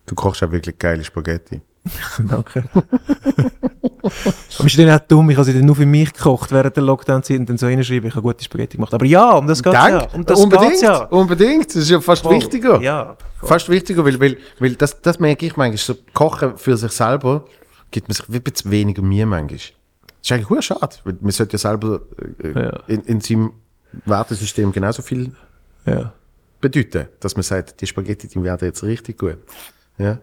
[0.06, 1.60] Du kochst auch wirklich geile Spaghetti.
[2.28, 2.64] Danke.
[2.72, 6.82] Aber ist dann auch dumm, ich habe sie dann nur für mich gekocht während der
[6.82, 8.94] Lockdown-Zeit und dann so hinschreiben, ich habe gute Spaghetti gemacht.
[8.94, 10.08] Aber ja, um das geht es ja.
[10.12, 11.04] Um das unbedingt, ja.
[11.04, 11.68] unbedingt.
[11.68, 12.36] Das ist ja fast voll.
[12.36, 12.80] wichtiger.
[12.80, 13.16] Ja.
[13.38, 13.48] Voll.
[13.48, 17.44] Fast wichtiger, weil, weil, weil das, das merke ich manchmal, so Kochen für sich selber
[17.90, 19.58] gibt man sich ein bisschen weniger Mühe manchmal.
[19.58, 19.70] Das
[20.22, 22.00] ist eigentlich sehr schade, weil man sollte ja selber
[22.42, 22.80] äh, ja.
[22.86, 23.52] In, in seinem
[24.04, 25.32] Wertesystem genauso viel
[25.86, 26.12] ja.
[26.60, 29.38] bedeuten, dass man sagt, die Spaghetti, die werden jetzt richtig gut.
[29.96, 30.18] Ja.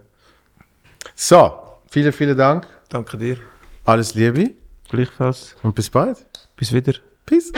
[1.16, 2.68] So, vielen, vielen Dank.
[2.90, 3.38] Danke dir.
[3.86, 4.52] Alles Liebe.
[4.90, 5.56] Gleichfalls.
[5.64, 6.26] Und bis bald.
[6.56, 6.94] Bis wieder.
[7.26, 7.52] Peace.